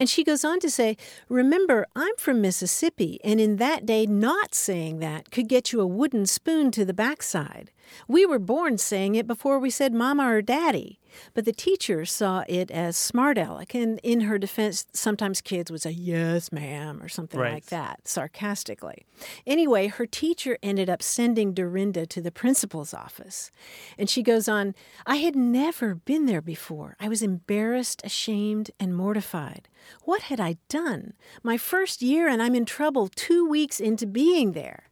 And 0.00 0.08
she 0.08 0.24
goes 0.24 0.44
on 0.44 0.60
to 0.60 0.70
say, 0.70 0.96
Remember, 1.28 1.86
I'm 1.94 2.14
from 2.16 2.40
Mississippi, 2.40 3.20
and 3.24 3.40
in 3.40 3.56
that 3.56 3.84
day, 3.86 4.06
not 4.06 4.54
saying 4.54 4.98
that 5.00 5.30
could 5.30 5.48
get 5.48 5.72
you 5.72 5.80
a 5.80 5.86
wooden 5.86 6.26
spoon 6.26 6.70
to 6.72 6.84
the 6.84 6.94
backside. 6.94 7.70
We 8.06 8.26
were 8.26 8.38
born 8.38 8.76
saying 8.76 9.14
it 9.14 9.26
before 9.26 9.58
we 9.58 9.70
said 9.70 9.94
mama 9.94 10.28
or 10.30 10.42
daddy. 10.42 11.00
But 11.32 11.46
the 11.46 11.52
teacher 11.52 12.04
saw 12.04 12.44
it 12.46 12.70
as 12.70 12.96
smart 12.98 13.38
aleck, 13.38 13.74
and 13.74 13.98
in 14.02 14.20
her 14.22 14.36
defense, 14.38 14.86
sometimes 14.92 15.40
kids 15.40 15.70
would 15.70 15.80
say, 15.80 15.90
Yes, 15.92 16.52
ma'am, 16.52 17.02
or 17.02 17.08
something 17.08 17.40
Right. 17.40 17.54
like 17.54 17.66
that, 17.66 18.06
sarcastically. 18.06 19.06
Anyway, 19.46 19.86
her 19.86 20.04
teacher 20.06 20.58
ended 20.62 20.90
up 20.90 21.02
sending 21.02 21.54
Dorinda 21.54 22.04
to 22.06 22.20
the 22.20 22.30
principal's 22.30 22.92
office. 22.92 23.50
And 23.98 24.08
she 24.10 24.22
goes 24.22 24.48
on, 24.48 24.74
I 25.06 25.16
had 25.16 25.34
never 25.34 25.94
been 25.94 26.26
there 26.26 26.42
before. 26.42 26.94
I 27.00 27.08
was 27.08 27.22
embarrassed, 27.22 28.02
ashamed, 28.04 28.70
and 28.78 28.94
mortified. 28.94 29.57
What 30.04 30.22
had 30.22 30.38
I 30.38 30.58
done? 30.68 31.14
My 31.42 31.56
first 31.56 32.02
year, 32.02 32.28
and 32.28 32.42
I'm 32.42 32.54
in 32.54 32.64
trouble 32.64 33.08
two 33.08 33.48
weeks 33.48 33.80
into 33.80 34.06
being 34.06 34.52
there. 34.52 34.84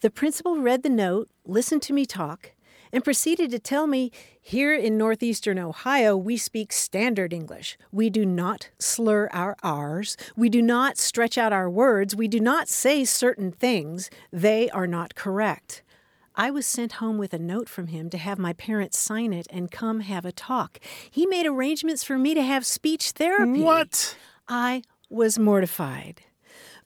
The 0.00 0.10
principal 0.10 0.58
read 0.58 0.82
the 0.82 0.88
note, 0.88 1.28
listened 1.44 1.82
to 1.82 1.92
me 1.92 2.06
talk, 2.06 2.52
and 2.92 3.04
proceeded 3.04 3.50
to 3.50 3.58
tell 3.58 3.86
me 3.86 4.10
here 4.40 4.74
in 4.74 4.98
northeastern 4.98 5.58
Ohio, 5.58 6.16
we 6.16 6.36
speak 6.36 6.72
standard 6.72 7.32
English. 7.32 7.78
We 7.92 8.10
do 8.10 8.24
not 8.24 8.70
slur 8.78 9.28
our 9.32 9.56
R's. 9.62 10.16
We 10.36 10.48
do 10.48 10.62
not 10.62 10.98
stretch 10.98 11.38
out 11.38 11.52
our 11.52 11.70
words. 11.70 12.16
We 12.16 12.28
do 12.28 12.40
not 12.40 12.68
say 12.68 13.04
certain 13.04 13.52
things. 13.52 14.10
They 14.32 14.70
are 14.70 14.86
not 14.86 15.14
correct. 15.14 15.82
I 16.40 16.50
was 16.50 16.64
sent 16.64 16.92
home 16.92 17.18
with 17.18 17.34
a 17.34 17.38
note 17.38 17.68
from 17.68 17.88
him 17.88 18.08
to 18.08 18.16
have 18.16 18.38
my 18.38 18.54
parents 18.54 18.98
sign 18.98 19.34
it 19.34 19.46
and 19.50 19.70
come 19.70 20.00
have 20.00 20.24
a 20.24 20.32
talk. 20.32 20.80
He 21.10 21.26
made 21.26 21.44
arrangements 21.44 22.02
for 22.02 22.16
me 22.16 22.32
to 22.32 22.40
have 22.42 22.64
speech 22.64 23.10
therapy. 23.10 23.60
what? 23.60 24.16
I 24.48 24.80
was 25.10 25.38
mortified. 25.38 26.22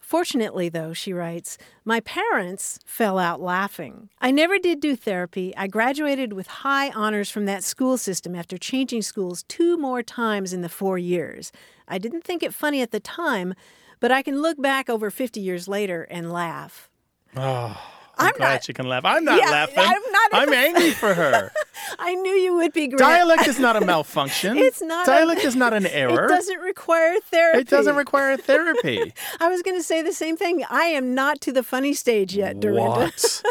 Fortunately, 0.01 0.69
though, 0.69 0.93
she 0.93 1.13
writes, 1.13 1.57
my 1.85 2.01
parents 2.01 2.81
fell 2.85 3.17
out 3.17 3.41
laughing. 3.41 4.09
I 4.21 4.33
never 4.33 4.59
did 4.59 4.81
do 4.81 4.97
therapy. 4.97 5.57
I 5.57 5.69
graduated 5.69 6.33
with 6.33 6.49
high 6.49 6.91
honors 6.91 7.31
from 7.31 7.45
that 7.45 7.63
school 7.63 7.97
system 7.97 8.35
after 8.35 8.59
changing 8.59 9.03
schools 9.03 9.45
two 9.45 9.77
more 9.77 10.03
times 10.03 10.53
in 10.53 10.63
the 10.63 10.69
four 10.69 10.99
years. 10.99 11.53
I 11.87 11.99
didn't 11.99 12.25
think 12.25 12.43
it 12.43 12.53
funny 12.53 12.83
at 12.83 12.91
the 12.91 12.99
time, 12.99 13.55
but 14.01 14.11
I 14.11 14.21
can 14.23 14.43
look 14.43 14.61
back 14.61 14.91
over 14.91 15.13
50 15.13 15.39
years 15.39 15.69
later 15.69 16.09
and 16.11 16.33
laugh. 16.33 16.91
Oh, 17.37 17.81
I'm, 18.17 18.29
I'm 18.29 18.33
glad 18.35 18.53
not- 18.55 18.65
she 18.65 18.73
can 18.73 18.89
laugh. 18.89 19.05
I'm 19.05 19.25
not 19.25 19.41
Yeah, 19.41 19.51
laughing. 19.51 19.75
I'm 19.79 20.03
not 20.13 20.31
I'm 20.33 20.53
angry 20.53 20.91
for 20.93 21.15
her. 21.15 21.53
I 21.99 22.15
knew 22.15 22.33
you 22.33 22.55
would 22.55 22.73
be 22.73 22.87
great. 22.89 22.99
Dialect 22.99 23.47
is 23.49 23.59
not 23.59 23.77
a 23.77 23.81
malfunction. 23.85 24.57
It's 24.57 24.81
not 24.81 25.07
a- 25.07 25.11
Dialect 25.11 25.45
is 25.45 25.57
not 25.57 25.73
an 25.75 25.87
error. 25.89 26.25
It 26.25 26.29
doesn't 26.29 26.59
require 26.61 27.19
therapy. 27.21 27.59
It 27.61 27.69
doesn't 27.69 27.97
require 27.97 28.37
therapy. 28.37 29.13
I 29.41 29.49
was 29.49 29.63
going 29.63 29.77
to 29.77 29.83
say 29.83 30.03
the 30.03 30.13
same 30.13 30.37
thing. 30.37 30.65
I 30.71 30.85
am 30.85 31.15
not 31.15 31.41
to 31.43 31.53
the 31.53 31.63
funny 31.63 31.93
stage 31.93 32.35
yet, 32.35 32.61
Dorinda. 32.61 32.83
What? 33.11 33.43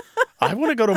I 0.49 0.53
want 0.53 0.71
to 0.71 0.75
go 0.75 0.85
to. 0.87 0.93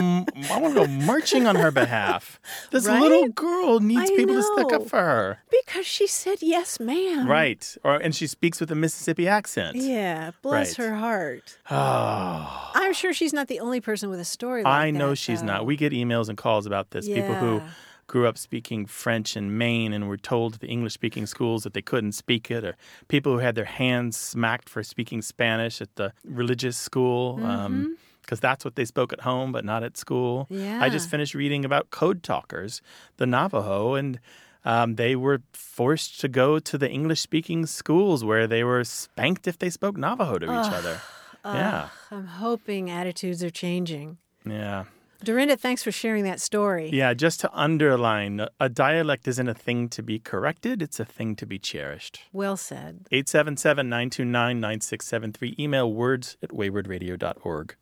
I 0.53 0.59
want 0.61 0.74
to 0.74 0.80
go 0.80 0.86
marching 0.86 1.47
on 1.47 1.57
her 1.57 1.70
behalf. 1.70 2.40
This 2.70 2.86
Right? 2.86 3.01
little 3.01 3.28
girl 3.28 3.80
needs 3.80 4.11
I 4.11 4.16
people 4.16 4.34
to 4.34 4.42
stick 4.42 4.72
up 4.72 4.88
for 4.88 4.99
her. 5.01 5.38
Because 5.51 5.86
she 5.86 6.07
said 6.07 6.38
yes, 6.42 6.78
ma'am. 6.80 7.28
Right. 7.28 7.76
Or 7.84 7.97
and 7.97 8.14
she 8.14 8.26
speaks 8.26 8.61
with 8.61 8.70
a 8.70 8.74
Mississippi 8.74 9.26
accent. 9.28 9.76
Yeah, 9.76 10.32
bless 10.42 10.78
Right. 10.78 10.86
her 10.88 10.94
heart. 10.97 11.59
Oh. 11.70 12.70
I'm 12.74 12.92
sure 12.92 13.12
she's 13.12 13.32
not 13.32 13.49
the 13.49 13.61
only 13.61 13.80
person 13.80 14.11
with 14.11 14.20
a 14.20 14.24
story 14.24 14.62
like 14.62 14.72
I 14.72 14.90
know 14.90 15.11
that, 15.11 15.16
she's 15.16 15.40
though. 15.40 15.47
not. 15.47 15.66
We 15.66 15.76
get 15.76 15.92
emails 15.92 16.28
and 16.28 16.36
calls 16.38 16.66
about 16.66 16.90
this. 16.90 17.07
People 17.07 17.34
who 17.34 17.62
grew 18.07 18.26
up 18.28 18.38
speaking 18.38 18.86
French 18.86 19.36
in 19.36 19.57
Maine 19.59 19.92
and 19.92 20.09
were 20.09 20.16
told 20.16 20.55
at 20.55 20.61
the 20.61 20.68
English 20.68 20.92
speaking 20.94 21.26
schools 21.26 21.64
that 21.64 21.74
they 21.74 21.82
couldn't 21.82 22.12
speak 22.12 22.51
it, 22.51 22.64
or 22.64 22.76
people 23.09 23.32
who 23.32 23.38
had 23.38 23.55
their 23.57 23.64
hands 23.64 24.16
smacked 24.16 24.68
for 24.68 24.82
speaking 24.82 25.22
Spanish 25.22 25.80
at 25.80 25.94
the 25.97 26.12
religious 26.24 26.76
school. 26.76 27.40
Um, 27.44 27.97
because 28.27 28.41
that's 28.41 28.64
what 28.64 28.74
they 28.74 28.85
spoke 28.85 29.12
at 29.12 29.20
home, 29.20 29.53
but 29.53 29.64
not 29.64 29.83
at 29.85 29.97
school. 29.97 30.47
Yeah. 30.51 30.83
I 30.83 30.89
just 30.89 31.09
finished 31.09 31.35
reading 31.35 31.64
about 31.64 31.91
code 31.91 32.22
talkers, 32.22 32.83
the 33.16 33.27
Navajo, 33.27 33.95
and 33.95 34.18
um, 34.64 34.97
they 34.97 35.14
were 35.14 35.43
forced 35.53 36.20
to 36.20 36.29
go 36.29 36.59
to 36.59 36.77
the 36.77 36.91
English 36.91 37.20
speaking 37.20 37.64
schools 37.66 38.24
where 38.24 38.47
they 38.49 38.64
were 38.64 38.83
spanked 38.83 39.47
if 39.47 39.59
they 39.59 39.70
spoke 39.70 39.97
Navajo 39.97 40.39
to 40.39 40.47
each 40.47 40.72
other. 40.72 41.01
yeah. 41.45 41.89
I'm 42.11 42.27
hoping 42.27 42.91
attitudes 42.91 43.45
are 43.45 43.51
changing. 43.51 44.18
Yeah. 44.45 44.85
Dorinda, 45.24 45.57
thanks 45.57 45.83
for 45.83 45.91
sharing 45.91 46.24
that 46.24 46.41
story. 46.41 46.91
Yeah, 46.93 47.14
just 47.14 47.41
to 47.41 47.51
underline, 47.55 48.47
a 48.61 48.68
dialect 48.68 49.27
isn't 49.27 49.49
a 49.49 49.55
thing 49.55 49.89
to 49.91 50.03
be 50.03 50.18
corrected, 50.18 50.83
it's 50.83 51.01
a 51.01 51.05
thing 51.05 51.37
to 51.37 51.47
be 51.47 51.59
cherished. 51.59 52.20
Well 52.33 52.57
said. 52.57 53.07
877 53.11 53.89
929 53.89 54.61
9673. 54.61 55.57
Email 55.59 55.91
words 55.91 56.37
at 56.43 56.51
waywordradio.org. 56.51 57.77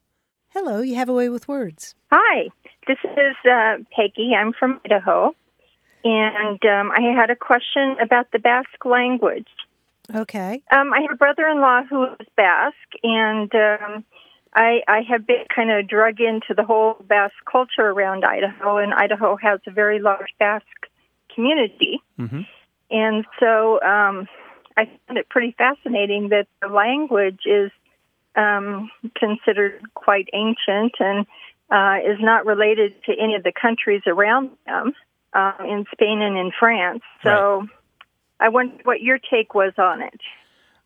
Hello, 0.54 0.80
you 0.80 0.94
have 0.94 1.08
a 1.08 1.12
way 1.12 1.28
with 1.28 1.48
words. 1.48 1.96
Hi, 2.12 2.48
this 2.86 2.98
is 3.02 3.34
uh, 3.44 3.78
Peggy. 3.90 4.34
I'm 4.38 4.52
from 4.52 4.80
Idaho, 4.84 5.34
and 6.04 6.64
um, 6.64 6.92
I 6.92 7.00
had 7.12 7.28
a 7.28 7.34
question 7.34 7.96
about 8.00 8.30
the 8.30 8.38
Basque 8.38 8.84
language. 8.84 9.48
Okay. 10.14 10.62
Um, 10.70 10.92
I 10.92 11.00
have 11.00 11.10
a 11.10 11.16
brother-in-law 11.16 11.86
who 11.90 12.04
is 12.04 12.28
Basque, 12.36 12.76
and 13.02 13.52
um, 13.52 14.04
I, 14.54 14.82
I 14.86 15.00
have 15.10 15.26
been 15.26 15.44
kind 15.52 15.72
of 15.72 15.88
drug 15.88 16.20
into 16.20 16.54
the 16.56 16.62
whole 16.62 16.98
Basque 17.04 17.34
culture 17.50 17.88
around 17.90 18.24
Idaho, 18.24 18.76
and 18.76 18.94
Idaho 18.94 19.36
has 19.36 19.58
a 19.66 19.72
very 19.72 19.98
large 19.98 20.32
Basque 20.38 20.86
community. 21.34 22.00
Mm-hmm. 22.16 22.42
And 22.92 23.24
so 23.40 23.82
um, 23.82 24.28
I 24.76 24.84
found 25.08 25.18
it 25.18 25.28
pretty 25.28 25.52
fascinating 25.58 26.28
that 26.28 26.46
the 26.62 26.68
language 26.68 27.40
is 27.44 27.72
um, 28.36 28.90
considered 29.16 29.80
quite 29.94 30.28
ancient 30.32 30.92
and 30.98 31.26
uh, 31.70 31.96
is 32.04 32.18
not 32.20 32.46
related 32.46 32.94
to 33.06 33.12
any 33.12 33.34
of 33.34 33.42
the 33.42 33.52
countries 33.52 34.02
around 34.06 34.50
them 34.66 34.92
uh, 35.32 35.52
in 35.60 35.84
Spain 35.92 36.20
and 36.22 36.36
in 36.36 36.50
France. 36.58 37.02
So 37.22 37.66
I 38.40 38.48
wonder 38.48 38.76
what 38.84 39.00
your 39.00 39.18
take 39.18 39.54
was 39.54 39.72
on 39.78 40.02
it. 40.02 40.20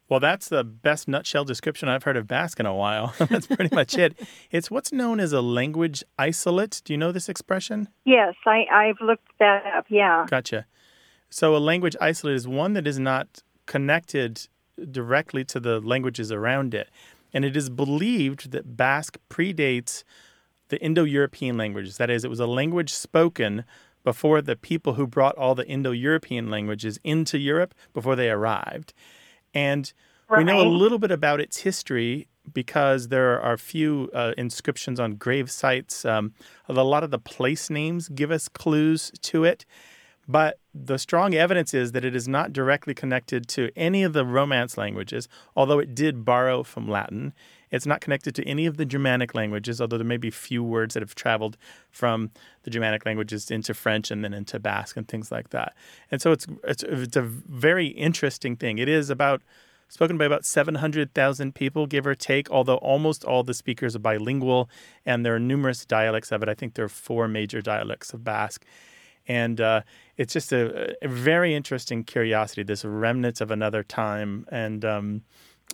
Well, 0.09 0.21
that's 0.21 0.49
the 0.49 0.65
best 0.65 1.07
nutshell 1.07 1.45
description 1.45 1.89
I've 1.89 2.05
heard 2.05 2.17
of 2.17 2.27
Basque 2.27 2.59
in 2.59 2.65
a 2.65 2.75
while. 2.75 3.13
that's 3.19 3.47
pretty 3.47 3.75
much 3.75 3.99
it. 3.99 4.19
It's 4.51 4.71
what's 4.71 4.91
known 4.91 5.21
as 5.21 5.35
a 5.35 5.43
language 5.43 6.03
isolate. 6.19 6.81
Do 6.85 6.95
you 6.95 6.97
know 6.97 7.13
this 7.13 7.29
expression? 7.29 7.89
Yes, 8.07 8.35
I, 8.47 8.65
I've 8.73 9.01
looked 9.03 9.29
that 9.39 9.67
up. 9.67 9.85
Yeah. 9.91 10.25
Gotcha. 10.29 10.65
So 11.29 11.55
a 11.55 11.59
language 11.59 11.95
isolate 12.01 12.37
is 12.37 12.49
one 12.49 12.73
that 12.73 12.87
is 12.87 12.99
not 12.99 13.43
connected 13.67 14.49
directly 14.91 15.45
to 15.45 15.61
the 15.61 15.79
languages 15.81 16.33
around 16.33 16.75
it. 16.75 16.89
And 17.33 17.45
it 17.45 17.57
is 17.57 17.68
believed 17.70 18.53
that 18.53 18.76
Basque 18.76 19.18
predates 19.29 20.05
the 20.68 20.81
Indo 20.83 21.05
European 21.05 21.57
languages. 21.57 21.97
That 21.97 22.11
is, 22.11 22.24
it 22.24 22.31
was 22.31 22.41
a 22.41 22.47
language 22.47 22.93
spoken 22.93 23.64
before 24.05 24.41
the 24.41 24.57
people 24.57 24.95
who 24.95 25.07
brought 25.07 25.37
all 25.37 25.55
the 25.55 25.66
Indo 25.66 25.91
European 25.91 26.51
languages 26.51 26.99
into 27.05 27.39
Europe 27.39 27.74
before 27.93 28.16
they 28.16 28.31
arrived. 28.31 28.95
And 29.53 29.93
we 30.37 30.45
know 30.45 30.61
a 30.61 30.68
little 30.68 30.99
bit 30.99 31.11
about 31.11 31.41
its 31.41 31.59
history 31.59 32.29
because 32.53 33.09
there 33.09 33.41
are 33.41 33.53
a 33.53 33.59
few 33.59 34.11
uh, 34.14 34.33
inscriptions 34.39 35.01
on 35.01 35.14
grave 35.14 35.51
sites. 35.51 36.05
Um, 36.05 36.35
a 36.68 36.72
lot 36.72 37.03
of 37.05 37.11
the 37.11 37.18
place 37.18 37.70
names 37.70 38.09
give 38.09 38.31
us 38.31 38.49
clues 38.49 39.11
to 39.22 39.45
it. 39.45 39.64
But 40.26 40.59
the 40.85 40.99
strong 40.99 41.35
evidence 41.35 41.74
is 41.74 41.93
that 41.93 42.05
it 42.05 42.14
is 42.14 42.29
not 42.29 42.53
directly 42.53 42.95
connected 42.95 43.49
to 43.49 43.70
any 43.76 44.03
of 44.03 44.12
the 44.12 44.24
Romance 44.24 44.76
languages, 44.76 45.29
although 45.57 45.79
it 45.79 45.95
did 45.95 46.24
borrow 46.24 46.62
from 46.62 46.89
Latin. 46.89 47.33
It's 47.70 47.87
not 47.87 48.01
connected 48.01 48.35
to 48.37 48.45
any 48.45 48.66
of 48.66 48.76
the 48.76 48.85
Germanic 48.85 49.35
languages, 49.35 49.81
although 49.81 49.99
there 49.99 50.07
may 50.07 50.16
be 50.16 50.31
few 50.31 50.62
words 50.62 50.95
that 50.95 51.03
have 51.03 51.14
traveled 51.14 51.57
from 51.91 52.31
the 52.62 52.70
Germanic 52.70 53.05
languages 53.05 53.51
into 53.51 53.74
French 53.74 54.11
and 54.11 54.24
then 54.24 54.33
into 54.33 54.59
Basque 54.59 54.97
and 54.97 55.07
things 55.07 55.31
like 55.31 55.51
that. 55.51 55.74
And 56.11 56.22
so 56.22 56.33
it's 56.33 56.47
it's, 56.64 56.83
it's 56.83 57.16
a 57.16 57.22
very 57.22 57.89
interesting 57.89 58.57
thing. 58.57 58.79
It 58.79 58.89
is 58.89 59.11
about 59.11 59.43
spoken 59.89 60.18
by 60.18 60.26
about 60.26 60.45
700,000 60.45 61.55
people, 61.55 61.87
give 61.87 62.07
or 62.07 62.14
take, 62.14 62.51
although 62.51 62.76
almost 62.76 63.24
all 63.24 63.43
the 63.43 63.55
speakers 63.55 63.97
are 63.97 64.01
bilingual 64.01 64.68
and 65.05 65.24
there 65.24 65.35
are 65.35 65.41
numerous 65.41 65.85
dialects 65.85 66.31
of 66.31 66.43
it. 66.43 66.49
I 66.49 66.55
think 66.55 66.74
there 66.74 66.85
are 66.85 66.91
four 66.91 67.26
major 67.26 67.61
dialects 67.62 68.12
of 68.12 68.22
Basque. 68.22 68.64
And 69.29 69.61
uh, 69.61 69.83
it's 70.16 70.33
just 70.33 70.53
a, 70.53 70.97
a 71.05 71.09
very 71.09 71.55
interesting 71.55 72.03
curiosity, 72.03 72.62
this 72.62 72.85
remnants 72.85 73.41
of 73.41 73.51
another 73.51 73.83
time. 73.85 74.47
And 74.51 74.85
um, 74.85 75.22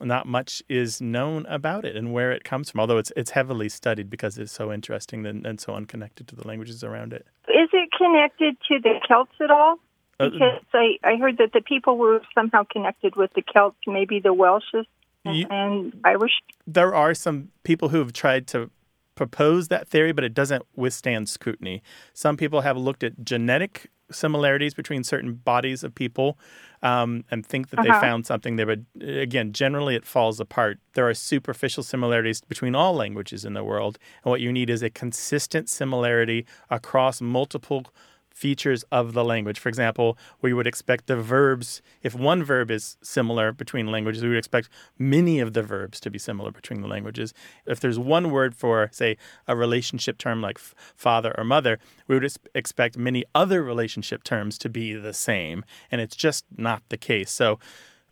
not 0.03 0.27
much 0.27 0.63
is 0.69 1.01
known 1.01 1.47
about 1.47 1.85
it 1.85 1.95
and 1.97 2.13
where 2.13 2.33
it 2.33 2.43
comes 2.45 2.71
from. 2.71 2.81
Although 2.81 2.99
it's 2.99 3.13
it's 3.17 3.31
heavily 3.31 3.69
studied 3.69 4.11
because 4.11 4.37
it's 4.39 4.53
so 4.53 4.73
interesting 4.73 5.25
and, 5.25 5.47
and 5.47 5.61
so 5.61 5.75
unconnected 5.75 6.27
to 6.29 6.37
the 6.37 6.47
languages 6.47 6.83
around 6.83 7.13
it. 7.13 7.25
Is 7.49 7.69
it 7.73 7.91
connected 7.97 8.57
to 8.69 8.81
the 8.83 8.95
Celts 9.07 9.33
at 9.41 9.51
all? 9.53 9.79
Uh, 10.19 10.31
Because 10.31 10.63
I, 10.73 10.99
I 11.05 11.17
heard 11.17 11.39
that 11.39 11.53
the 11.53 11.61
people 11.61 11.97
were 11.97 12.21
somehow 12.35 12.65
connected 12.71 13.15
with 13.17 13.33
the 13.35 13.43
Celts, 13.53 13.77
maybe 13.87 14.19
the 14.21 14.35
Welshes 14.35 14.87
You- 15.25 15.47
and 15.51 15.93
Irish. 16.05 16.33
there 16.67 16.93
are 16.95 17.15
some 17.15 17.51
people 17.63 17.89
who 17.91 17.99
have 17.99 18.13
tried 18.13 18.47
to 18.49 18.71
propose 19.15 19.69
that 19.69 19.89
theory, 19.89 20.13
but 20.13 20.25
it 20.25 20.35
doesn't 20.35 20.65
withstand 20.77 21.29
scrutiny. 21.29 21.83
Some 22.13 22.37
people 22.37 22.63
have 22.63 22.77
looked 22.77 23.03
at 23.05 23.25
genetic 23.25 23.91
similarities 24.11 24.75
between 24.75 25.03
certain 25.03 25.33
bodies 25.35 25.83
of 25.83 25.95
people 25.95 26.39
um, 26.83 27.25
and 27.31 27.45
think 27.47 27.71
that 27.71 27.81
they 27.83 27.89
Uh-huh. 27.89 28.01
found 28.01 28.27
something 28.27 28.57
there. 28.57 28.67
But 28.67 28.81
uh, 29.03 29.07
again, 29.21 29.53
generally 29.53 29.95
it 29.97 30.05
falls 30.05 30.41
apart. 30.41 30.79
There 30.95 31.09
are 31.09 31.15
superficial 31.15 31.83
similarities 31.83 32.43
between 32.43 32.75
all 32.75 32.95
languages 32.95 33.45
in 33.45 33.55
the 33.55 33.65
world. 33.65 33.99
And 34.23 34.31
what 34.31 34.41
you 34.43 34.53
need 34.53 34.69
is 34.69 34.83
a 34.83 34.91
consistent 34.91 35.69
similarity 35.71 36.45
across 36.71 37.21
multiple 37.23 37.87
features 38.35 38.85
of 38.91 39.15
the 39.15 39.25
language. 39.25 39.59
For 39.59 39.69
example, 39.69 40.19
we 40.43 40.53
would 40.53 40.67
expect 40.67 41.07
the 41.07 41.17
verbs, 41.17 41.81
if 42.03 42.15
one 42.15 42.43
verb 42.43 42.71
is 42.71 42.99
similar 43.01 43.53
between 43.53 43.87
languages, 43.91 44.23
we 44.23 44.29
would 44.29 44.39
expect 44.39 44.69
many 44.99 45.39
of 45.39 45.55
the 45.55 45.63
verbs 45.63 46.01
to 46.01 46.11
be 46.11 46.19
similar 46.19 46.51
between 46.51 46.83
the 46.83 46.89
languages. 46.89 47.33
If 47.65 47.79
there's 47.81 47.99
one 47.99 48.31
word 48.33 48.55
for, 48.55 48.91
say, 48.93 49.17
a 49.47 49.57
relationship 49.57 50.19
term 50.19 50.43
like 50.43 50.59
f- 50.59 50.75
father 50.97 51.33
or 51.39 51.45
mother, 51.45 51.79
we 52.09 52.17
would 52.17 52.25
ex- 52.25 52.39
expect 52.55 52.99
many 52.99 53.25
other 53.35 53.63
relationship 53.63 54.25
terms 54.25 54.59
to 54.59 54.69
be 54.69 54.95
the 54.95 55.15
same. 55.15 55.65
And 55.91 56.01
it's 56.01 56.17
just 56.17 56.45
not 56.57 56.83
the 56.89 56.97
case. 56.97 57.31
So 57.31 57.61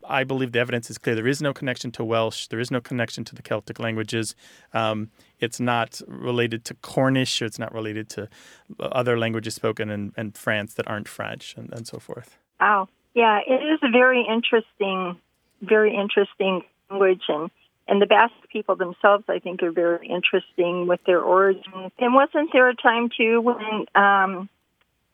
I 0.07 0.23
believe 0.23 0.51
the 0.51 0.59
evidence 0.59 0.89
is 0.89 0.97
clear. 0.97 1.15
There 1.15 1.27
is 1.27 1.41
no 1.41 1.53
connection 1.53 1.91
to 1.91 2.03
Welsh. 2.03 2.47
There 2.47 2.59
is 2.59 2.71
no 2.71 2.81
connection 2.81 3.23
to 3.25 3.35
the 3.35 3.41
Celtic 3.41 3.79
languages. 3.79 4.35
Um, 4.73 5.09
it's 5.39 5.59
not 5.59 6.01
related 6.07 6.65
to 6.65 6.73
Cornish, 6.75 7.41
or 7.41 7.45
it's 7.45 7.59
not 7.59 7.73
related 7.73 8.09
to 8.09 8.29
other 8.79 9.17
languages 9.17 9.55
spoken 9.55 9.89
in, 9.89 10.13
in 10.17 10.31
France 10.31 10.73
that 10.75 10.87
aren't 10.87 11.07
French, 11.07 11.55
and, 11.57 11.71
and 11.73 11.87
so 11.87 11.99
forth. 11.99 12.37
Wow. 12.59 12.87
Yeah, 13.13 13.39
it 13.45 13.63
is 13.63 13.79
a 13.83 13.91
very 13.91 14.25
interesting, 14.27 15.19
very 15.61 15.95
interesting 15.95 16.63
language, 16.89 17.23
and 17.27 17.51
and 17.87 18.01
the 18.01 18.05
Basque 18.05 18.33
people 18.51 18.75
themselves, 18.75 19.25
I 19.27 19.39
think, 19.39 19.61
are 19.61 19.71
very 19.71 20.07
interesting 20.07 20.87
with 20.87 21.01
their 21.05 21.19
origins. 21.19 21.91
And 21.99 22.13
wasn't 22.13 22.51
there 22.53 22.69
a 22.69 22.75
time 22.75 23.09
too 23.15 23.41
when 23.41 23.85
um, 23.93 24.49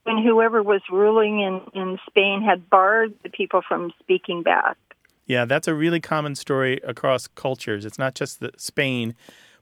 when 0.04 0.24
whoever 0.24 0.62
was 0.64 0.82
ruling 0.92 1.42
in 1.42 1.62
in 1.74 2.00
Spain 2.08 2.42
had 2.42 2.70
barred 2.70 3.14
the 3.24 3.30
people 3.30 3.62
from 3.68 3.92
speaking 4.00 4.44
Basque? 4.44 4.78
Yeah, 5.26 5.46
that's 5.46 5.68
a 5.68 5.76
really 5.76 6.00
common 6.00 6.36
story 6.36 6.80
across 6.84 7.28
cultures. 7.28 7.86
It's 7.86 8.00
not 8.00 8.16
just 8.16 8.40
the, 8.40 8.52
Spain, 8.58 9.14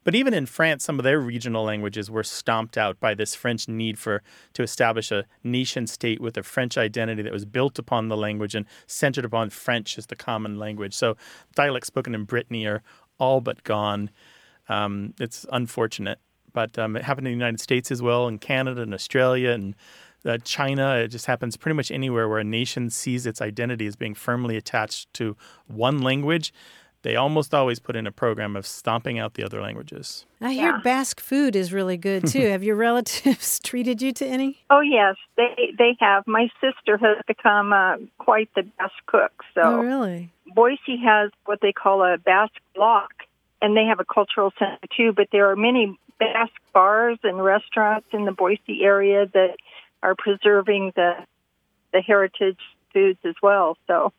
but 0.02 0.14
even 0.14 0.32
in 0.32 0.46
France, 0.46 0.84
some 0.84 0.98
of 0.98 1.02
their 1.02 1.20
regional 1.20 1.64
languages 1.64 2.10
were 2.10 2.22
stomped 2.22 2.78
out 2.78 2.98
by 2.98 3.12
this 3.12 3.34
French 3.34 3.68
need 3.68 3.98
for 3.98 4.22
to 4.54 4.62
establish 4.62 5.12
a 5.12 5.26
nation 5.44 5.86
state 5.86 6.20
with 6.20 6.38
a 6.38 6.42
French 6.42 6.78
identity 6.78 7.20
that 7.20 7.32
was 7.32 7.44
built 7.44 7.78
upon 7.78 8.08
the 8.08 8.16
language 8.16 8.54
and 8.54 8.64
centered 8.86 9.26
upon 9.26 9.50
French 9.50 9.98
as 9.98 10.06
the 10.06 10.16
common 10.16 10.58
language. 10.58 10.94
So 10.94 11.18
dialects 11.54 11.88
spoken 11.88 12.14
in 12.14 12.24
Brittany 12.24 12.66
are 12.66 12.82
all 13.18 13.42
but 13.42 13.62
gone. 13.64 14.08
Um, 14.70 15.12
it's 15.20 15.44
unfortunate, 15.52 16.18
but 16.54 16.78
um, 16.78 16.96
it 16.96 17.04
happened 17.04 17.26
in 17.26 17.32
the 17.32 17.38
United 17.38 17.60
States 17.60 17.90
as 17.90 18.00
well, 18.00 18.28
in 18.28 18.38
Canada 18.38 18.80
and 18.80 18.94
Australia 18.94 19.50
and 19.50 19.74
uh, 20.24 20.38
China. 20.44 20.96
It 20.96 21.08
just 21.08 21.26
happens 21.26 21.56
pretty 21.56 21.76
much 21.76 21.90
anywhere 21.90 22.28
where 22.28 22.38
a 22.38 22.44
nation 22.44 22.90
sees 22.90 23.26
its 23.26 23.40
identity 23.40 23.86
as 23.86 23.96
being 23.96 24.14
firmly 24.14 24.56
attached 24.56 25.12
to 25.14 25.36
one 25.66 25.98
language. 26.02 26.52
They 27.02 27.14
almost 27.14 27.54
always 27.54 27.78
put 27.78 27.94
in 27.94 28.08
a 28.08 28.12
program 28.12 28.56
of 28.56 28.66
stomping 28.66 29.20
out 29.20 29.34
the 29.34 29.44
other 29.44 29.62
languages. 29.62 30.26
I 30.40 30.52
hear 30.52 30.80
Basque 30.82 31.20
food 31.20 31.54
is 31.54 31.72
really 31.72 31.96
good 31.96 32.26
too. 32.26 32.40
Have 32.50 32.64
your 32.64 32.74
relatives 32.74 33.60
treated 33.62 34.02
you 34.02 34.12
to 34.14 34.26
any? 34.26 34.64
Oh 34.68 34.80
yes, 34.80 35.14
they 35.36 35.74
they 35.78 35.96
have. 36.00 36.26
My 36.26 36.48
sister 36.60 36.98
has 36.98 37.18
become 37.28 37.72
uh, 37.72 37.98
quite 38.18 38.50
the 38.56 38.62
Basque 38.78 38.92
cook. 39.06 39.44
So 39.54 39.60
Oh, 39.62 39.78
really? 39.78 40.32
Boise 40.54 40.96
has 41.04 41.30
what 41.44 41.60
they 41.62 41.72
call 41.72 42.02
a 42.02 42.18
Basque 42.18 42.60
block, 42.74 43.12
and 43.62 43.76
they 43.76 43.84
have 43.84 44.00
a 44.00 44.04
cultural 44.04 44.52
center 44.58 44.78
too. 44.96 45.12
But 45.12 45.28
there 45.30 45.48
are 45.52 45.56
many 45.56 45.96
Basque 46.18 46.60
bars 46.74 47.18
and 47.22 47.42
restaurants 47.42 48.08
in 48.12 48.24
the 48.24 48.32
Boise 48.32 48.82
area 48.82 49.24
that 49.34 49.54
are 50.02 50.14
preserving 50.16 50.92
the 50.96 51.12
the 51.92 52.00
heritage 52.00 52.58
foods 52.92 53.18
as 53.24 53.34
well. 53.42 53.76
So, 53.86 54.12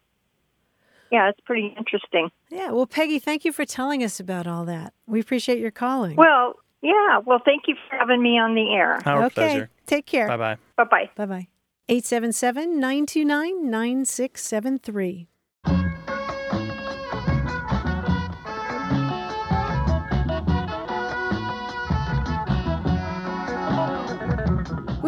yeah, 1.12 1.30
it's 1.30 1.40
pretty 1.42 1.74
interesting. 1.78 2.30
Yeah. 2.50 2.72
Well, 2.72 2.88
Peggy, 2.88 3.20
thank 3.20 3.46
you 3.46 3.52
for 3.52 3.66
telling 3.66 4.04
us 4.04 4.20
about 4.20 4.48
all 4.48 4.66
that. 4.66 4.94
We 5.08 5.20
appreciate 5.20 5.60
your 5.60 5.72
calling. 5.72 6.16
Well, 6.16 6.56
yeah. 6.82 7.20
Well, 7.26 7.42
thank 7.44 7.64
you 7.68 7.76
for 7.90 7.98
having 7.98 8.22
me 8.22 8.40
on 8.40 8.56
the 8.56 8.74
air. 8.74 9.00
Our 9.06 9.26
okay. 9.26 9.34
pleasure. 9.34 9.70
Take 9.86 10.06
care. 10.06 10.28
Bye 10.28 10.38
bye. 10.38 10.58
Bye 10.78 10.84
bye. 10.84 11.10
Bye 11.16 11.26
bye. 11.26 11.48
877 11.90 12.80
929 12.80 13.70
9673. 13.70 15.28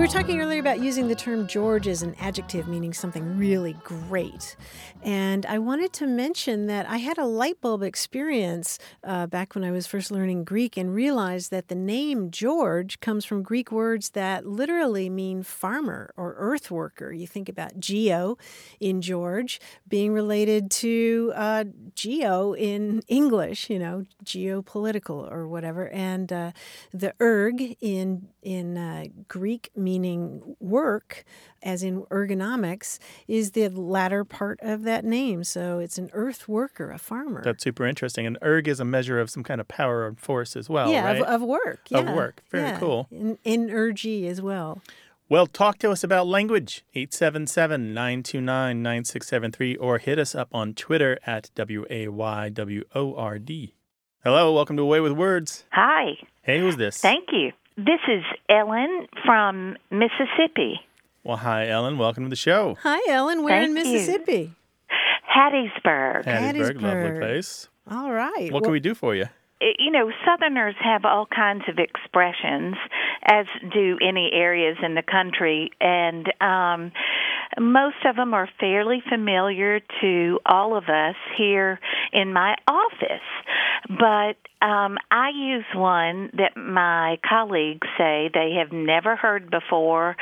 We 0.02 0.08
were 0.08 0.14
talking 0.14 0.42
earlier 0.42 0.60
about 0.60 0.80
using 0.80 1.10
the 1.10 1.14
term 1.14 1.46
George 1.46 1.88
as 1.88 2.02
an 2.02 2.16
adjective 2.20 2.68
meaning 2.68 2.92
something 2.92 3.38
really 3.38 3.74
great. 3.84 4.56
And 5.04 5.46
I 5.46 5.60
wanted 5.60 5.94
to 5.94 6.08
mention 6.08 6.66
that 6.66 6.90
I 6.90 6.98
had 6.98 7.20
a 7.20 7.26
light 7.28 7.62
bulb 7.62 7.84
experience 7.84 8.80
uh, 9.04 9.28
back 9.28 9.54
when 9.54 9.64
I 9.64 9.70
was 9.70 9.86
first 9.86 10.10
learning 10.10 10.44
Greek 10.44 10.76
and 10.76 10.92
realized 10.92 11.52
that 11.52 11.68
the 11.68 11.76
name 11.76 12.32
George 12.32 13.00
comes 13.00 13.26
from 13.26 13.44
Greek 13.44 13.72
words 13.72 14.10
that 14.12 14.48
literally 14.48 15.08
mean 15.08 15.44
farmer 15.44 16.12
or 16.18 16.34
earth 16.36 16.72
worker. 16.72 17.14
You 17.14 17.28
think 17.28 17.48
about 17.48 17.80
geo 17.80 18.40
in 18.80 19.04
George 19.04 19.62
being 19.88 20.14
related 20.14 20.72
to 20.72 21.32
uh, 21.36 21.66
geo 21.94 22.54
in 22.54 23.04
English, 23.08 23.70
you 23.70 23.78
know, 23.78 24.08
geopolitical 24.26 25.32
or 25.32 25.48
whatever. 25.48 25.90
And 25.90 26.34
uh, 26.34 26.52
the 26.92 27.14
erg 27.22 27.78
in, 27.82 28.30
in 28.42 28.78
uh, 28.78 29.06
Greek 29.28 29.70
meaning 29.76 30.56
work, 30.60 31.24
as 31.62 31.84
in 31.84 32.04
ergonomics, 32.04 33.00
is 33.28 33.52
the 33.52 33.70
latter 33.70 34.24
part 34.24 34.60
of 34.62 34.84
that 34.84 35.06
name. 35.06 35.44
So 35.44 35.80
it's 35.80 35.98
an 35.98 36.10
earth 36.14 36.48
worker, 36.48 36.92
a 36.92 36.98
farmer. 36.98 37.42
That's 37.44 37.64
super 37.64 37.86
interesting. 37.86 38.26
And 38.26 38.38
erg 38.44 38.68
is 38.68 38.80
a 38.80 38.86
measure 38.86 39.20
of 39.20 39.30
some 39.30 39.44
kind 39.44 39.62
of 39.62 39.68
power 39.68 40.06
or 40.06 40.16
force 40.16 40.56
as 40.56 40.70
well, 40.70 40.92
yeah, 40.92 41.06
right? 41.06 41.22
of, 41.22 41.28
of 41.28 41.42
work. 41.42 41.88
Of 41.92 42.08
work. 42.10 42.42
Very 42.50 42.70
yeah. 42.70 42.80
cool. 42.80 43.08
In, 43.12 43.38
energy 43.46 44.28
as 44.28 44.42
well. 44.42 44.82
Well, 45.30 45.48
talk 45.48 45.78
to 45.80 45.92
us 45.92 46.04
about 46.04 46.28
language, 46.28 46.84
877 46.94 47.94
929 47.94 48.84
9673, 48.84 49.76
or 49.78 49.98
hit 49.98 50.20
us 50.20 50.36
up 50.36 50.50
on 50.52 50.74
Twitter 50.74 51.18
at 51.26 51.50
W 51.56 51.86
A 51.90 52.10
Y 52.10 52.50
W 52.50 52.84
O 52.94 53.16
R 53.16 53.40
D. 53.40 53.76
Hello, 54.24 54.54
welcome 54.54 54.76
to 54.76 54.84
A 54.84 54.86
Way 54.86 55.00
with 55.00 55.14
Words. 55.14 55.64
Hi. 55.72 56.18
Hey, 56.42 56.60
who's 56.60 56.76
this? 56.76 56.98
Thank 56.98 57.30
you. 57.32 57.54
This 57.86 58.00
is 58.08 58.24
Ellen 58.48 59.08
from 59.26 59.76
Mississippi. 59.90 60.82
Well, 61.24 61.38
hi, 61.38 61.68
Ellen. 61.68 61.98
Welcome 61.98 62.26
to 62.26 62.30
the 62.30 62.36
show. 62.36 62.78
Hi, 62.84 63.00
Ellen. 63.12 63.44
We're 63.44 63.60
in 63.60 63.74
Thank 63.74 63.88
you. 63.88 63.94
Mississippi. 63.94 64.54
Hattiesburg. 65.36 66.26
Hattiesburg, 66.26 66.80
lovely 66.80 67.20
place. 67.20 67.70
All 67.90 68.12
right. 68.12 68.52
What 68.52 68.62
can 68.62 68.72
we 68.72 68.80
do 68.80 68.94
for 68.94 69.16
you? 69.16 69.26
You 69.78 69.92
know, 69.92 70.12
Southerners 70.26 70.76
have 70.80 71.06
all 71.06 71.28
kinds 71.28 71.64
of 71.68 71.78
expressions, 71.78 72.76
as 73.24 73.46
do 73.72 73.98
any 74.02 74.32
areas 74.34 74.78
in 74.84 74.96
the 74.96 75.04
country, 75.04 75.70
and 75.80 76.26
um, 76.42 76.92
most 77.60 77.98
of 78.06 78.16
them 78.16 78.34
are 78.34 78.50
fairly 78.60 79.04
familiar 79.08 79.80
to 80.02 80.40
all 80.46 80.76
of 80.76 80.86
us 80.86 81.16
here 81.38 81.80
in 82.12 82.34
my 82.34 82.56
office. 82.68 83.22
But 83.88 84.66
um, 84.66 84.98
I 85.12 85.30
use 85.36 85.66
one 85.76 86.32
that 86.38 86.58
my 86.58 87.18
colleagues 87.28 87.88
say 87.98 88.30
they 88.34 88.56
have 88.60 88.72
never 88.72 89.16
heard 89.16 89.52
before, 89.52 90.16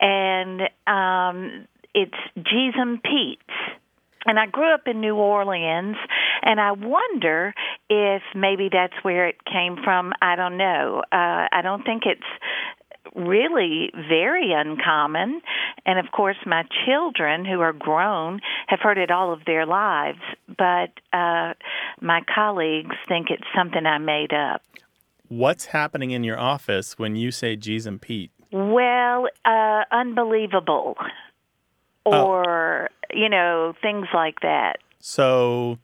and 0.00 0.62
um, 0.86 1.66
it's 1.94 2.14
and 2.36 3.02
Pete's. 3.02 3.80
And 4.26 4.38
I 4.38 4.46
grew 4.46 4.72
up 4.72 4.86
in 4.86 5.00
New 5.00 5.16
Orleans, 5.16 5.96
and 6.42 6.60
I 6.60 6.72
wonder 6.72 7.54
if 7.88 8.22
maybe 8.34 8.68
that's 8.70 9.02
where 9.02 9.28
it 9.28 9.36
came 9.44 9.76
from. 9.82 10.12
I 10.20 10.36
don't 10.36 10.58
know. 10.58 11.02
Uh, 11.10 11.48
I 11.52 11.60
don't 11.62 11.82
think 11.84 12.02
it's 12.04 12.22
really 13.14 13.90
very 13.94 14.52
uncommon. 14.52 15.40
And 15.86 15.98
of 15.98 16.12
course, 16.12 16.36
my 16.46 16.64
children, 16.84 17.44
who 17.44 17.60
are 17.60 17.72
grown, 17.72 18.40
have 18.68 18.80
heard 18.80 18.98
it 18.98 19.10
all 19.10 19.32
of 19.32 19.44
their 19.46 19.66
lives. 19.66 20.20
But 20.48 20.90
uh, 21.12 21.54
my 22.00 22.20
colleagues 22.32 22.96
think 23.08 23.28
it's 23.30 23.46
something 23.56 23.86
I 23.86 23.98
made 23.98 24.32
up. 24.32 24.62
What's 25.28 25.66
happening 25.66 26.10
in 26.10 26.24
your 26.24 26.38
office 26.38 26.98
when 26.98 27.16
you 27.16 27.30
say 27.30 27.56
Jeezum 27.56 28.00
Pete? 28.00 28.32
Well, 28.52 29.28
uh, 29.44 29.84
unbelievable, 29.92 30.96
Oh. 32.12 32.26
or 32.26 32.90
you 33.12 33.28
know, 33.28 33.74
things 33.82 34.06
like 34.14 34.40
that. 34.40 34.78
So, 35.00 35.78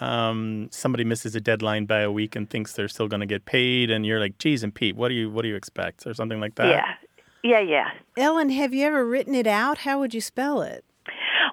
um, 0.00 0.68
somebody 0.70 1.04
misses 1.04 1.34
a 1.34 1.40
deadline 1.40 1.86
by 1.86 2.00
a 2.00 2.12
week 2.12 2.36
and 2.36 2.48
thinks 2.48 2.74
they're 2.74 2.88
still 2.88 3.08
going 3.08 3.20
to 3.20 3.26
get 3.26 3.44
paid, 3.44 3.90
and 3.90 4.06
you're 4.06 4.20
like, 4.20 4.38
"Geez, 4.38 4.62
and 4.62 4.74
Pete, 4.74 4.96
what 4.96 5.08
do 5.08 5.14
you 5.14 5.30
what 5.30 5.42
do 5.42 5.48
you 5.48 5.56
expect?" 5.56 6.06
or 6.06 6.14
something 6.14 6.40
like 6.40 6.54
that. 6.56 6.68
Yeah. 6.68 6.94
Yeah, 7.42 7.60
yeah. 7.60 7.88
Ellen, 8.18 8.50
have 8.50 8.74
you 8.74 8.86
ever 8.86 9.04
written 9.04 9.34
it 9.34 9.46
out? 9.46 9.78
How 9.78 9.98
would 9.98 10.12
you 10.12 10.20
spell 10.20 10.60
it? 10.60 10.84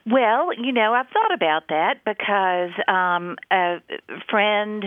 Well, 0.05 0.53
you 0.53 0.71
know, 0.71 0.93
I've 0.93 1.07
thought 1.07 1.33
about 1.33 1.67
that 1.69 2.03
because 2.05 2.71
um, 2.87 3.37
a 3.51 3.77
friend 4.29 4.85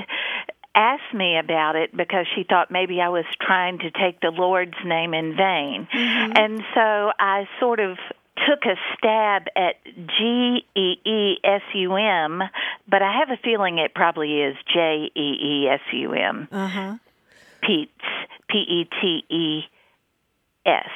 asked 0.75 1.15
me 1.15 1.39
about 1.39 1.77
it 1.77 1.95
because 1.97 2.27
she 2.35 2.45
thought 2.45 2.71
maybe 2.71 3.01
I 3.01 3.09
was 3.09 3.25
trying 3.41 3.79
to 3.81 3.91
take 3.91 4.21
the 4.21 4.31
Lord's 4.31 4.77
name 4.85 5.15
in 5.15 5.37
vain. 5.37 5.89
Mm-hmm. 5.93 6.33
And 6.37 6.63
so 6.75 7.13
I 7.19 7.49
sort 7.59 7.81
of 7.81 7.99
took 8.49 8.65
a 8.65 8.77
stab 8.97 9.47
at 9.57 9.83
G 9.85 10.65
E 10.75 10.97
E 11.05 11.37
S 11.45 11.63
U 11.75 11.95
M, 11.97 12.43
but 12.89 13.03
I 13.03 13.19
have 13.19 13.31
a 13.31 13.41
feeling 13.43 13.79
it 13.79 13.95
probably 13.95 14.41
is 14.41 14.57
J 14.73 15.11
E 15.15 15.21
E 15.21 15.69
S 15.69 15.81
U 15.93 16.13
M. 16.13 16.49
Uh 16.51 16.69
huh. 16.69 16.95
Pete's 17.63 17.91
P 18.49 18.59
E 18.59 18.89
T 19.01 19.25
E 19.35 19.63
S. 20.67 20.89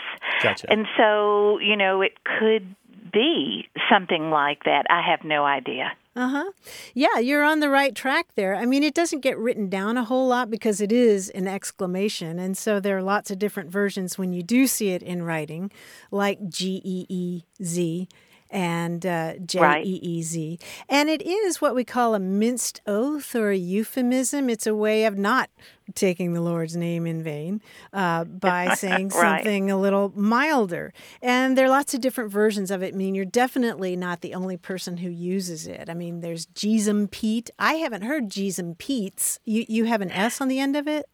Gotcha. 0.43 0.71
And 0.71 0.87
so, 0.97 1.59
you 1.59 1.77
know, 1.77 2.03
it 2.03 2.13
could 2.25 2.75
be 3.13 3.69
something 3.91 4.31
like 4.31 4.65
that. 4.65 4.87
I 4.91 5.03
have 5.11 5.25
no 5.25 5.45
idea. 5.45 5.93
Uh 6.17 6.29
huh. 6.29 6.53
Yeah, 6.95 7.19
you're 7.19 7.43
on 7.43 7.59
the 7.59 7.69
right 7.69 7.93
track 7.93 8.29
there. 8.37 8.55
I 8.55 8.67
mean, 8.67 8.85
it 8.85 8.95
doesn't 8.95 9.19
get 9.21 9.37
written 9.37 9.69
down 9.69 9.97
a 9.97 10.05
whole 10.05 10.29
lot 10.29 10.49
because 10.49 10.81
it 10.81 10.93
is 10.93 11.29
an 11.31 11.49
exclamation. 11.49 12.39
And 12.39 12.57
so 12.57 12.79
there 12.79 12.97
are 12.97 13.03
lots 13.03 13.33
of 13.33 13.41
different 13.41 13.69
versions 13.71 14.17
when 14.17 14.33
you 14.33 14.45
do 14.45 14.69
see 14.69 14.91
it 14.91 15.03
in 15.03 15.25
writing, 15.25 15.73
like 16.13 16.49
G 16.49 16.81
E 16.85 17.07
E 17.09 17.43
Z 17.63 18.09
and 18.55 19.05
uh, 19.05 19.35
J 19.45 19.83
E 19.85 20.01
E 20.03 20.23
Z. 20.23 20.59
And 20.89 21.11
it 21.11 21.21
is 21.21 21.61
what 21.61 21.75
we 21.75 21.85
call 21.85 22.15
a 22.15 22.21
minced 22.21 22.81
oath 22.87 23.35
or 23.35 23.51
a 23.51 23.57
euphemism. 23.57 24.49
It's 24.49 24.67
a 24.67 24.75
way 24.75 25.05
of 25.05 25.19
not 25.19 25.51
taking 25.95 26.33
the 26.33 26.41
Lord's 26.41 26.77
name 26.77 27.07
in 27.07 27.23
vain 27.23 27.61
uh, 27.93 28.25
by 28.25 28.75
saying 28.75 29.09
Right. 29.09 29.39
something 29.43 29.71
a 29.71 29.77
little 29.77 30.13
milder. 30.15 30.95
And 31.21 31.59
there 31.59 31.67
are 31.67 31.69
lots 31.69 31.93
of 31.93 32.01
different 32.01 32.31
versions 32.33 32.71
of 32.71 32.83
it. 32.83 32.95
I 32.95 32.97
mean, 32.97 33.15
you're 33.15 33.25
definitely 33.27 33.97
not 33.97 34.23
the 34.23 34.35
only 34.35 34.57
person 34.57 34.97
who 34.99 35.11
uses 35.11 35.67
it. 35.67 35.91
I 35.91 35.95
mean, 35.95 36.21
there's 36.21 36.47
Jeezum 36.47 37.11
Pete. 37.11 37.51
I 37.59 37.75
haven't 37.75 38.03
heard 38.03 38.31
Jeezum 38.31 38.79
Pete's. 38.79 39.41
You, 39.45 39.67
you 39.69 39.85
have 39.85 40.01
an 40.01 40.11
S 40.13 40.41
on 40.41 40.49
the 40.49 40.59
end 40.61 40.77
of 40.77 40.89
it? 40.89 41.07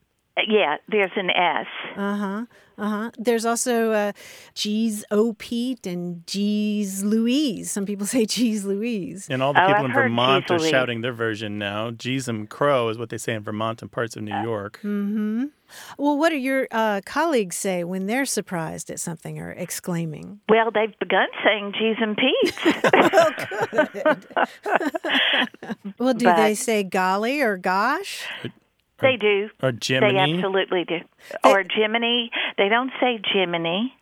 Yeah, 0.49 0.77
there's 0.89 1.11
an 1.17 1.31
S. 1.31 1.67
Uh 1.97 2.17
huh. 2.17 2.45
Uh 2.79 2.89
huh. 2.89 3.11
There's 3.19 3.45
also 3.45 3.93
uh, 3.93 4.13
G's 4.55 5.05
O 5.11 5.35
Pete 5.35 5.87
and 5.87 6.27
G's 6.27 7.05
Louise. 7.05 7.71
Some 7.71 7.85
people 7.85 8.07
say 8.15 8.25
G's 8.25 8.65
Louise. 8.65 9.27
And 9.29 9.43
all 9.43 9.53
the 9.53 9.63
Oh, 9.63 9.67
people 9.67 9.79
I've 9.81 9.85
in 9.87 9.91
heard 9.91 10.03
Vermont 10.05 10.51
are 10.51 10.59
Louise. 10.59 10.71
shouting 10.71 11.01
their 11.03 11.13
version 11.13 11.59
now. 11.59 11.91
Jeezum 11.91 12.49
Crow 12.49 12.89
is 12.89 12.97
what 12.97 13.11
they 13.11 13.19
say 13.19 13.35
in 13.35 13.43
Vermont 13.43 13.83
and 13.83 13.93
parts 13.93 14.17
of 14.17 14.23
New 14.23 14.35
York. 14.43 14.79
Mm-hmm. 14.83 15.45
Well, 15.99 16.17
what 16.19 16.31
do 16.31 16.37
your 16.37 16.67
uh, 16.73 17.01
colleagues 17.05 17.55
say 17.57 17.85
when 17.85 18.07
they're 18.07 18.25
surprised 18.25 18.91
at 18.91 18.99
something 18.99 19.39
or 19.39 19.51
exclaiming? 19.53 20.41
Well, 20.49 20.71
they've 20.73 20.99
begun 20.99 21.29
saying 21.45 21.75
Jeezum 21.75 22.17
Pete's. 22.17 22.57
Well, 25.99 26.15
do 26.15 26.25
But- 26.25 26.37
they 26.37 26.55
say 26.55 26.83
golly 26.83 27.41
or 27.43 27.57
gosh? 27.57 28.27
They 29.01 29.17
do. 29.17 29.51
Or 29.63 29.73
Jiminy. 29.83 30.13
They 30.13 30.19
absolutely 30.37 30.85
do. 30.85 31.01
Or 31.45 31.65
Jiminy. 31.69 32.31
They 32.59 32.69
don't 32.69 32.91
say 33.01 33.21
Jiminy. 33.33 33.95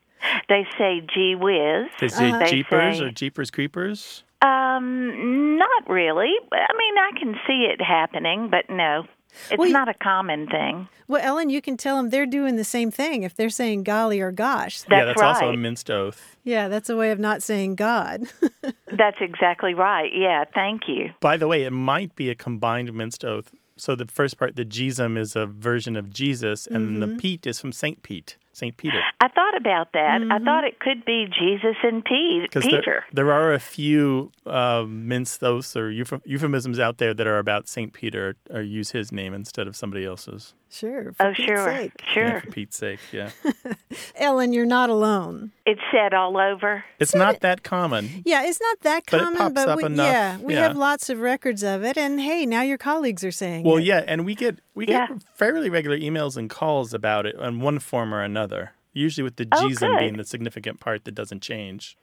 They 0.48 0.66
say 0.76 1.00
gee 1.14 1.34
whiz. 1.36 1.88
They 2.00 2.08
say 2.08 2.32
They 2.38 2.50
Jeepers 2.50 2.98
say- 2.98 3.04
or 3.04 3.10
Jeepers 3.10 3.50
Creepers. 3.50 4.24
Um, 4.40 5.58
not 5.58 5.88
really. 5.88 6.32
I 6.52 6.72
mean, 6.76 6.98
I 6.98 7.10
can 7.18 7.34
see 7.46 7.66
it 7.72 7.80
happening, 7.82 8.48
but 8.50 8.70
no, 8.70 9.04
it's 9.50 9.58
Well, 9.58 9.68
not 9.70 9.88
a 9.88 9.94
common 9.94 10.46
thing. 10.46 10.88
Well, 11.08 11.20
Ellen, 11.24 11.50
you 11.50 11.60
can 11.60 11.76
tell 11.76 11.96
them 11.96 12.10
they're 12.10 12.24
doing 12.26 12.54
the 12.54 12.62
same 12.64 12.90
thing 12.92 13.24
if 13.24 13.34
they're 13.34 13.50
saying 13.50 13.82
golly 13.82 14.20
or 14.20 14.30
gosh. 14.30 14.82
yeah, 14.88 15.04
That's 15.06 15.20
that's 15.20 15.40
also 15.40 15.52
a 15.52 15.56
minced 15.56 15.90
oath. 15.90 16.36
Yeah, 16.44 16.68
that's 16.68 16.88
a 16.88 16.96
way 16.96 17.10
of 17.10 17.18
not 17.18 17.42
saying 17.42 17.74
God. 17.74 18.24
That's 18.90 19.18
exactly 19.20 19.74
right. 19.74 20.10
Yeah, 20.14 20.44
thank 20.54 20.82
you. 20.88 21.10
By 21.20 21.36
the 21.36 21.46
way, 21.46 21.64
it 21.64 21.70
might 21.72 22.16
be 22.16 22.30
a 22.30 22.34
combined 22.34 22.92
minced 22.94 23.22
oath. 23.24 23.52
So 23.78 23.94
the 23.94 24.06
first 24.06 24.38
part, 24.38 24.56
the 24.56 24.64
Jesum, 24.64 25.16
is 25.18 25.36
a 25.36 25.46
version 25.46 25.96
of 25.96 26.10
Jesus, 26.10 26.66
and 26.66 26.88
Mm-hmm. 26.98 27.00
the 27.00 27.20
Pete 27.20 27.46
is 27.46 27.60
from 27.60 27.72
Saint 27.72 28.02
Pete, 28.02 28.36
Saint 28.52 28.76
Peter. 28.76 29.00
I 29.20 29.28
thought 29.28 29.56
about 29.56 29.92
that. 29.92 30.20
I 30.30 30.38
thought 30.38 30.64
it 30.64 30.80
could 30.80 31.04
be 31.04 31.26
Jesus 31.26 31.76
and 31.82 32.04
Pete, 32.04 32.50
Peter. 32.52 32.82
there, 32.84 33.04
there 33.12 33.32
are 33.32 33.52
a 33.52 33.58
few 33.60 34.32
uh, 34.46 34.84
minced 34.88 35.42
or 35.76 35.90
euph- 35.90 36.20
euphemisms 36.24 36.78
out 36.80 36.98
there 36.98 37.14
that 37.14 37.26
are 37.26 37.38
about 37.38 37.68
Saint 37.68 37.92
Peter 37.92 38.36
or 38.50 38.60
use 38.62 38.90
his 38.90 39.12
name 39.12 39.32
instead 39.34 39.66
of 39.68 39.76
somebody 39.76 40.04
else's. 40.04 40.54
Sure. 40.70 41.12
For 41.12 41.26
oh, 41.26 41.32
Pete's 41.34 41.46
sure, 41.48 41.64
sake. 41.64 41.92
sure. 42.12 42.22
Yeah, 42.24 42.40
for 42.40 42.50
Pete's 42.50 42.76
sake, 42.76 43.00
yeah. 43.12 43.30
Ellen, 44.16 44.52
you're 44.52 44.66
not 44.66 44.90
alone. 44.90 45.52
It's 45.66 45.80
said 45.92 46.14
all 46.14 46.36
over. 46.36 46.84
It's 46.98 47.14
not 47.14 47.40
that 47.40 47.62
common. 47.62 48.22
Yeah, 48.24 48.44
it's 48.46 48.60
not 48.60 48.80
that 48.80 49.04
But 49.10 49.16
it 49.20 49.22
common, 49.24 49.38
pops 49.38 49.54
but 49.54 49.68
up 49.68 49.76
we, 49.78 49.84
enough, 49.84 50.06
yeah, 50.06 50.38
we 50.38 50.54
yeah. 50.54 50.60
have 50.68 50.76
lots 50.76 51.08
of 51.10 51.20
records 51.20 51.62
of 51.62 51.84
it. 51.84 51.96
And 51.96 52.20
hey, 52.20 52.46
now 52.46 52.62
your 52.62 52.78
colleagues 52.78 53.24
are 53.24 53.30
saying 53.32 53.64
Well, 53.64 53.76
it. 53.78 53.84
yeah, 53.84 54.04
and 54.06 54.24
we 54.24 54.34
get 54.34 54.58
we 54.74 54.86
get 54.86 55.08
fairly 55.34 55.70
regular 55.70 55.96
emails 55.98 56.36
and 56.36 56.48
calls 56.48 56.94
about 56.94 57.26
it 57.26 57.36
in 57.36 57.60
one 57.60 57.78
form 57.78 58.14
or 58.14 58.22
another. 58.22 58.72
Usually 58.92 59.22
with 59.22 59.36
the 59.36 59.46
Oh, 59.52 59.68
being 59.98 60.16
the 60.16 60.24
significant 60.24 60.80
part 60.80 61.04
that 61.04 61.14
doesn't 61.14 61.40
change. 61.42 61.96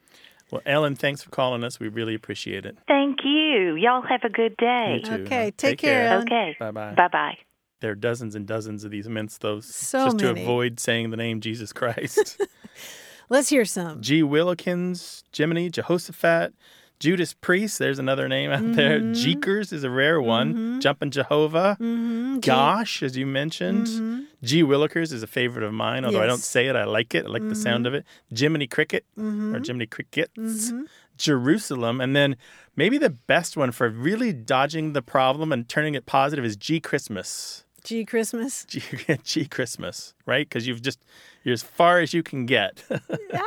Well, 0.51 0.61
Ellen, 0.65 0.95
thanks 0.95 1.23
for 1.23 1.31
calling 1.31 1.63
us. 1.63 1.79
We 1.79 1.87
really 1.87 2.13
appreciate 2.13 2.65
it. 2.65 2.77
Thank 2.87 3.19
you. 3.23 3.75
Y'all 3.75 4.03
have 4.03 4.23
a 4.23 4.29
good 4.29 4.55
day. 4.57 5.01
You 5.03 5.17
too. 5.17 5.23
Okay, 5.23 5.45
huh? 5.45 5.51
take 5.57 5.79
care, 5.79 6.07
Ellen. 6.07 6.27
Okay. 6.27 6.55
Bye 6.59 6.71
bye. 6.71 6.93
Bye 6.93 7.07
bye. 7.07 7.37
There 7.81 7.91
are 7.91 7.95
dozens 7.95 8.35
and 8.35 8.47
dozens 8.47 8.83
of 8.83 8.91
these 8.91 9.07
mints, 9.07 9.37
though, 9.37 9.59
So 9.59 10.05
just 10.05 10.21
many. 10.21 10.35
to 10.35 10.41
avoid 10.41 10.79
saying 10.79 11.11
the 11.11 11.17
name 11.17 11.41
Jesus 11.41 11.73
Christ. 11.73 12.41
Let's 13.29 13.49
hear 13.49 13.65
some. 13.65 14.01
G. 14.01 14.21
Willikins, 14.21 15.23
Jiminy, 15.35 15.69
Jehoshaphat, 15.69 16.53
Judas 16.99 17.33
Priest. 17.33 17.79
There's 17.79 17.99
another 17.99 18.29
name 18.29 18.51
out 18.51 18.75
there. 18.75 18.99
Mm-hmm. 18.99 19.13
Jeekers 19.13 19.73
is 19.73 19.83
a 19.83 19.89
rare 19.89 20.21
one. 20.21 20.53
Mm-hmm. 20.53 20.79
Jumpin' 20.79 21.11
Jehovah. 21.11 21.77
Mm-hmm. 21.79 22.39
Gosh, 22.39 23.03
as 23.03 23.17
you 23.17 23.25
mentioned. 23.25 23.87
Mm-hmm. 23.87 24.21
G. 24.43 24.63
Willikers 24.63 25.11
is 25.11 25.21
a 25.23 25.27
favorite 25.27 25.63
of 25.63 25.73
mine, 25.73 26.05
although 26.05 26.21
I 26.21 26.27
don't 26.27 26.37
say 26.37 26.67
it. 26.67 26.75
I 26.75 26.85
like 26.85 27.13
it. 27.13 27.25
I 27.25 27.29
like 27.29 27.47
the 27.47 27.55
sound 27.55 27.85
mm-hmm. 27.85 27.95
of 27.95 28.01
it. 28.01 28.05
Jiminy 28.33 28.67
Cricket 28.67 29.05
or 29.17 29.59
Jiminy 29.63 29.87
Crickets. 29.87 30.71
Jerusalem. 31.17 32.01
And 32.01 32.15
then 32.15 32.35
maybe 32.75 32.97
the 32.97 33.09
best 33.09 33.57
one 33.57 33.71
for 33.71 33.89
really 33.89 34.33
dodging 34.33 34.93
the 34.93 35.01
problem 35.01 35.51
and 35.51 35.67
turning 35.67 35.95
it 35.95 36.05
positive 36.05 36.45
is 36.45 36.55
G. 36.55 36.79
Christmas. 36.79 37.64
G 37.85 38.03
Christmas. 38.03 38.65
G, 38.65 38.81
G 39.23 39.45
Christmas, 39.45 40.13
right? 40.25 40.47
Because 40.47 40.67
you've 40.67 40.81
just, 40.81 40.99
you're 41.43 41.53
as 41.53 41.61
far 41.63 41.99
as 41.99 42.13
you 42.13 42.21
can 42.23 42.45
get. 42.45 42.83
Uh, 42.91 43.39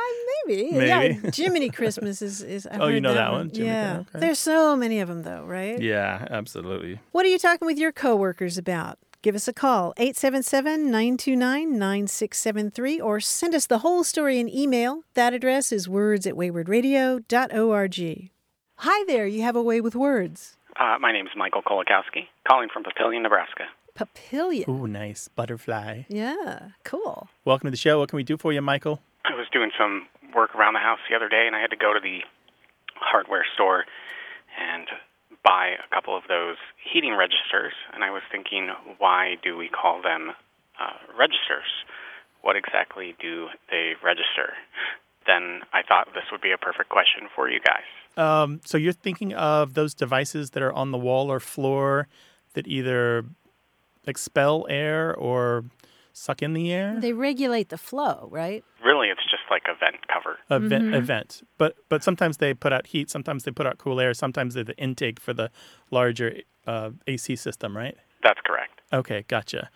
maybe. 0.47 0.71
Maybe. 0.71 0.87
Yeah, 0.87 1.31
Jiminy 1.31 1.69
Christmas 1.69 2.21
is. 2.21 2.41
is 2.41 2.65
I've 2.65 2.81
Oh, 2.81 2.87
you 2.87 3.01
know 3.01 3.13
that 3.13 3.31
one? 3.31 3.49
Jiminy- 3.49 3.65
yeah. 3.67 4.03
okay. 4.09 4.19
There's 4.19 4.39
so 4.39 4.75
many 4.75 4.99
of 4.99 5.07
them, 5.07 5.21
though, 5.23 5.43
right? 5.43 5.79
yeah, 5.79 6.25
absolutely. 6.31 6.99
What 7.11 7.25
are 7.25 7.29
you 7.29 7.37
talking 7.37 7.65
with 7.67 7.77
your 7.77 7.91
coworkers 7.91 8.57
about? 8.57 8.97
Give 9.21 9.35
us 9.35 9.47
a 9.47 9.53
call, 9.53 9.93
877 9.97 10.85
929 10.89 11.77
9673, 11.77 13.01
or 13.01 13.19
send 13.19 13.53
us 13.53 13.67
the 13.67 13.79
whole 13.79 14.03
story 14.03 14.39
in 14.39 14.47
email. 14.49 15.03
That 15.13 15.33
address 15.33 15.71
is 15.71 15.89
words 15.89 16.25
at 16.25 16.35
waywordradio.org. 16.35 18.29
Hi 18.77 19.03
there, 19.07 19.27
you 19.27 19.41
have 19.41 19.55
a 19.57 19.61
way 19.61 19.81
with 19.81 19.93
words. 19.95 20.55
Uh, 20.79 20.97
my 21.01 21.11
name 21.11 21.25
is 21.27 21.33
Michael 21.35 21.61
Kolakowski, 21.61 22.27
calling 22.47 22.69
from 22.71 22.83
Papillion, 22.83 23.21
Nebraska. 23.23 23.65
Papillion. 23.99 24.69
Ooh, 24.69 24.87
nice. 24.87 25.27
Butterfly. 25.27 26.03
Yeah, 26.07 26.69
cool. 26.85 27.27
Welcome 27.43 27.67
to 27.67 27.71
the 27.71 27.77
show. 27.77 27.99
What 27.99 28.07
can 28.07 28.15
we 28.15 28.23
do 28.23 28.37
for 28.37 28.53
you, 28.53 28.61
Michael? 28.61 29.01
I 29.25 29.35
was 29.35 29.47
doing 29.51 29.71
some 29.77 30.07
work 30.33 30.55
around 30.55 30.73
the 30.73 30.79
house 30.79 30.99
the 31.09 31.15
other 31.17 31.27
day, 31.27 31.43
and 31.45 31.53
I 31.53 31.59
had 31.59 31.69
to 31.71 31.75
go 31.75 31.93
to 31.93 31.99
the 31.99 32.19
hardware 32.95 33.45
store 33.55 33.83
and 34.57 34.87
buy 35.43 35.75
a 35.75 35.93
couple 35.93 36.15
of 36.15 36.23
those 36.29 36.55
heating 36.81 37.13
registers. 37.17 37.73
And 37.93 38.01
I 38.05 38.11
was 38.11 38.21
thinking, 38.31 38.69
why 38.99 39.35
do 39.43 39.57
we 39.57 39.67
call 39.67 40.01
them 40.01 40.31
uh, 40.79 40.93
registers? 41.17 41.67
What 42.41 42.55
exactly 42.55 43.15
do 43.19 43.47
they 43.69 43.95
register? 44.01 44.53
Then 45.27 45.61
I 45.73 45.81
thought 45.83 46.07
this 46.13 46.23
would 46.31 46.41
be 46.41 46.51
a 46.51 46.57
perfect 46.57 46.87
question 46.87 47.27
for 47.35 47.49
you 47.49 47.59
guys. 47.59 47.83
Um, 48.15 48.61
so 48.63 48.77
you're 48.77 48.93
thinking 48.93 49.33
of 49.33 49.73
those 49.73 49.93
devices 49.93 50.51
that 50.51 50.63
are 50.63 50.71
on 50.71 50.91
the 50.91 50.97
wall 50.97 51.29
or 51.29 51.41
floor 51.41 52.07
that 52.53 52.65
either 52.65 53.25
expel 54.07 54.65
air 54.69 55.15
or 55.15 55.65
suck 56.13 56.41
in 56.41 56.53
the 56.53 56.71
air? 56.71 56.97
They 56.99 57.13
regulate 57.13 57.69
the 57.69 57.77
flow, 57.77 58.27
right? 58.31 58.63
Really, 58.83 59.07
it's 59.09 59.23
just 59.23 59.43
like 59.49 59.63
a 59.69 59.77
vent 59.79 60.07
cover. 60.07 60.37
Event, 60.49 60.83
Mm-hmm. 60.85 60.93
event. 60.95 61.41
But 61.57 61.75
but 61.89 62.03
sometimes 62.03 62.37
they 62.37 62.53
put 62.53 62.73
out 62.73 62.87
heat. 62.87 63.09
Sometimes 63.09 63.43
they 63.43 63.51
put 63.51 63.65
out 63.67 63.77
cool 63.77 63.99
air. 63.99 64.13
Sometimes 64.13 64.53
they're 64.53 64.63
the 64.63 64.77
intake 64.77 65.19
for 65.19 65.33
the 65.33 65.51
larger 65.91 66.37
uh, 66.67 66.91
AC 67.07 67.35
system, 67.35 67.75
right? 67.75 67.95
That's 68.23 68.39
correct. 68.45 68.81
Okay, 68.91 69.23
gotcha. 69.27 69.69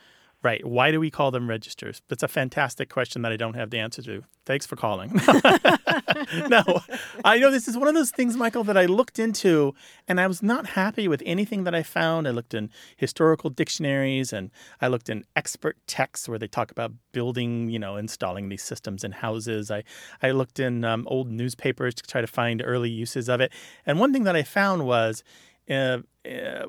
Right. 0.44 0.66
Why 0.66 0.92
do 0.92 1.00
we 1.00 1.10
call 1.10 1.32
them 1.32 1.50
registers? 1.50 2.02
That's 2.10 2.22
a 2.22 2.28
fantastic 2.28 2.90
question 2.90 3.22
that 3.22 3.32
I 3.32 3.38
don't 3.38 3.54
have 3.54 3.70
the 3.70 3.80
answer 3.80 4.02
to. 4.02 4.24
Thanks 4.46 4.66
for 4.66 4.76
calling. 4.76 5.14
no, 6.50 6.82
I 7.24 7.40
know 7.40 7.50
this 7.50 7.70
is 7.70 7.78
one 7.78 7.88
of 7.88 7.94
those 7.94 8.12
things, 8.12 8.36
Michael, 8.36 8.66
that 8.66 8.76
I 8.78 8.86
looked 8.86 9.20
into 9.20 9.74
and 10.06 10.20
I 10.20 10.28
was 10.28 10.44
not 10.44 10.66
happy 10.68 11.08
with 11.08 11.24
anything 11.26 11.64
that 11.64 11.74
I 11.74 11.82
found. 11.82 12.28
I 12.28 12.32
looked 12.32 12.54
in 12.54 12.72
historical 12.98 13.50
dictionaries 13.52 14.34
and 14.34 14.52
I 14.82 14.90
looked 14.90 15.08
in 15.08 15.24
expert 15.34 15.78
texts 15.88 16.28
where 16.28 16.38
they 16.38 16.50
talk 16.50 16.72
about 16.72 16.92
building, 17.14 17.70
you 17.70 17.80
know, 17.80 17.96
installing 17.96 18.50
these 18.50 18.64
systems 18.64 19.06
in 19.06 19.14
houses. 19.14 19.72
I, 19.72 19.86
I 20.22 20.32
looked 20.32 20.60
in 20.60 20.84
um, 20.84 21.08
old 21.10 21.32
newspapers 21.32 21.96
to 21.96 22.04
try 22.04 22.20
to 22.20 22.28
find 22.28 22.62
early 22.66 22.90
uses 22.90 23.30
of 23.30 23.40
it. 23.40 23.54
And 23.86 23.98
one 23.98 24.12
thing 24.12 24.26
that 24.26 24.36
I 24.36 24.44
found 24.44 24.86
was 24.86 25.24
uh, 25.70 26.00
uh, 26.30 26.66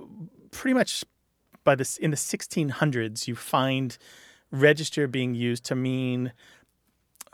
pretty 0.52 0.74
much 0.74 1.02
by 1.64 1.74
this 1.74 1.96
in 1.96 2.10
the 2.10 2.16
1600s 2.16 3.26
you 3.26 3.34
find 3.34 3.98
register 4.50 5.08
being 5.08 5.34
used 5.34 5.64
to 5.64 5.74
mean 5.74 6.32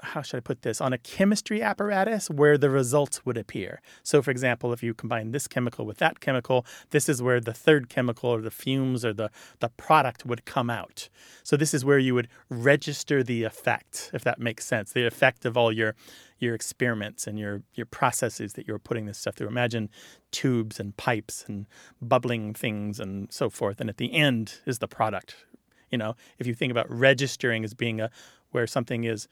how 0.03 0.23
should 0.23 0.39
I 0.39 0.41
put 0.41 0.63
this 0.63 0.81
on 0.81 0.93
a 0.93 0.99
chemistry 0.99 1.63
apparatus 1.63 2.31
where 2.31 2.57
the 2.59 2.71
results 2.71 3.25
would 3.25 3.37
appear. 3.37 3.81
So, 4.03 4.23
for 4.23 4.31
example, 4.31 4.73
if 4.73 4.83
you 4.83 4.95
combine 4.95 5.33
this 5.33 5.47
chemical 5.47 5.87
with 5.87 5.99
that 5.99 6.21
chemical, 6.21 6.67
this 6.91 7.09
is 7.09 7.23
where 7.23 7.41
the 7.41 7.53
third 7.53 7.89
chemical 7.89 8.31
or 8.31 8.41
the 8.41 8.51
fumes 8.51 9.05
or 9.05 9.13
the, 9.13 9.31
the 9.61 9.69
product 9.69 10.25
would 10.25 10.45
come 10.45 10.71
out. 10.71 11.09
So, 11.43 11.57
this 11.57 11.75
is 11.75 11.85
where 11.85 11.99
you 11.99 12.15
would 12.15 12.29
register 12.49 13.23
the 13.23 13.45
effect, 13.45 14.11
if 14.13 14.23
that 14.25 14.39
makes 14.39 14.67
sense, 14.67 14.93
the 14.93 15.07
effect 15.07 15.45
of 15.45 15.57
all 15.57 15.73
your 15.73 15.95
your 16.39 16.55
experiments 16.55 17.27
and 17.27 17.39
your 17.39 17.63
your 17.75 17.87
processes 17.87 18.55
that 18.55 18.67
you're 18.67 18.79
putting 18.79 19.07
this 19.07 19.19
stuff 19.19 19.35
through. 19.35 19.49
Imagine 19.49 19.91
tubes 20.31 20.81
and 20.81 20.97
pipes 20.97 21.45
and 21.47 21.67
bubbling 22.01 22.55
things 22.55 22.99
and 22.99 23.31
so 23.33 23.51
forth. 23.51 23.81
And 23.81 23.91
at 23.91 23.99
the 23.99 24.15
end 24.15 24.59
is 24.67 24.79
the 24.79 24.89
product. 24.89 25.37
You 25.91 25.99
know, 25.99 26.15
if 26.39 26.47
you 26.47 26.55
think 26.55 26.71
about 26.71 26.87
registering 26.89 27.65
as 27.65 27.75
being 27.75 28.01
a 28.01 28.11
where 28.53 28.67
something 28.67 29.05
is 29.05 29.29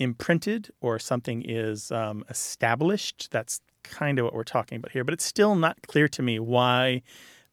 imprinted 0.00 0.70
or 0.80 0.98
something 0.98 1.42
is 1.46 1.92
um, 1.92 2.24
established, 2.28 3.28
that's 3.30 3.60
kind 3.84 4.18
of 4.18 4.24
what 4.24 4.34
we're 4.34 4.42
talking 4.42 4.76
about 4.76 4.92
here. 4.92 5.04
But 5.04 5.14
it's 5.14 5.24
still 5.24 5.54
not 5.54 5.86
clear 5.86 6.08
to 6.08 6.22
me 6.22 6.40
why 6.40 7.02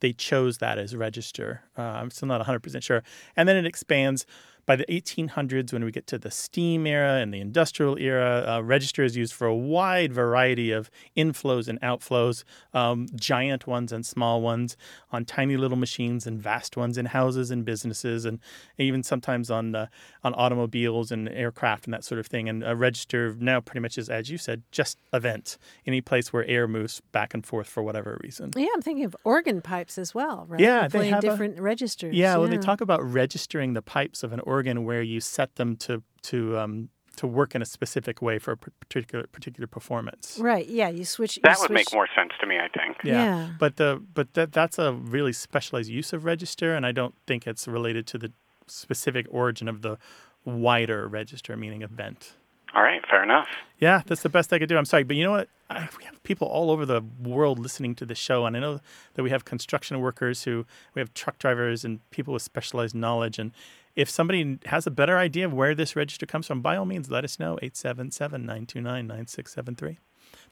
they 0.00 0.12
chose 0.12 0.58
that 0.58 0.78
as 0.78 0.96
register. 0.96 1.62
Uh, 1.76 1.82
I'm 1.82 2.10
still 2.10 2.26
not 2.26 2.44
100% 2.44 2.82
sure. 2.82 3.02
And 3.36 3.48
then 3.48 3.56
it 3.56 3.66
expands 3.66 4.26
by 4.68 4.76
the 4.76 4.84
1800s, 4.90 5.72
when 5.72 5.82
we 5.82 5.90
get 5.90 6.06
to 6.08 6.18
the 6.18 6.30
steam 6.30 6.86
era 6.86 7.14
and 7.14 7.32
the 7.32 7.40
industrial 7.40 7.96
era, 7.96 8.44
uh, 8.46 8.60
register 8.62 9.02
is 9.02 9.16
used 9.16 9.32
for 9.32 9.46
a 9.46 9.56
wide 9.56 10.12
variety 10.12 10.70
of 10.72 10.90
inflows 11.16 11.68
and 11.68 11.80
outflows, 11.80 12.44
um, 12.74 13.06
giant 13.14 13.66
ones 13.66 13.92
and 13.92 14.04
small 14.04 14.42
ones, 14.42 14.76
on 15.10 15.24
tiny 15.24 15.56
little 15.56 15.78
machines 15.78 16.26
and 16.26 16.38
vast 16.38 16.76
ones 16.76 16.98
in 16.98 17.06
houses 17.06 17.50
and 17.50 17.64
businesses, 17.64 18.26
and 18.26 18.40
even 18.76 19.02
sometimes 19.02 19.50
on 19.50 19.74
uh, 19.74 19.86
on 20.22 20.34
automobiles 20.34 21.10
and 21.10 21.30
aircraft 21.30 21.86
and 21.86 21.94
that 21.94 22.04
sort 22.04 22.18
of 22.18 22.26
thing. 22.26 22.46
And 22.46 22.62
a 22.62 22.76
register 22.76 23.34
now 23.40 23.60
pretty 23.62 23.80
much 23.80 23.96
is, 23.96 24.10
as 24.10 24.28
you 24.28 24.36
said, 24.36 24.62
just 24.70 24.98
a 25.14 25.18
vent, 25.18 25.56
any 25.86 26.02
place 26.02 26.30
where 26.30 26.44
air 26.44 26.68
moves 26.68 27.00
back 27.10 27.32
and 27.32 27.46
forth 27.46 27.68
for 27.68 27.82
whatever 27.82 28.20
reason. 28.22 28.50
Yeah, 28.54 28.68
I'm 28.74 28.82
thinking 28.82 29.06
of 29.06 29.16
organ 29.24 29.62
pipes 29.62 29.96
as 29.96 30.14
well, 30.14 30.44
right? 30.46 30.60
Yeah, 30.60 30.88
they 30.88 30.98
they 30.98 31.08
have 31.08 31.24
a- 31.24 31.26
different 31.26 31.58
registers. 31.58 32.14
Yeah, 32.14 32.36
well, 32.36 32.48
they 32.48 32.58
talk 32.58 32.82
about 32.82 33.02
registering 33.02 33.72
the 33.72 33.80
pipes 33.80 34.22
of 34.22 34.34
an 34.34 34.40
organ 34.40 34.57
where 34.66 35.02
you 35.02 35.20
set 35.20 35.56
them 35.56 35.76
to 35.76 36.02
to 36.22 36.58
um, 36.58 36.88
to 37.16 37.26
work 37.26 37.54
in 37.54 37.62
a 37.62 37.64
specific 37.64 38.22
way 38.22 38.38
for 38.38 38.52
a 38.52 38.56
particular 38.56 39.26
particular 39.26 39.66
performance. 39.66 40.38
Right. 40.40 40.66
Yeah, 40.68 40.88
you 40.88 41.04
switch. 41.04 41.36
you 41.36 41.42
That 41.42 41.58
would 41.60 41.70
make 41.70 41.92
more 41.92 42.08
sense 42.14 42.32
to 42.40 42.46
me, 42.46 42.58
I 42.58 42.68
think. 42.68 42.98
Yeah. 43.02 43.50
But 43.58 43.76
the 43.76 44.02
but 44.14 44.34
that 44.34 44.52
that's 44.52 44.78
a 44.78 44.92
really 44.92 45.32
specialized 45.32 45.90
use 45.90 46.12
of 46.12 46.24
register, 46.24 46.74
and 46.74 46.86
I 46.86 46.92
don't 46.92 47.14
think 47.26 47.46
it's 47.46 47.66
related 47.66 48.06
to 48.08 48.18
the 48.18 48.32
specific 48.66 49.26
origin 49.30 49.68
of 49.68 49.82
the 49.82 49.98
wider 50.44 51.08
register, 51.08 51.56
meaning 51.56 51.82
event. 51.82 52.34
All 52.74 52.82
right, 52.82 53.00
fair 53.08 53.22
enough. 53.22 53.48
Yeah, 53.78 54.02
that's 54.06 54.22
the 54.22 54.28
best 54.28 54.52
I 54.52 54.58
could 54.58 54.68
do. 54.68 54.76
I'm 54.76 54.84
sorry, 54.84 55.02
but 55.02 55.16
you 55.16 55.24
know 55.24 55.30
what? 55.30 55.48
I, 55.70 55.88
we 55.98 56.04
have 56.04 56.22
people 56.22 56.48
all 56.48 56.70
over 56.70 56.84
the 56.84 57.02
world 57.22 57.58
listening 57.58 57.94
to 57.96 58.06
the 58.06 58.14
show, 58.14 58.44
and 58.44 58.56
I 58.56 58.60
know 58.60 58.80
that 59.14 59.22
we 59.22 59.30
have 59.30 59.44
construction 59.44 59.98
workers 60.00 60.44
who 60.44 60.66
we 60.94 61.00
have 61.00 61.14
truck 61.14 61.38
drivers 61.38 61.84
and 61.84 62.08
people 62.10 62.34
with 62.34 62.42
specialized 62.42 62.94
knowledge. 62.94 63.38
And 63.38 63.52
if 63.98 64.08
somebody 64.08 64.60
has 64.66 64.86
a 64.86 64.92
better 64.92 65.18
idea 65.18 65.44
of 65.44 65.52
where 65.52 65.74
this 65.74 65.96
register 65.96 66.24
comes 66.24 66.46
from, 66.46 66.62
by 66.62 66.76
all 66.76 66.84
means, 66.84 67.10
let 67.10 67.24
us 67.24 67.40
know. 67.40 67.58
877 67.60 68.42
929 68.42 69.06
9673. 69.08 69.98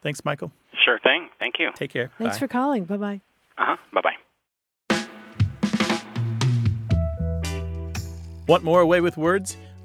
Thanks, 0.03 0.24
Michael. 0.24 0.51
Sure 0.84 0.99
thing. 0.99 1.28
Thank 1.38 1.61
you. 1.61 1.70
Take 1.76 1.92
care. 1.92 2.11
Thanks 2.18 2.36
Bye. 2.36 2.40
for 2.40 2.49
calling. 2.49 2.84
Bye 2.84 2.97
bye. 2.97 3.20
Uh 3.57 3.64
huh. 3.64 3.76
Bye 3.92 4.01
bye. 4.01 4.16
Want 8.49 8.64
more 8.64 8.80
A 8.80 8.86
Way 8.86 9.01
with 9.01 9.16
Words? 9.16 9.57